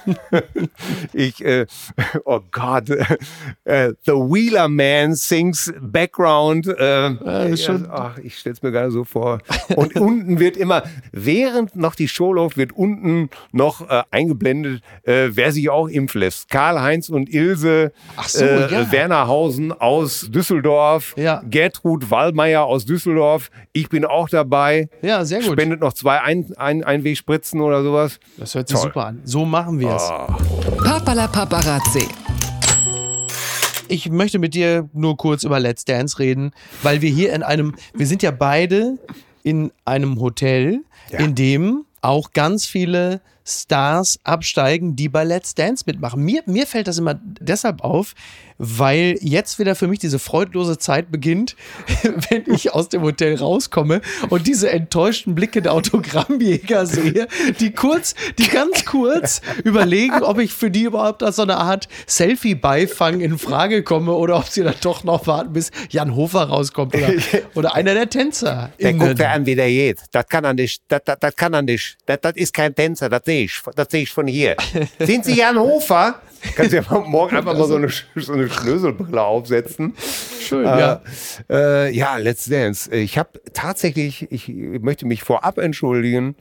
ich, 1.14 1.44
äh, 1.44 1.66
oh 2.26 2.40
Gott, 2.52 2.90
äh, 2.90 3.94
The 4.06 4.12
Wheeler 4.12 4.68
Man 4.68 5.16
sings 5.16 5.74
Background. 5.82 6.68
Äh, 6.68 7.52
ist 7.52 7.64
schon- 7.66 7.88
ach, 7.90 8.18
ich 8.20 8.38
stell's 8.38 8.62
mir 8.62 8.72
gerade 8.72 8.92
so 8.92 9.04
vor. 9.04 9.40
Und 9.76 9.96
unten 10.00 10.40
wird 10.40 10.58
immer, 10.58 10.84
während 11.12 11.76
noch 11.76 11.96
die 11.96 12.08
Show 12.08 12.34
läuft, 12.34 12.58
wird 12.58 12.74
unten 12.74 13.30
noch 13.52 13.90
äh, 13.90 14.04
eingeblendet, 14.12 14.82
äh, 15.04 15.30
wer 15.32 15.52
sich 15.52 15.70
auch 15.70 15.88
impfen 15.88 16.22
lässt. 16.22 16.50
Karl-Heinz 16.50 17.10
und 17.10 17.34
Ilse 17.34 17.92
so, 18.28 18.44
äh, 18.46 18.72
ja. 18.72 18.92
Wernerhausen 18.92 19.72
aus 19.72 20.30
Düsseldorf, 20.32 21.14
Ja. 21.18 21.42
Gertrud 21.50 22.10
Wallmeier 22.12 22.64
aus 22.64 22.86
Düsseldorf. 22.86 23.50
Ich 23.74 23.90
bin 23.90 24.06
auch 24.06 24.30
dabei. 24.30 24.90
Ja, 25.02 25.26
sehr 25.26 25.40
gut. 25.42 25.54
Spendet 25.54 25.82
noch 25.82 25.94
zwei 25.94 26.22
ein 26.22 26.46
ein 26.58 26.84
Einwegspritzen 26.84 27.62
oder 27.62 27.84
sowas. 27.84 28.20
Das 28.38 28.56
hört 28.56 28.68
sich 28.68 28.78
Toll. 28.78 28.88
super 28.90 29.06
an. 29.08 29.22
So 29.24 29.46
machen 29.46 29.80
wir 29.80 29.95
es. 29.96 30.84
Papala 30.84 31.28
Paparazzi. 31.28 32.08
Ich 33.88 34.10
möchte 34.10 34.40
mit 34.40 34.54
dir 34.56 34.90
nur 34.94 35.16
kurz 35.18 35.44
über 35.44 35.60
Let's 35.60 35.86
Dance 35.86 36.18
reden, 36.20 36.52
weil 36.82 37.02
wir 37.02 37.10
hier 37.10 37.34
in 37.34 37.44
einem, 37.44 37.76
wir 37.94 38.08
sind 38.08 38.24
ja 38.24 38.32
beide 38.32 38.98
in 39.44 39.72
einem 39.86 40.20
Hotel, 40.20 40.82
Ja. 41.12 41.20
in 41.20 41.36
dem 41.36 41.86
auch 42.02 42.34
ganz 42.34 42.66
viele 42.66 43.22
Stars 43.48 44.20
absteigen, 44.24 44.96
die 44.96 45.08
bei 45.08 45.24
Let's 45.24 45.54
Dance 45.54 45.84
mitmachen. 45.86 46.24
Mir, 46.24 46.42
mir 46.46 46.66
fällt 46.66 46.88
das 46.88 46.98
immer 46.98 47.20
deshalb 47.22 47.82
auf, 47.82 48.14
weil 48.58 49.18
jetzt 49.22 49.60
wieder 49.60 49.76
für 49.76 49.88
mich 49.88 50.00
diese 50.00 50.18
freudlose 50.18 50.78
Zeit 50.78 51.12
beginnt, 51.12 51.56
wenn 52.30 52.44
ich 52.48 52.74
aus 52.74 52.90
dem 52.90 53.02
Hotel 53.02 53.36
rauskomme 53.36 54.02
und 54.30 54.48
diese 54.48 54.72
enttäuschten 54.72 55.36
Blicke 55.36 55.62
der 55.62 55.74
Autogrammjäger 55.74 56.86
sehe, 56.86 57.28
die 57.60 57.72
kurz, 57.72 58.16
die 58.40 58.48
ganz 58.48 58.86
kurz 58.86 59.42
überlegen, 59.64 60.24
ob 60.24 60.40
ich 60.40 60.54
für 60.54 60.72
die 60.72 60.84
überhaupt 60.84 61.22
als 61.22 61.36
so 61.36 61.42
eine 61.44 61.58
Art 61.58 61.88
Selfie-Beifang 62.08 63.20
in 63.20 63.38
Frage 63.38 63.84
komme 63.84 64.14
oder 64.14 64.38
ob 64.38 64.48
sie 64.48 64.64
dann 64.64 64.76
doch 64.82 65.04
noch 65.04 65.28
warten, 65.28 65.54
bis 65.54 65.72
Jan 65.90 66.16
Hofer 66.16 66.44
rauskommt 66.44 66.96
oder, 66.96 67.12
oder 67.56 67.76
einer 67.76 67.94
der 67.94 68.10
Tänzer. 68.10 68.72
Der 68.80 68.94
guckt 68.94 69.22
an, 69.22 69.46
wie 69.46 69.56
der 69.56 69.68
geht. 69.68 70.00
Das 70.12 70.28
kann 70.28 70.46
er 70.46 70.54
nicht. 70.54 70.82
Das, 70.88 71.02
das, 71.06 71.18
das 71.20 71.36
kann 71.36 71.54
er 71.54 71.62
nicht. 71.62 71.98
Das, 72.06 72.20
das 72.22 72.34
ist 72.36 72.54
kein 72.54 72.74
Tänzer. 72.74 73.10
Das 73.10 73.22
sehe 73.36 73.44
ich. 73.46 73.62
Das 73.76 73.88
sehe 73.92 74.04
ich 74.04 74.12
von 74.12 74.28
hier. 74.28 74.56
Sind 75.00 75.26
Sie 75.26 75.36
Jan 75.38 75.58
Hofer? 75.60 76.22
Kannst 76.56 76.72
du 76.74 76.78
ja 76.78 76.84
morgen 77.00 77.36
einfach 77.36 77.58
mal 77.58 77.68
so 77.68 77.76
eine, 77.76 77.90
so 78.16 78.34
eine 78.34 78.50
Schnöselbrille 78.50 79.22
aufsetzen. 79.22 79.96
Schön, 80.40 80.66
Äh, 80.66 80.80
ja. 80.80 81.02
äh, 81.50 81.92
ja, 81.96 82.18
Let's 82.18 82.46
Dance. 82.46 82.94
Ich 82.96 83.18
habe 83.18 83.42
tatsächlich, 83.54 84.32
ich 84.32 84.48
möchte 84.48 85.06
mich 85.08 85.24
vorab 85.24 85.58
entschuldigen, 85.58 86.36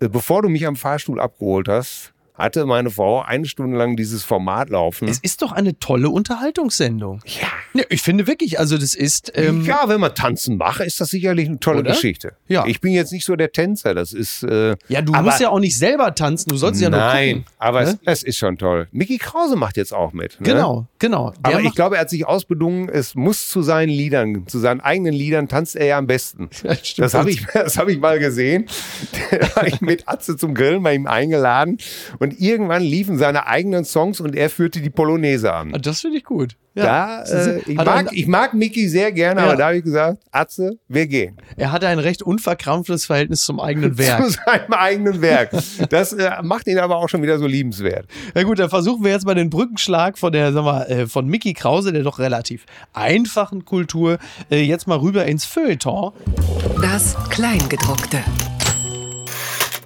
äh, 0.00 0.08
bevor 0.08 0.42
du 0.42 0.48
mich 0.48 0.66
am 0.66 0.74
Fahrstuhl 0.76 1.20
abgeholt 1.20 1.68
hast, 1.68 2.12
hatte 2.38 2.64
meine 2.66 2.90
Frau 2.90 3.20
eine 3.22 3.46
Stunde 3.46 3.76
lang 3.76 3.96
dieses 3.96 4.24
Format 4.24 4.70
laufen. 4.70 5.08
Es 5.08 5.18
ist 5.18 5.42
doch 5.42 5.52
eine 5.52 5.78
tolle 5.78 6.08
Unterhaltungssendung. 6.10 7.20
ja. 7.24 7.48
Ja, 7.74 7.84
ich 7.90 8.00
finde 8.00 8.26
wirklich, 8.26 8.58
also 8.58 8.78
das 8.78 8.94
ist. 8.94 9.30
Ähm, 9.34 9.62
ja, 9.64 9.82
wenn 9.86 10.00
man 10.00 10.14
tanzen 10.14 10.56
macht, 10.56 10.80
ist 10.80 11.00
das 11.00 11.10
sicherlich 11.10 11.46
eine 11.48 11.60
tolle 11.60 11.80
Oder? 11.80 11.90
Geschichte. 11.92 12.32
Ja. 12.48 12.64
Ich 12.66 12.80
bin 12.80 12.92
jetzt 12.92 13.12
nicht 13.12 13.24
so 13.26 13.36
der 13.36 13.52
Tänzer, 13.52 13.94
das 13.94 14.12
ist. 14.14 14.42
Äh, 14.42 14.74
ja, 14.88 15.02
du 15.02 15.12
musst 15.12 15.38
ja 15.38 15.50
auch 15.50 15.60
nicht 15.60 15.76
selber 15.76 16.14
tanzen, 16.14 16.48
du 16.48 16.56
sollst 16.56 16.80
ja 16.80 16.88
nur 16.88 16.98
Nein, 16.98 17.44
aber 17.58 17.82
Ne? 17.84 17.98
es, 18.04 18.20
es 18.20 18.22
ist 18.24 18.38
schon 18.38 18.56
toll. 18.56 18.88
Mickey 18.90 19.18
Krause 19.18 19.54
macht 19.54 19.76
jetzt 19.76 19.92
auch 19.92 20.12
mit. 20.14 20.40
Ne? 20.40 20.46
Genau, 20.46 20.86
genau. 20.98 21.32
Der 21.44 21.56
Aber 21.56 21.60
ich 21.64 21.74
glaube, 21.74 21.96
er 21.96 22.00
hat 22.00 22.10
sich 22.10 22.26
ausbedungen, 22.26 22.88
es 22.88 23.14
muss 23.14 23.48
zu 23.50 23.60
seinen 23.62 23.90
Liedern, 23.90 24.46
zu 24.46 24.58
seinen 24.58 24.80
eigenen 24.80 25.12
Liedern 25.12 25.46
tanzt 25.48 25.76
er 25.76 25.86
ja 25.86 25.98
am 25.98 26.06
besten. 26.06 26.48
Ja. 26.64 26.74
Das 26.96 27.14
habe 27.14 27.30
ich, 27.30 27.46
das 27.52 27.76
hab 27.76 27.88
ich 27.88 27.98
mal 28.00 28.18
gesehen. 28.18 28.66
Da 29.30 29.56
war 29.56 29.66
ich 29.66 29.80
mit 29.82 30.08
Atze 30.08 30.36
zum 30.36 30.54
Grillen 30.54 30.82
bei 30.82 30.94
ihm 30.94 31.06
eingeladen 31.06 31.78
und 32.18 32.27
irgendwann 32.38 32.82
liefen 32.82 33.18
seine 33.18 33.46
eigenen 33.46 33.84
Songs 33.84 34.20
und 34.20 34.34
er 34.34 34.50
führte 34.50 34.80
die 34.80 34.90
Polonaise 34.90 35.52
an. 35.52 35.72
Das 35.82 36.00
finde 36.00 36.18
ich 36.18 36.24
gut. 36.24 36.56
Ja. 36.74 37.24
Da, 37.24 37.24
äh, 37.24 37.58
ich, 37.66 37.76
mag, 37.76 38.08
ich 38.12 38.26
mag 38.28 38.54
Mickey 38.54 38.88
sehr 38.88 39.10
gerne, 39.10 39.40
Ja. 39.40 39.46
aber 39.48 39.56
da 39.56 39.66
habe 39.66 39.78
ich 39.78 39.84
gesagt, 39.84 40.22
Atze, 40.30 40.78
wir 40.86 41.08
gehen. 41.08 41.36
Er 41.56 41.72
hatte 41.72 41.88
ein 41.88 41.98
recht 41.98 42.22
unverkrampftes 42.22 43.06
Verhältnis 43.06 43.44
zum 43.44 43.58
eigenen 43.58 43.98
Werk. 43.98 44.24
Zu 44.24 44.38
seinem 44.46 44.72
eigenen 44.72 45.20
Werk. 45.20 45.50
Das 45.90 46.12
äh, 46.12 46.30
macht 46.42 46.68
ihn 46.68 46.78
aber 46.78 46.96
auch 46.96 47.08
schon 47.08 47.22
wieder 47.22 47.38
so 47.38 47.46
liebenswert. 47.46 48.06
Ja 48.34 48.44
gut, 48.44 48.60
dann 48.60 48.70
versuchen 48.70 49.02
wir 49.04 49.10
jetzt 49.10 49.26
mal 49.26 49.34
den 49.34 49.50
Brückenschlag 49.50 50.18
von 50.18 50.32
der, 50.32 50.52
sag 50.52 50.62
mal, 50.64 50.82
äh, 50.84 51.06
von 51.08 51.26
Mickey 51.26 51.52
Krause, 51.52 51.92
der 51.92 52.04
doch 52.04 52.20
relativ 52.20 52.64
einfachen 52.92 53.64
Kultur, 53.64 54.18
äh, 54.50 54.60
jetzt 54.62 54.86
mal 54.86 54.98
rüber 54.98 55.24
ins 55.26 55.44
Feuilleton. 55.44 56.12
Das 56.80 57.16
Kleingedruckte. 57.30 58.18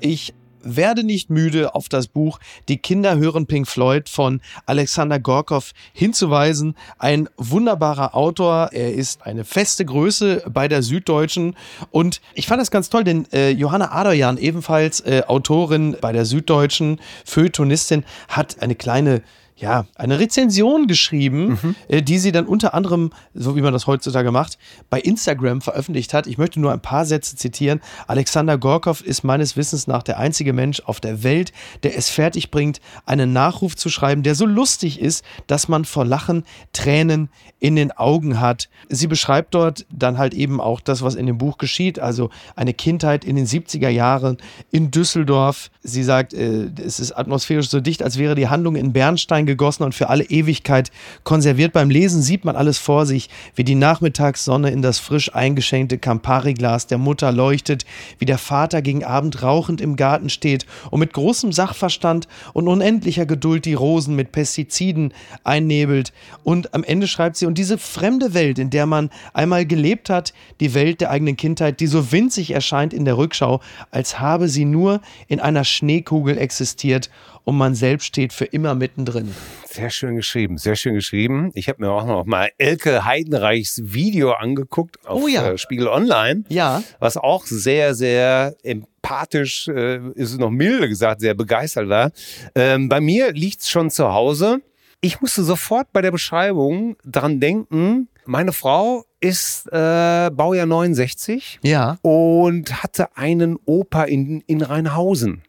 Ich 0.01 0.35
werde 0.65 1.05
nicht 1.05 1.31
müde, 1.31 1.75
auf 1.75 1.89
das 1.89 2.07
Buch 2.07 2.39
Die 2.69 2.79
Kinder 2.79 3.17
hören 3.17 3.47
Pink 3.47 3.69
Floyd 3.69 4.09
von 4.09 4.41
Alexander 4.67 5.19
Gorkov 5.19 5.73
hinzuweisen. 5.93 6.77
Ein 6.99 7.29
wunderbarer 7.37 8.15
Autor. 8.15 8.71
Er 8.73 8.95
ist 8.95 9.27
eine 9.27 9.45
feste 9.45 9.85
Größe 9.85 10.45
bei 10.49 10.69
der 10.69 10.83
Süddeutschen. 10.83 11.57
Und 11.91 12.21
ich 12.35 12.47
fand 12.47 12.61
das 12.61 12.71
ganz 12.71 12.91
toll, 12.91 13.05
denn 13.05 13.27
äh, 13.33 13.51
Johanna 13.51 13.93
Adoyan, 13.93 14.39
ebenfalls 14.39 15.01
äh, 15.01 15.23
Autorin 15.27 15.97
bei 16.01 16.13
der 16.13 16.25
Süddeutschen, 16.25 17.01
Feuilletonistin, 17.25 18.05
hat 18.29 18.63
eine 18.63 18.75
kleine 18.75 19.23
ja, 19.63 19.87
eine 19.95 20.19
Rezension 20.19 20.89
geschrieben, 20.89 21.77
äh, 21.89 22.03
die 22.03 22.19
sie 22.19 22.33
dann 22.33 22.47
unter 22.47 22.75
anderem, 22.75 23.13
so 23.33 23.55
wie 23.55 23.63
man 23.63 23.73
das 23.73 23.87
heutzutage 23.87 24.33
macht, 24.33 24.59
bei 24.91 25.01
Instagram 25.01 25.61
veröffentlicht 25.61 26.13
hat. 26.13 26.27
Ich 26.27 26.37
möchte 26.37 26.61
nur 26.61 26.73
ein 26.73 26.83
paar 26.83 27.07
Sätze 27.07 27.37
zitieren. 27.37 27.81
Alexander 28.09 28.59
Gorkov 28.59 29.03
ist 29.03 29.23
meines 29.23 29.57
Wissens 29.57 29.87
nach 29.87 30.03
der 30.03 30.19
einzige 30.19 30.53
Mensch 30.53 30.81
auf 30.81 31.01
der 31.01 31.23
Welt, 31.23 31.53
der 31.85 31.97
es 31.97 32.11
fertig 32.11 32.51
bringt, 32.51 32.81
einen 33.07 33.33
Nachruf 33.33 33.77
zu 33.77 33.89
schreiben, 33.89 34.25
der 34.25 34.35
so 34.35 34.47
lustig 34.47 35.01
ist, 35.01 35.25
dass 35.47 35.69
man 35.69 35.85
vor 35.85 36.05
Lachen 36.05 36.45
Tränen 36.73 37.31
in 37.61 37.77
den 37.77 37.93
Augen 37.93 38.41
hat. 38.41 38.69
Sie 38.89 39.07
beschreibt 39.07 39.55
dort 39.55 39.87
dann 39.91 40.19
halt 40.19 40.35
eben 40.35 40.61
auch 40.61 40.81
das, 40.81 41.03
was 41.03 41.15
in 41.15 41.27
dem 41.27 41.39
Buch 41.39 41.59
geschieht, 41.59 42.01
also 42.01 42.31
eine 42.57 42.75
Kindheit 42.75 43.25
in 43.25 43.37
den 43.37 43.47
70er 43.47 43.89
Jahren 43.89 44.39
in 44.73 44.91
Düsseldorf. 44.91 45.71
Sie 45.85 46.03
sagt, 46.03 46.35
äh, 46.35 46.69
es 46.85 46.99
ist 46.99 47.13
atmosphärisch 47.13 47.69
so 47.69 47.81
dicht, 47.81 48.03
als 48.03 48.19
wäre 48.19 48.35
die 48.35 48.49
Handlung 48.49 48.75
in 48.75 48.93
Bernstein 48.93 49.47
gegossen 49.53 49.85
und 49.85 49.95
für 49.95 50.09
alle 50.09 50.25
Ewigkeit 50.25 50.91
konserviert. 51.25 51.73
Beim 51.73 51.91
Lesen 51.91 52.23
sieht 52.23 52.45
man 52.45 52.57
alles 52.57 52.79
vor 52.79 53.07
sich, 53.07 53.29
wie 53.55 53.65
die 53.65 53.75
Nachmittagssonne 53.75 54.71
in 54.71 54.83
das 54.83 54.99
frisch 54.99 55.35
eingeschenkte 55.35 55.99
Campari-Glas 55.99 56.87
der 56.87 56.99
Mutter 56.99 57.33
leuchtet, 57.33 57.85
wie 58.19 58.25
der 58.25 58.39
Vater 58.39 58.83
gegen 58.83 59.05
Abend 59.05 59.43
rauchend 59.43 59.81
im 59.81 59.97
Garten 59.97 60.31
steht 60.31 60.67
und 60.91 61.01
mit 61.01 61.13
großem 61.13 61.53
Sachverstand 61.53 62.29
und 62.53 62.69
unendlicher 62.69 63.27
Geduld 63.27 63.65
die 63.65 63.75
Rosen 63.75 64.17
mit 64.17 64.33
Pestiziden 64.33 65.13
einnebelt. 65.45 66.13
Und 66.43 66.75
am 66.75 66.85
Ende 66.85 67.07
schreibt 67.07 67.37
sie, 67.37 67.47
und 67.47 67.59
diese 67.59 67.79
fremde 67.79 68.35
Welt, 68.35 68.59
in 68.59 68.71
der 68.71 68.87
man 68.87 69.11
einmal 69.33 69.67
gelebt 69.67 70.11
hat, 70.11 70.33
die 70.61 70.75
Welt 70.75 71.01
der 71.01 71.11
eigenen 71.11 71.37
Kindheit, 71.37 71.81
die 71.81 71.87
so 71.87 72.13
winzig 72.13 72.51
erscheint 72.51 72.95
in 72.95 73.05
der 73.05 73.17
Rückschau, 73.19 73.61
als 73.91 74.19
habe 74.19 74.49
sie 74.49 74.65
nur 74.65 75.01
in 75.29 75.41
einer 75.41 75.65
Schneekugel 75.65 76.39
existiert 76.39 77.11
und 77.45 77.57
man 77.57 77.75
selbst 77.75 78.07
steht 78.07 78.33
für 78.33 78.45
immer 78.45 78.75
mittendrin. 78.75 79.35
Sehr 79.67 79.91
schön 79.91 80.17
geschrieben, 80.17 80.59
sehr 80.59 80.77
schön 80.77 80.95
geschrieben. 80.95 81.51
Ich 81.55 81.69
habe 81.69 81.83
mir 81.83 81.91
auch 81.91 82.07
noch 82.07 82.25
mal 82.25 82.51
Elke 82.59 83.05
Heidenreichs 83.05 83.81
Video 83.85 84.33
angeguckt 84.33 84.99
auf 85.07 85.23
Oh 85.23 85.29
ja. 85.29 85.53
äh, 85.53 85.59
Spiegel 85.59 85.89
Online. 85.89 86.45
Ja. 86.49 86.83
Was 86.99 87.17
auch 87.17 87.47
sehr, 87.47 87.95
sehr 87.95 88.55
empathisch, 88.63 89.69
äh, 89.69 89.97
ist 90.15 90.33
es 90.33 90.39
noch 90.39 90.51
milde 90.51 90.89
gesagt, 90.89 91.21
sehr 91.21 91.35
begeistert 91.35 91.89
war. 91.89 92.13
Ähm, 92.55 92.89
bei 92.89 93.01
mir 93.01 93.33
liegt's 93.33 93.71
schon 93.71 93.91
zu 93.91 94.13
Hause. 94.13 94.61
Ich 95.01 95.21
musste 95.21 95.43
sofort 95.43 95.93
bei 95.93 96.01
der 96.03 96.13
Beschreibung 96.13 96.97
dran 97.05 97.41
denken, 97.41 98.09
meine 98.25 98.53
Frau 98.53 99.05
ist 99.21 99.67
äh, 99.73 100.31
Baujahr 100.33 100.67
69 100.67 101.59
Ja. 101.65 101.99
und 102.03 102.83
hatte 102.85 103.17
einen 103.17 103.57
Opa 103.65 104.05
in, 104.05 104.43
in 104.47 104.63
Rheinhausen. 104.63 105.43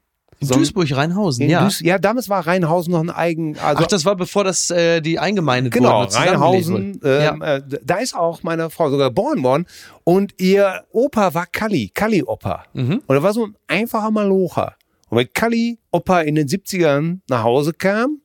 Duisburg-Rheinhausen, 0.48 1.44
In 1.44 1.50
ja. 1.50 1.62
Duis- 1.64 1.80
ja, 1.82 1.98
damals 1.98 2.30
war 2.30 2.46
Rheinhausen 2.46 2.92
noch 2.92 3.00
ein 3.02 3.10
eigen, 3.10 3.58
also 3.60 3.84
Ach, 3.84 3.88
das 3.88 4.06
war 4.06 4.16
bevor 4.16 4.44
das 4.44 4.70
äh, 4.70 5.02
die 5.02 5.20
eingemeindet 5.20 5.74
Genau, 5.74 6.00
wurde. 6.02 6.10
zusammengelegt 6.10 6.42
Rheinhausen, 6.70 7.02
ähm, 7.04 7.42
äh, 7.42 7.62
da 7.84 7.96
ist 7.98 8.16
auch 8.16 8.44
meine 8.44 8.70
Frau 8.70 8.90
sogar 8.90 9.10
geboren 9.10 9.44
worden. 9.44 9.66
Und 10.04 10.34
ihr 10.42 10.84
Opa 10.92 11.34
war 11.34 11.46
Kalli, 11.46 11.92
Kalli-Opa. 11.94 12.66
Mhm. 12.74 13.02
Und 13.06 13.16
er 13.16 13.24
war 13.24 13.34
so 13.34 13.46
ein 13.48 13.56
einfacher 13.68 14.12
Malocher. 14.12 14.76
Und 15.10 15.18
wenn 15.20 15.32
Kalli-Opa 15.34 16.22
in 16.22 16.36
den 16.36 16.48
70ern 16.48 17.20
nach 17.30 17.44
Hause 17.44 17.74
kam, 17.74 18.20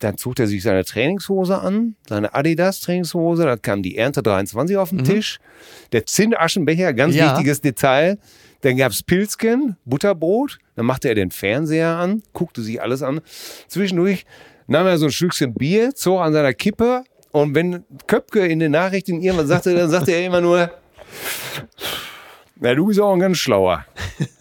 dann 0.00 0.18
zog 0.18 0.38
er 0.38 0.46
sich 0.46 0.62
seine 0.62 0.84
Trainingshose 0.84 1.58
an, 1.60 1.96
seine 2.08 2.34
Adidas-Trainingshose, 2.34 3.44
dann 3.44 3.62
kam 3.62 3.82
die 3.82 3.96
Ernte 3.96 4.22
23 4.22 4.76
auf 4.76 4.90
den 4.90 5.04
Tisch, 5.04 5.38
der 5.92 6.04
Zinnaschenbecher, 6.04 6.92
ganz 6.92 7.14
Mhm. 7.14 7.20
Ja. 7.20 7.30
wichtiges 7.32 7.60
Detail. 7.60 8.18
Dann 8.64 8.78
gab's 8.78 9.02
Pilzken, 9.02 9.76
Butterbrot, 9.84 10.58
dann 10.74 10.86
machte 10.86 11.08
er 11.08 11.14
den 11.14 11.30
Fernseher 11.30 11.96
an, 11.96 12.22
guckte 12.32 12.62
sich 12.62 12.80
alles 12.80 13.02
an. 13.02 13.20
Zwischendurch 13.68 14.24
nahm 14.66 14.86
er 14.86 14.96
so 14.96 15.04
ein 15.04 15.12
Stückchen 15.12 15.52
Bier, 15.52 15.94
zog 15.94 16.20
an 16.22 16.32
seiner 16.32 16.54
Kippe 16.54 17.04
und 17.30 17.54
wenn 17.54 17.84
Köpke 18.06 18.46
in 18.46 18.60
den 18.60 18.72
Nachrichten 18.72 19.20
irgendwas 19.20 19.48
sagte, 19.48 19.74
dann 19.74 19.90
sagte 19.90 20.12
er 20.12 20.24
immer 20.24 20.40
nur, 20.40 20.70
na, 22.56 22.74
du 22.74 22.86
bist 22.86 23.00
auch 23.00 23.12
ein 23.12 23.20
ganz 23.20 23.36
schlauer. 23.38 23.84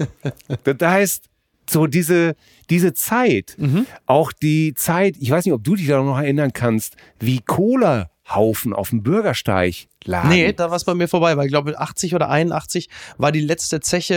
das 0.63 0.77
heißt, 0.81 1.25
so 1.69 1.87
diese, 1.87 2.35
diese 2.69 2.93
Zeit, 2.93 3.55
Mhm. 3.57 3.85
auch 4.05 4.31
die 4.31 4.73
Zeit, 4.73 5.15
ich 5.19 5.31
weiß 5.31 5.43
nicht, 5.45 5.53
ob 5.53 5.63
du 5.63 5.75
dich 5.75 5.87
da 5.87 6.01
noch 6.01 6.17
erinnern 6.19 6.53
kannst, 6.53 6.95
wie 7.19 7.41
Cola-Haufen 7.41 8.73
auf 8.73 8.91
dem 8.91 9.03
Bürgersteig 9.03 9.87
lagen. 10.07 10.29
Nee, 10.29 10.53
da 10.53 10.69
war 10.69 10.77
es 10.77 10.83
bei 10.83 10.93
mir 10.93 11.07
vorbei, 11.07 11.35
weil 11.37 11.45
ich 11.45 11.51
glaube 11.51 11.77
80 11.79 12.15
oder 12.15 12.29
81 12.29 12.89
war 13.17 13.31
die 13.31 13.41
letzte 13.41 13.79
Zeche, 13.79 14.13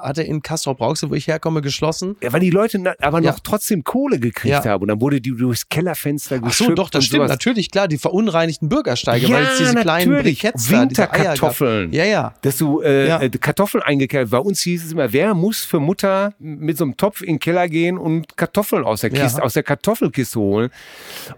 äh, 0.00 0.06
hatte 0.06 0.22
in 0.22 0.42
Castrop-Rauxel, 0.42 1.10
wo 1.10 1.14
ich 1.14 1.26
herkomme, 1.26 1.60
geschlossen. 1.62 2.16
Ja, 2.22 2.32
weil 2.32 2.40
die 2.40 2.50
Leute 2.50 2.94
aber 3.00 3.20
Ja. 3.22 3.30
noch 3.32 3.40
trotzdem 3.40 3.84
Kohle 3.84 4.18
gekriegt 4.18 4.64
Ja. 4.64 4.64
haben 4.64 4.82
und 4.82 4.88
dann 4.88 5.00
wurde 5.00 5.20
die 5.20 5.34
durchs 5.36 5.68
Kellerfenster 5.68 6.36
Ach 6.40 6.46
geschüttet. 6.46 6.70
so, 6.70 6.74
doch, 6.82 6.90
das 6.90 7.04
stimmt. 7.04 7.18
sowas. 7.22 7.30
Natürlich, 7.30 7.70
klar, 7.70 7.88
die 7.88 7.98
verunreinigten 7.98 8.68
Bürgersteige, 8.68 9.26
Ja, 9.26 9.36
weil 9.36 9.42
es 9.44 9.58
diese 9.58 9.74
kleinen. 9.74 10.22
Briketts. 10.22 10.70
Winterkartoffeln. 10.70 11.92
Ja, 11.92 12.04
ja. 12.04 12.34
Dass 12.42 12.56
du 12.58 12.80
äh, 12.80 13.08
Ja. 13.08 13.20
äh, 13.20 13.30
Kartoffeln 13.30 13.82
eingekehrt. 13.82 14.30
Bei 14.30 14.38
uns 14.38 14.60
hieß 14.60 14.84
es 14.86 14.92
immer, 14.92 15.12
wer 15.12 15.34
muss 15.34 15.64
für 15.64 15.80
Mutter 15.80 16.34
mit 16.38 16.76
so 16.78 16.84
einem 16.84 16.96
Topf 16.96 17.20
in 17.22 17.34
den 17.34 17.38
Keller 17.38 17.68
gehen 17.68 17.98
und 17.98 18.36
Kartoffeln 18.36 18.84
aus 18.84 19.00
der 19.02 19.12
Ja. 19.12 19.22
Kiste, 19.24 19.42
aus 19.42 19.54
der 19.54 19.62
Kartoffelkiste 19.62 20.38
holen. 20.38 20.70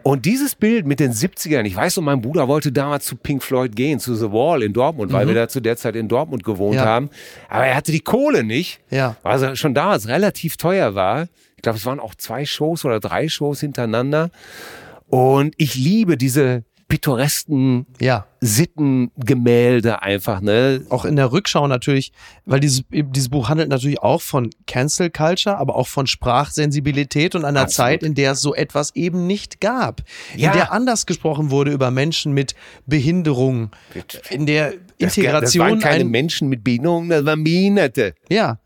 Und 0.02 0.24
dieses 0.26 0.54
Bild 0.54 0.86
mit 0.86 1.00
den 1.00 1.12
70ern, 1.12 1.64
ich 1.64 1.76
weiß 1.76 1.96
noch, 1.96 2.04
mein 2.04 2.20
Bruder 2.20 2.48
wollte 2.48 2.72
damals 2.72 3.04
zu 3.06 3.16
Pink 3.16 3.42
Floyd 3.42 3.74
gehen, 3.80 3.98
zu 3.98 4.14
The 4.14 4.30
Wall 4.30 4.62
in 4.62 4.72
Dortmund, 4.72 5.12
weil 5.12 5.26
wir 5.26 5.34
da 5.34 5.48
zu 5.48 5.60
der 5.60 5.76
Zeit 5.76 5.96
in 5.96 6.08
Dortmund 6.08 6.44
gewohnt 6.44 6.72
Mhm. 6.74 6.78
Ja. 6.78 6.84
haben. 6.86 7.10
Aber 7.48 7.66
er 7.66 7.74
hatte 7.74 7.92
die 7.92 8.00
Kohle 8.00 8.44
nicht, 8.44 8.80
Ja. 8.90 9.16
er 9.24 9.56
schon 9.56 9.74
damals 9.74 10.06
relativ 10.08 10.56
teuer 10.56 10.94
war. 10.94 11.28
Ich 11.56 11.62
glaube, 11.62 11.78
es 11.78 11.86
waren 11.86 12.00
auch 12.00 12.14
zwei 12.14 12.44
Shows 12.44 12.84
oder 12.84 13.00
drei 13.00 13.28
Shows 13.28 13.60
hintereinander. 13.60 14.30
Und 15.08 15.54
ich 15.56 15.74
liebe 15.74 16.16
diese 16.16 16.62
pittoresken 16.90 17.86
Ja. 18.00 18.26
Sittengemälde 18.40 20.02
einfach, 20.02 20.40
ne? 20.40 20.84
Auch 20.90 21.04
in 21.04 21.16
der 21.16 21.32
Rückschau 21.32 21.66
natürlich, 21.66 22.12
weil 22.44 22.60
dieses, 22.60 22.82
dieses 22.90 23.28
Buch 23.28 23.48
handelt 23.48 23.68
natürlich 23.68 24.00
auch 24.00 24.20
von 24.20 24.50
Cancel 24.66 25.08
Culture, 25.10 25.56
aber 25.56 25.76
auch 25.76 25.86
von 25.88 26.06
Sprachsensibilität 26.06 27.34
und 27.34 27.44
einer 27.44 27.60
Absolut. 27.62 27.76
Zeit, 27.90 28.02
in 28.02 28.14
der 28.14 28.32
es 28.32 28.40
so 28.42 28.54
etwas 28.54 28.94
eben 28.96 29.26
nicht 29.26 29.60
gab. 29.60 30.02
Ja. 30.36 30.50
In 30.52 30.58
der 30.58 30.72
anders 30.72 31.06
gesprochen 31.06 31.50
wurde 31.50 31.70
über 31.70 31.90
Menschen 31.90 32.32
mit 32.32 32.54
Behinderung. 32.86 33.70
In 34.30 34.46
der 34.46 34.70
Das, 34.70 34.78
das 34.98 35.16
Integration. 35.16 35.66
waren 35.70 35.78
keine 35.80 36.00
ein- 36.04 36.08
Menschen 36.10 36.48
mit 36.48 36.64
Behinderung, 36.64 37.08
das 37.08 37.24
waren 37.24 37.44
Behinderte. 37.44 38.14
Ja. 38.28 38.58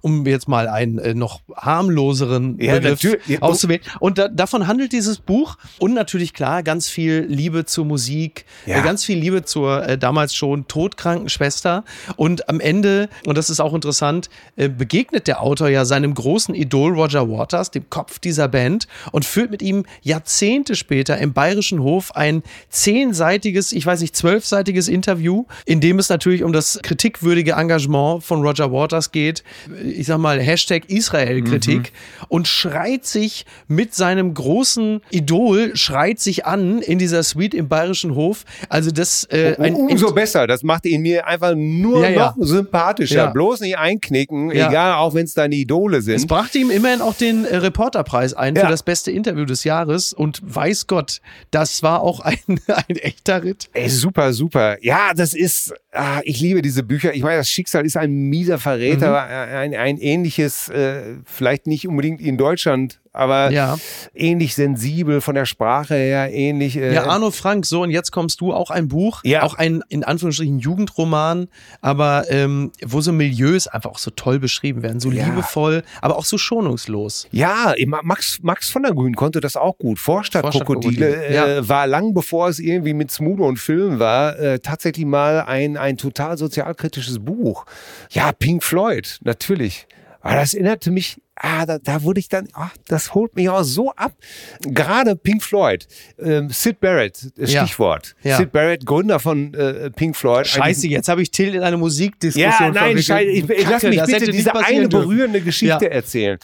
Um 0.00 0.24
jetzt 0.26 0.48
mal 0.48 0.66
einen 0.68 0.98
äh, 0.98 1.14
noch 1.14 1.40
harmloseren 1.54 2.58
Ja, 2.58 2.78
Begriff 2.78 3.18
auszuwählen. 3.40 3.82
Und 4.00 4.16
da, 4.18 4.28
davon 4.28 4.66
handelt 4.66 4.92
dieses 4.92 5.18
Buch 5.18 5.56
und 5.78 5.92
natürlich 5.92 6.32
klar 6.32 6.62
ganz 6.62 6.88
viel 6.88 7.26
Liebe 7.28 7.66
zur 7.66 7.84
Musik, 7.84 8.46
Ja. 8.66 8.78
äh, 8.78 8.82
ganz 8.82 9.04
viel 9.04 9.18
Liebe 9.18 9.44
zur 9.44 9.86
äh, 9.86 9.98
damals 9.98 10.34
schon 10.34 10.66
todkranken 10.68 11.28
Schwester. 11.28 11.84
Und 12.16 12.48
am 12.48 12.60
Ende, 12.60 13.08
und 13.26 13.36
das 13.36 13.50
ist 13.50 13.60
auch 13.60 13.74
interessant, 13.74 14.30
äh, 14.56 14.68
begegnet 14.68 15.26
der 15.26 15.42
Autor 15.42 15.68
ja 15.68 15.84
seinem 15.84 16.14
großen 16.14 16.54
Idol 16.54 16.92
Roger 16.94 17.28
Waters, 17.28 17.70
dem 17.70 17.90
Kopf 17.90 18.18
dieser 18.18 18.48
Band, 18.48 18.86
und 19.12 19.24
führt 19.24 19.50
mit 19.50 19.60
ihm 19.60 19.84
Jahrzehnte 20.00 20.76
später 20.76 21.18
im 21.18 21.32
Bayerischen 21.34 21.82
Hof 21.82 22.16
ein 22.16 22.42
zehnseitiges, 22.70 23.72
ich 23.72 23.84
weiß 23.84 24.00
nicht, 24.00 24.16
zwölfseitiges 24.16 24.88
Interview, 24.88 25.44
in 25.66 25.80
dem 25.80 25.98
es 25.98 26.08
natürlich 26.08 26.42
um 26.42 26.52
das 26.52 26.78
kritikwürdige 26.82 27.52
Engagement 27.52 28.22
von 28.24 28.42
Roger 28.42 28.72
Waters 28.72 29.12
geht. 29.12 29.41
Ich 29.84 30.06
sag 30.06 30.18
mal, 30.18 30.40
Hashtag 30.40 30.88
Israel-Kritik 30.88 31.92
und 32.28 32.48
schreit 32.48 33.04
sich 33.06 33.44
mit 33.68 33.94
seinem 33.94 34.34
großen 34.34 35.00
Idol, 35.10 35.76
schreit 35.76 36.20
sich 36.20 36.46
an 36.46 36.80
in 36.80 36.98
dieser 36.98 37.22
Suite 37.22 37.54
im 37.54 37.68
Bayerischen 37.68 38.14
Hof. 38.14 38.44
Also 38.68 38.90
das 38.90 39.24
äh, 39.30 39.56
ein, 39.58 39.74
Umso 39.74 40.12
besser. 40.12 40.46
Das 40.46 40.62
macht 40.62 40.86
ihn 40.86 41.02
mir 41.02 41.26
einfach 41.26 41.54
nur 41.56 42.02
Ja, 42.02 42.10
ja. 42.10 42.18
noch 42.26 42.36
sympathischer. 42.38 43.16
Ja. 43.16 43.26
Bloß 43.30 43.60
nicht 43.60 43.78
einknicken, 43.78 44.50
Ja. 44.50 44.68
egal, 44.68 44.94
auch 44.94 45.14
wenn 45.14 45.24
es 45.24 45.34
deine 45.34 45.54
Idole 45.54 45.98
Es 45.98 46.04
sind. 46.06 46.26
brachte 46.28 46.58
ihm 46.58 46.70
immerhin 46.70 47.00
auch 47.00 47.14
den 47.14 47.44
äh, 47.44 47.56
Reporterpreis 47.56 48.34
ein 48.34 48.54
Ja. 48.56 48.62
für 48.64 48.70
das 48.70 48.82
beste 48.82 49.10
Interview 49.10 49.44
des 49.44 49.64
Jahres. 49.64 50.12
Und 50.12 50.40
weiß 50.42 50.86
Gott, 50.86 51.20
das 51.50 51.82
war 51.82 52.00
auch 52.02 52.20
ein, 52.20 52.38
ein 52.66 52.96
echter 52.96 53.42
Ritt. 53.42 53.68
Ey, 53.72 53.88
super, 53.88 54.32
super. 54.32 54.76
Ja, 54.82 55.12
das 55.14 55.34
ist, 55.34 55.74
ah, 55.92 56.20
ich 56.24 56.40
liebe 56.40 56.62
diese 56.62 56.82
Bücher. 56.82 57.14
Ich 57.14 57.22
meine, 57.22 57.36
das 57.38 57.48
Schicksal 57.48 57.84
ist 57.86 57.96
ein 57.96 58.12
mieser 58.28 58.58
Verräter, 58.58 59.10
Mhm. 59.10 59.54
ein, 59.56 59.74
ein 59.74 59.98
ähnliches, 59.98 60.68
äh, 60.70 61.16
vielleicht 61.24 61.66
nicht 61.66 61.86
unbedingt 61.86 62.20
in 62.20 62.36
Deutschland, 62.38 63.00
aber 63.12 63.50
Ja. 63.50 63.76
ähnlich 64.14 64.54
sensibel 64.54 65.20
von 65.20 65.34
der 65.34 65.44
Sprache 65.46 65.94
her, 65.94 66.32
ähnlich. 66.32 66.76
Äh, 66.76 66.94
Ja, 66.94 67.04
Arno 67.06 67.30
Frank, 67.30 67.66
so 67.66 67.82
und 67.82 67.90
jetzt 67.90 68.10
kommst 68.12 68.40
du, 68.40 68.52
auch 68.52 68.70
ein 68.70 68.88
Buch, 68.88 69.20
Ja. 69.24 69.42
auch 69.42 69.54
ein 69.54 69.82
in 69.88 70.04
Anführungsstrichen 70.04 70.58
Jugendroman, 70.58 71.48
aber 71.80 72.24
ähm, 72.30 72.72
wo 72.84 73.00
so 73.00 73.12
Milieus 73.12 73.66
einfach 73.66 73.90
auch 73.90 73.98
so 73.98 74.10
toll 74.10 74.38
beschrieben 74.38 74.82
werden, 74.82 75.00
so 75.00 75.10
Ja. 75.10 75.26
liebevoll, 75.26 75.82
aber 76.00 76.16
auch 76.16 76.24
so 76.24 76.38
schonungslos. 76.38 77.26
Ja, 77.32 77.74
Ma- 77.86 78.00
Max, 78.02 78.38
Max 78.42 78.70
von 78.70 78.82
der 78.82 78.92
Grün 78.94 79.14
konnte 79.14 79.40
das 79.40 79.56
auch 79.56 79.76
gut. 79.78 79.98
Vorstadtkrokodile 79.98 81.10
Vorstadtkrokodile, 81.12 81.56
äh, 81.58 81.68
war 81.68 81.86
lang 81.86 82.14
bevor 82.14 82.48
es 82.48 82.58
irgendwie 82.58 82.94
mit 82.94 83.10
Smudo 83.10 83.46
und 83.46 83.58
Film 83.58 83.98
war, 83.98 84.38
äh, 84.38 84.58
tatsächlich 84.58 85.06
mal 85.06 85.42
ein, 85.42 85.76
ein 85.76 85.96
total 85.96 86.38
sozialkritisches 86.38 87.18
Buch. 87.18 87.64
Ja, 88.10 88.32
Pink 88.32 88.62
Floyd, 88.64 89.18
natürlich. 89.22 89.86
Aber 90.20 90.36
das 90.36 90.54
erinnerte 90.54 90.90
mich, 90.90 91.20
ah, 91.42 91.66
da, 91.66 91.78
da 91.78 92.02
wurde 92.02 92.20
ich 92.20 92.28
dann, 92.28 92.48
ach, 92.54 92.74
das 92.88 93.14
holt 93.14 93.34
mich 93.36 93.48
auch 93.48 93.62
so 93.64 93.90
ab. 93.92 94.12
Gerade 94.60 95.16
Pink 95.16 95.42
Floyd, 95.42 95.86
ähm, 96.18 96.48
Sid 96.50 96.80
Barrett, 96.80 97.32
äh, 97.36 97.44
Ja. 97.46 97.66
Stichwort. 97.66 98.14
Ja. 98.22 98.36
Sid 98.38 98.52
Barrett, 98.52 98.86
Gründer 98.86 99.18
von 99.20 99.52
äh, 99.54 99.90
Pink 99.90 100.16
Floyd. 100.16 100.46
Scheiße, 100.46 100.86
jetzt 100.88 101.08
habe 101.08 101.20
ich 101.22 101.30
Till 101.30 101.54
in 101.54 101.62
eine 101.62 101.76
Musikdiskussion 101.76 102.50
Ja, 102.50 102.70
nein, 102.70 102.96
scheiße, 102.96 103.28
ich, 103.28 103.50
ich 103.50 103.62
lass 103.68 103.82
Kacke, 103.82 103.88
mich 103.88 104.02
bitte 104.04 104.30
diese 104.30 104.54
eine 104.54 104.88
dürfen. 104.88 105.08
berührende 105.08 105.40
Geschichte 105.40 105.84
Ja. 105.84 105.90
erzählen. 105.90 106.38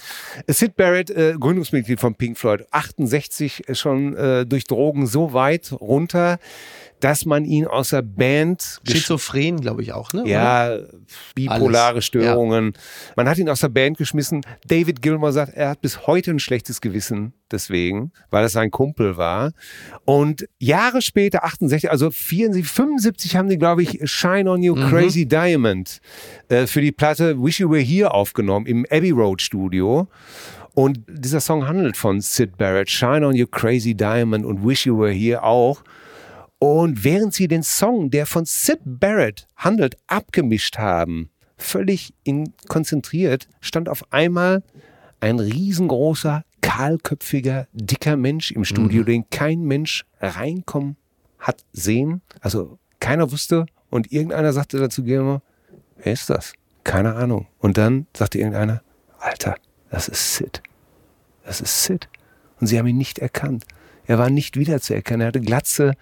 Sid 0.46 0.76
Barrett, 0.76 1.10
äh, 1.10 1.34
Gründungsmitglied 1.38 2.00
von 2.00 2.14
Pink 2.14 2.36
Floyd, 2.36 2.66
68 2.72 3.62
schon 3.72 4.16
äh, 4.16 4.44
durch 4.46 4.64
Drogen 4.64 5.06
so 5.06 5.32
weit 5.32 5.72
runter, 5.72 6.38
dass 7.00 7.24
man 7.24 7.44
ihn 7.44 7.66
aus 7.66 7.90
der 7.90 8.02
Band 8.02 8.80
Schizophren, 8.86 9.60
glaube 9.60 9.82
ich 9.82 9.92
auch, 9.92 10.12
ne? 10.12 10.22
oder? 10.22 10.30
ja, 10.30 10.78
bipolare 11.34 11.94
Alles, 11.94 12.04
Störungen. 12.06 12.72
Man 13.16 13.28
hat 13.28 13.38
ihn 13.38 13.48
aus 13.48 13.60
der 13.60 13.68
Band 13.68 13.98
geschmissen. 13.98 14.42
David 14.66 15.02
Gilmour 15.02 15.32
sagt, 15.32 15.54
er 15.54 15.70
hat 15.70 15.80
bis 15.80 16.06
heute 16.06 16.30
ein 16.30 16.38
schlechtes 16.38 16.80
Gewissen 16.80 17.32
deswegen, 17.50 18.12
weil 18.30 18.44
es 18.44 18.52
sein 18.52 18.70
Kumpel 18.70 19.16
war. 19.16 19.52
Und 20.04 20.48
Jahre 20.58 21.02
später, 21.02 21.44
68, 21.44 21.90
also 21.90 22.10
74, 22.10 22.70
75 22.70 23.36
haben 23.36 23.48
die, 23.48 23.58
glaube 23.58 23.82
ich, 23.82 24.00
Shine 24.04 24.50
on 24.50 24.62
You 24.62 24.74
Mhm. 24.74 24.90
Crazy 24.90 25.26
Diamond 25.26 26.00
äh, 26.48 26.66
für 26.66 26.80
die 26.80 26.92
Platte 26.92 27.42
Wish 27.42 27.60
You 27.60 27.70
Were 27.70 27.80
Here 27.80 28.12
aufgenommen 28.12 28.66
im 28.66 28.86
Abbey 28.90 29.10
Road 29.10 29.40
Studio. 29.42 30.08
Und 30.74 31.00
dieser 31.08 31.40
Song 31.40 31.66
handelt 31.66 31.96
von 31.96 32.20
Sid 32.20 32.56
Barrett, 32.56 32.88
Shine 32.88 33.26
on 33.26 33.34
You 33.34 33.46
Crazy 33.46 33.94
Diamond 33.94 34.44
und 34.46 34.66
Wish 34.66 34.86
You 34.86 34.98
Were 34.98 35.10
Here 35.10 35.42
auch. 35.42 35.82
Und 36.58 37.04
während 37.04 37.34
sie 37.34 37.48
den 37.48 37.62
Song, 37.62 38.10
der 38.10 38.26
von 38.26 38.44
Sid 38.44 38.80
Barrett 38.84 39.46
handelt, 39.56 39.96
abgemischt 40.06 40.78
haben, 40.78 41.30
völlig 41.56 42.14
in, 42.24 42.52
konzentriert, 42.68 43.48
stand 43.60 43.88
auf 43.88 44.12
einmal 44.12 44.62
ein 45.20 45.38
riesengroßer, 45.38 46.44
kahlköpfiger, 46.60 47.68
dicker 47.72 48.16
Mensch 48.16 48.50
im 48.50 48.64
Studio, 48.64 49.02
den 49.04 49.28
kein 49.30 49.62
Mensch 49.62 50.04
reinkommen 50.20 50.96
hat 51.38 51.64
sehen. 51.72 52.22
Also 52.40 52.78
keiner 53.00 53.30
wusste. 53.30 53.66
Und 53.90 54.12
irgendeiner 54.12 54.52
sagte 54.52 54.78
dazu 54.78 55.02
Gilmore, 55.04 55.42
wer 55.96 56.12
ist 56.12 56.28
das? 56.30 56.52
Keine 56.84 57.14
Ahnung. 57.14 57.46
Und 57.58 57.78
dann 57.78 58.06
sagte 58.16 58.38
irgendeiner, 58.38 58.82
Alter, 59.18 59.56
das 59.90 60.08
ist 60.08 60.36
Sid. 60.36 60.62
Das 61.44 61.60
ist 61.60 61.84
Sid. 61.84 62.08
Und 62.60 62.66
sie 62.66 62.78
haben 62.78 62.86
ihn 62.86 62.98
nicht 62.98 63.18
erkannt. 63.18 63.64
Er 64.08 64.18
war 64.18 64.30
nicht 64.30 64.56
wiederzuerkennen. 64.56 65.20
Er 65.20 65.28
hatte 65.28 65.40
Glatze 65.40 65.92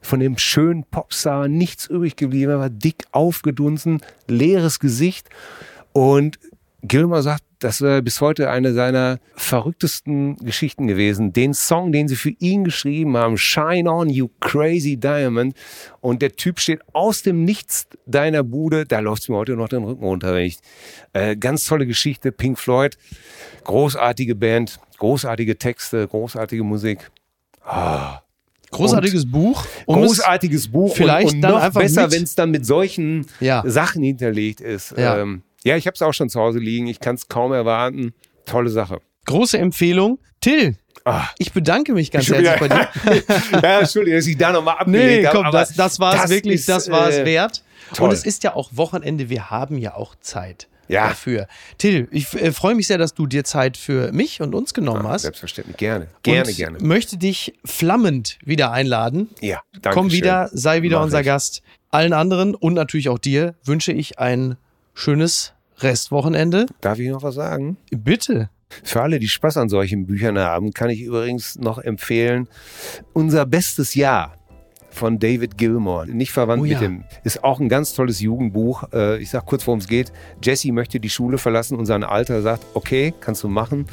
von 0.00 0.20
dem 0.20 0.38
schönen 0.38 0.84
Popstar, 0.84 1.48
nichts 1.48 1.86
übrig 1.86 2.16
geblieben. 2.16 2.52
Er 2.52 2.60
war 2.60 2.70
dick 2.70 3.04
aufgedunsen, 3.10 4.00
leeres 4.28 4.78
Gesicht. 4.78 5.28
Und 5.92 6.38
Gilmer 6.82 7.22
sagt, 7.22 7.42
das 7.58 7.82
wäre 7.82 8.00
bis 8.00 8.20
heute 8.20 8.50
eine 8.50 8.72
seiner 8.72 9.18
verrücktesten 9.34 10.36
Geschichten 10.36 10.86
gewesen. 10.86 11.32
Den 11.32 11.52
Song, 11.52 11.90
den 11.90 12.06
sie 12.06 12.14
für 12.14 12.30
ihn 12.38 12.62
geschrieben 12.62 13.16
haben, 13.16 13.36
Shine 13.36 13.90
On 13.90 14.08
You 14.08 14.28
Crazy 14.38 14.96
Diamond. 14.96 15.56
Und 16.00 16.22
der 16.22 16.36
Typ 16.36 16.60
steht 16.60 16.80
aus 16.92 17.22
dem 17.22 17.44
Nichts 17.44 17.88
deiner 18.06 18.44
Bude. 18.44 18.86
Da 18.86 19.00
läuft 19.00 19.28
mir 19.28 19.34
heute 19.34 19.56
noch 19.56 19.68
den 19.68 19.82
Rücken 19.82 20.04
runter. 20.04 20.32
Wenn 20.32 20.44
ich, 20.44 20.58
äh, 21.12 21.34
ganz 21.34 21.66
tolle 21.66 21.88
Geschichte. 21.88 22.30
Pink 22.30 22.60
Floyd, 22.60 22.96
großartige 23.64 24.36
Band, 24.36 24.78
großartige 24.98 25.58
Texte, 25.58 26.06
großartige 26.06 26.62
Musik. 26.62 27.10
Großartiges 28.70 29.30
Buch. 29.30 29.64
um 29.86 30.02
es- 30.02 30.08
Großartiges 30.08 30.68
Buch 30.68 30.94
vielleicht 30.94 31.28
und, 31.28 31.34
und 31.36 31.40
dann 31.42 31.52
noch 31.52 31.62
einfach 31.62 31.80
besser, 31.80 32.10
wenn 32.12 32.22
es 32.22 32.34
dann 32.34 32.50
mit 32.50 32.66
solchen 32.66 33.26
Ja. 33.40 33.62
Sachen 33.66 34.02
hinterlegt 34.02 34.60
ist. 34.60 34.94
Ja. 34.96 35.18
Ähm, 35.18 35.42
ja, 35.64 35.76
ich 35.76 35.86
habe 35.86 35.94
es 35.94 36.02
auch 36.02 36.12
schon 36.12 36.28
zu 36.28 36.38
Hause 36.40 36.58
liegen. 36.58 36.86
Ich 36.86 37.00
kann 37.00 37.14
es 37.14 37.28
kaum 37.28 37.52
erwarten. 37.52 38.12
Tolle 38.44 38.68
Sache. 38.70 38.98
Große 39.26 39.58
Empfehlung. 39.58 40.18
Till, 40.40 40.76
Ah. 41.04 41.28
ich 41.38 41.52
bedanke 41.52 41.94
mich 41.94 42.10
ganz 42.10 42.28
herzlich 42.30 42.60
bei 42.60 42.68
dir. 42.68 42.88
ja, 43.62 43.80
Entschuldigung, 43.80 44.18
dass 44.18 44.26
ich 44.26 44.36
da 44.36 44.52
nochmal 44.52 44.76
abgelegt 44.78 45.20
Nee, 45.22 45.26
habe. 45.26 45.36
komm, 45.38 45.46
aber 45.46 45.60
das, 45.60 45.74
das 45.74 45.98
war 45.98 46.22
es 46.24 46.30
wirklich, 46.30 46.56
ist, 46.56 46.68
das 46.68 46.90
war 46.90 47.08
es 47.08 47.16
äh, 47.18 47.24
wert. 47.24 47.62
toll. 47.94 48.08
Und 48.08 48.12
es 48.14 48.24
ist 48.24 48.44
ja 48.44 48.54
auch 48.54 48.70
Wochenende, 48.74 49.30
wir 49.30 49.50
haben 49.50 49.78
ja 49.78 49.94
auch 49.94 50.14
Zeit 50.20 50.68
Ja. 50.88 51.08
dafür. 51.08 51.46
Till, 51.76 52.08
ich 52.10 52.32
äh, 52.34 52.52
freue 52.52 52.74
mich 52.74 52.86
sehr, 52.86 52.98
dass 52.98 53.14
du 53.14 53.26
dir 53.26 53.44
Zeit 53.44 53.76
für 53.76 54.12
mich 54.12 54.40
und 54.40 54.54
uns 54.54 54.74
genommen 54.74 55.06
hast. 55.06 55.22
Selbstverständlich, 55.22 55.76
gerne. 55.76 56.08
Gerne, 56.22 56.48
und 56.48 56.56
gerne. 56.56 56.78
möchte 56.80 57.18
dich 57.18 57.54
flammend 57.64 58.38
wieder 58.44 58.72
einladen. 58.72 59.28
Ja, 59.40 59.60
danke 59.80 59.98
Komm 59.98 60.10
wieder, 60.10 60.50
sei 60.52 60.82
wieder 60.82 60.98
Mach 60.98 61.04
unser 61.04 61.20
ich. 61.20 61.26
Gast. 61.26 61.62
Allen 61.90 62.12
anderen 62.12 62.54
und 62.54 62.74
natürlich 62.74 63.08
auch 63.08 63.18
dir 63.18 63.54
wünsche 63.64 63.92
ich 63.92 64.18
ein 64.18 64.56
schönes 64.94 65.54
Restwochenende. 65.78 66.66
Darf 66.80 66.98
ich 66.98 67.08
noch 67.08 67.22
was 67.22 67.34
sagen? 67.34 67.76
Bitte. 67.90 68.50
Für 68.84 69.02
alle, 69.02 69.18
die 69.18 69.28
Spaß 69.28 69.56
an 69.56 69.68
solchen 69.68 70.06
Büchern 70.06 70.38
haben, 70.38 70.72
kann 70.72 70.90
ich 70.90 71.00
übrigens 71.00 71.56
noch 71.56 71.78
empfehlen, 71.78 72.48
unser 73.14 73.46
bestes 73.46 73.94
Jahr 73.94 74.34
von 74.90 75.18
David 75.18 75.56
Gilmour, 75.58 76.06
nicht 76.06 76.32
verwandt 76.32 76.62
Oh 76.62 76.64
ja. 76.64 76.80
mit 76.80 76.88
dem, 76.88 77.04
ist 77.24 77.44
auch 77.44 77.60
ein 77.60 77.68
ganz 77.68 77.94
tolles 77.94 78.20
Jugendbuch. 78.20 78.84
Äh, 78.92 79.18
Ich 79.18 79.30
sag 79.30 79.46
kurz, 79.46 79.66
worum 79.66 79.80
es 79.80 79.86
geht. 79.88 80.12
Jesse 80.42 80.72
möchte 80.72 80.98
die 81.00 81.10
Schule 81.10 81.38
verlassen 81.38 81.76
und 81.78 81.86
sein 81.86 82.04
Alter 82.04 82.42
sagt, 82.42 82.64
okay, 82.74 83.12
kannst 83.20 83.42
du 83.44 83.48
machen. 83.48 83.86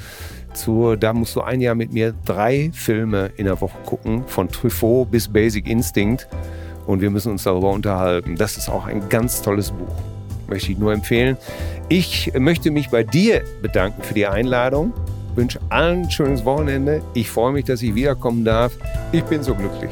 Zu, 0.54 0.96
da 0.96 1.14
musst 1.14 1.36
du 1.36 1.42
ein 1.42 1.60
Jahr 1.62 1.76
mit 1.76 1.92
mir 1.94 2.14
drei 2.26 2.72
Filme 2.74 3.32
in 3.38 3.46
der 3.46 3.60
Woche 3.60 3.78
gucken, 3.86 4.24
von 4.28 4.48
Truffaut 4.50 5.12
bis 5.12 5.28
Basic 5.28 5.68
Instinct. 5.68 6.28
Und 6.88 7.02
wir 7.02 7.10
müssen 7.10 7.32
uns 7.32 7.44
darüber 7.44 7.72
unterhalten. 7.72 8.36
Das 8.36 8.58
ist 8.58 8.70
auch 8.70 8.86
ein 8.86 9.10
ganz 9.10 9.42
tolles 9.42 9.72
Buch. 9.72 9.96
Möchte 10.48 10.72
ich 10.72 10.78
nur 10.78 10.94
empfehlen. 10.94 11.36
Ich 11.90 12.32
möchte 12.38 12.72
mich 12.72 12.90
bei 12.90 13.04
dir 13.04 13.44
bedanken 13.62 14.02
für 14.04 14.14
die 14.14 14.28
Einladung. 14.28 14.94
Wünsche 15.36 15.60
allen 15.70 16.04
ein 16.04 16.12
schönes 16.12 16.46
Wochenende. 16.46 17.02
Ich 17.14 17.30
freue 17.30 17.52
mich, 17.52 17.66
dass 17.66 17.82
ich 17.82 17.94
wiederkommen 17.96 18.46
darf. 18.46 18.72
Ich 19.12 19.24
bin 19.24 19.44
so 19.44 19.54
glücklich. 19.56 19.92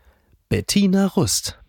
Bettina 0.51 1.09
Rust. 1.15 1.60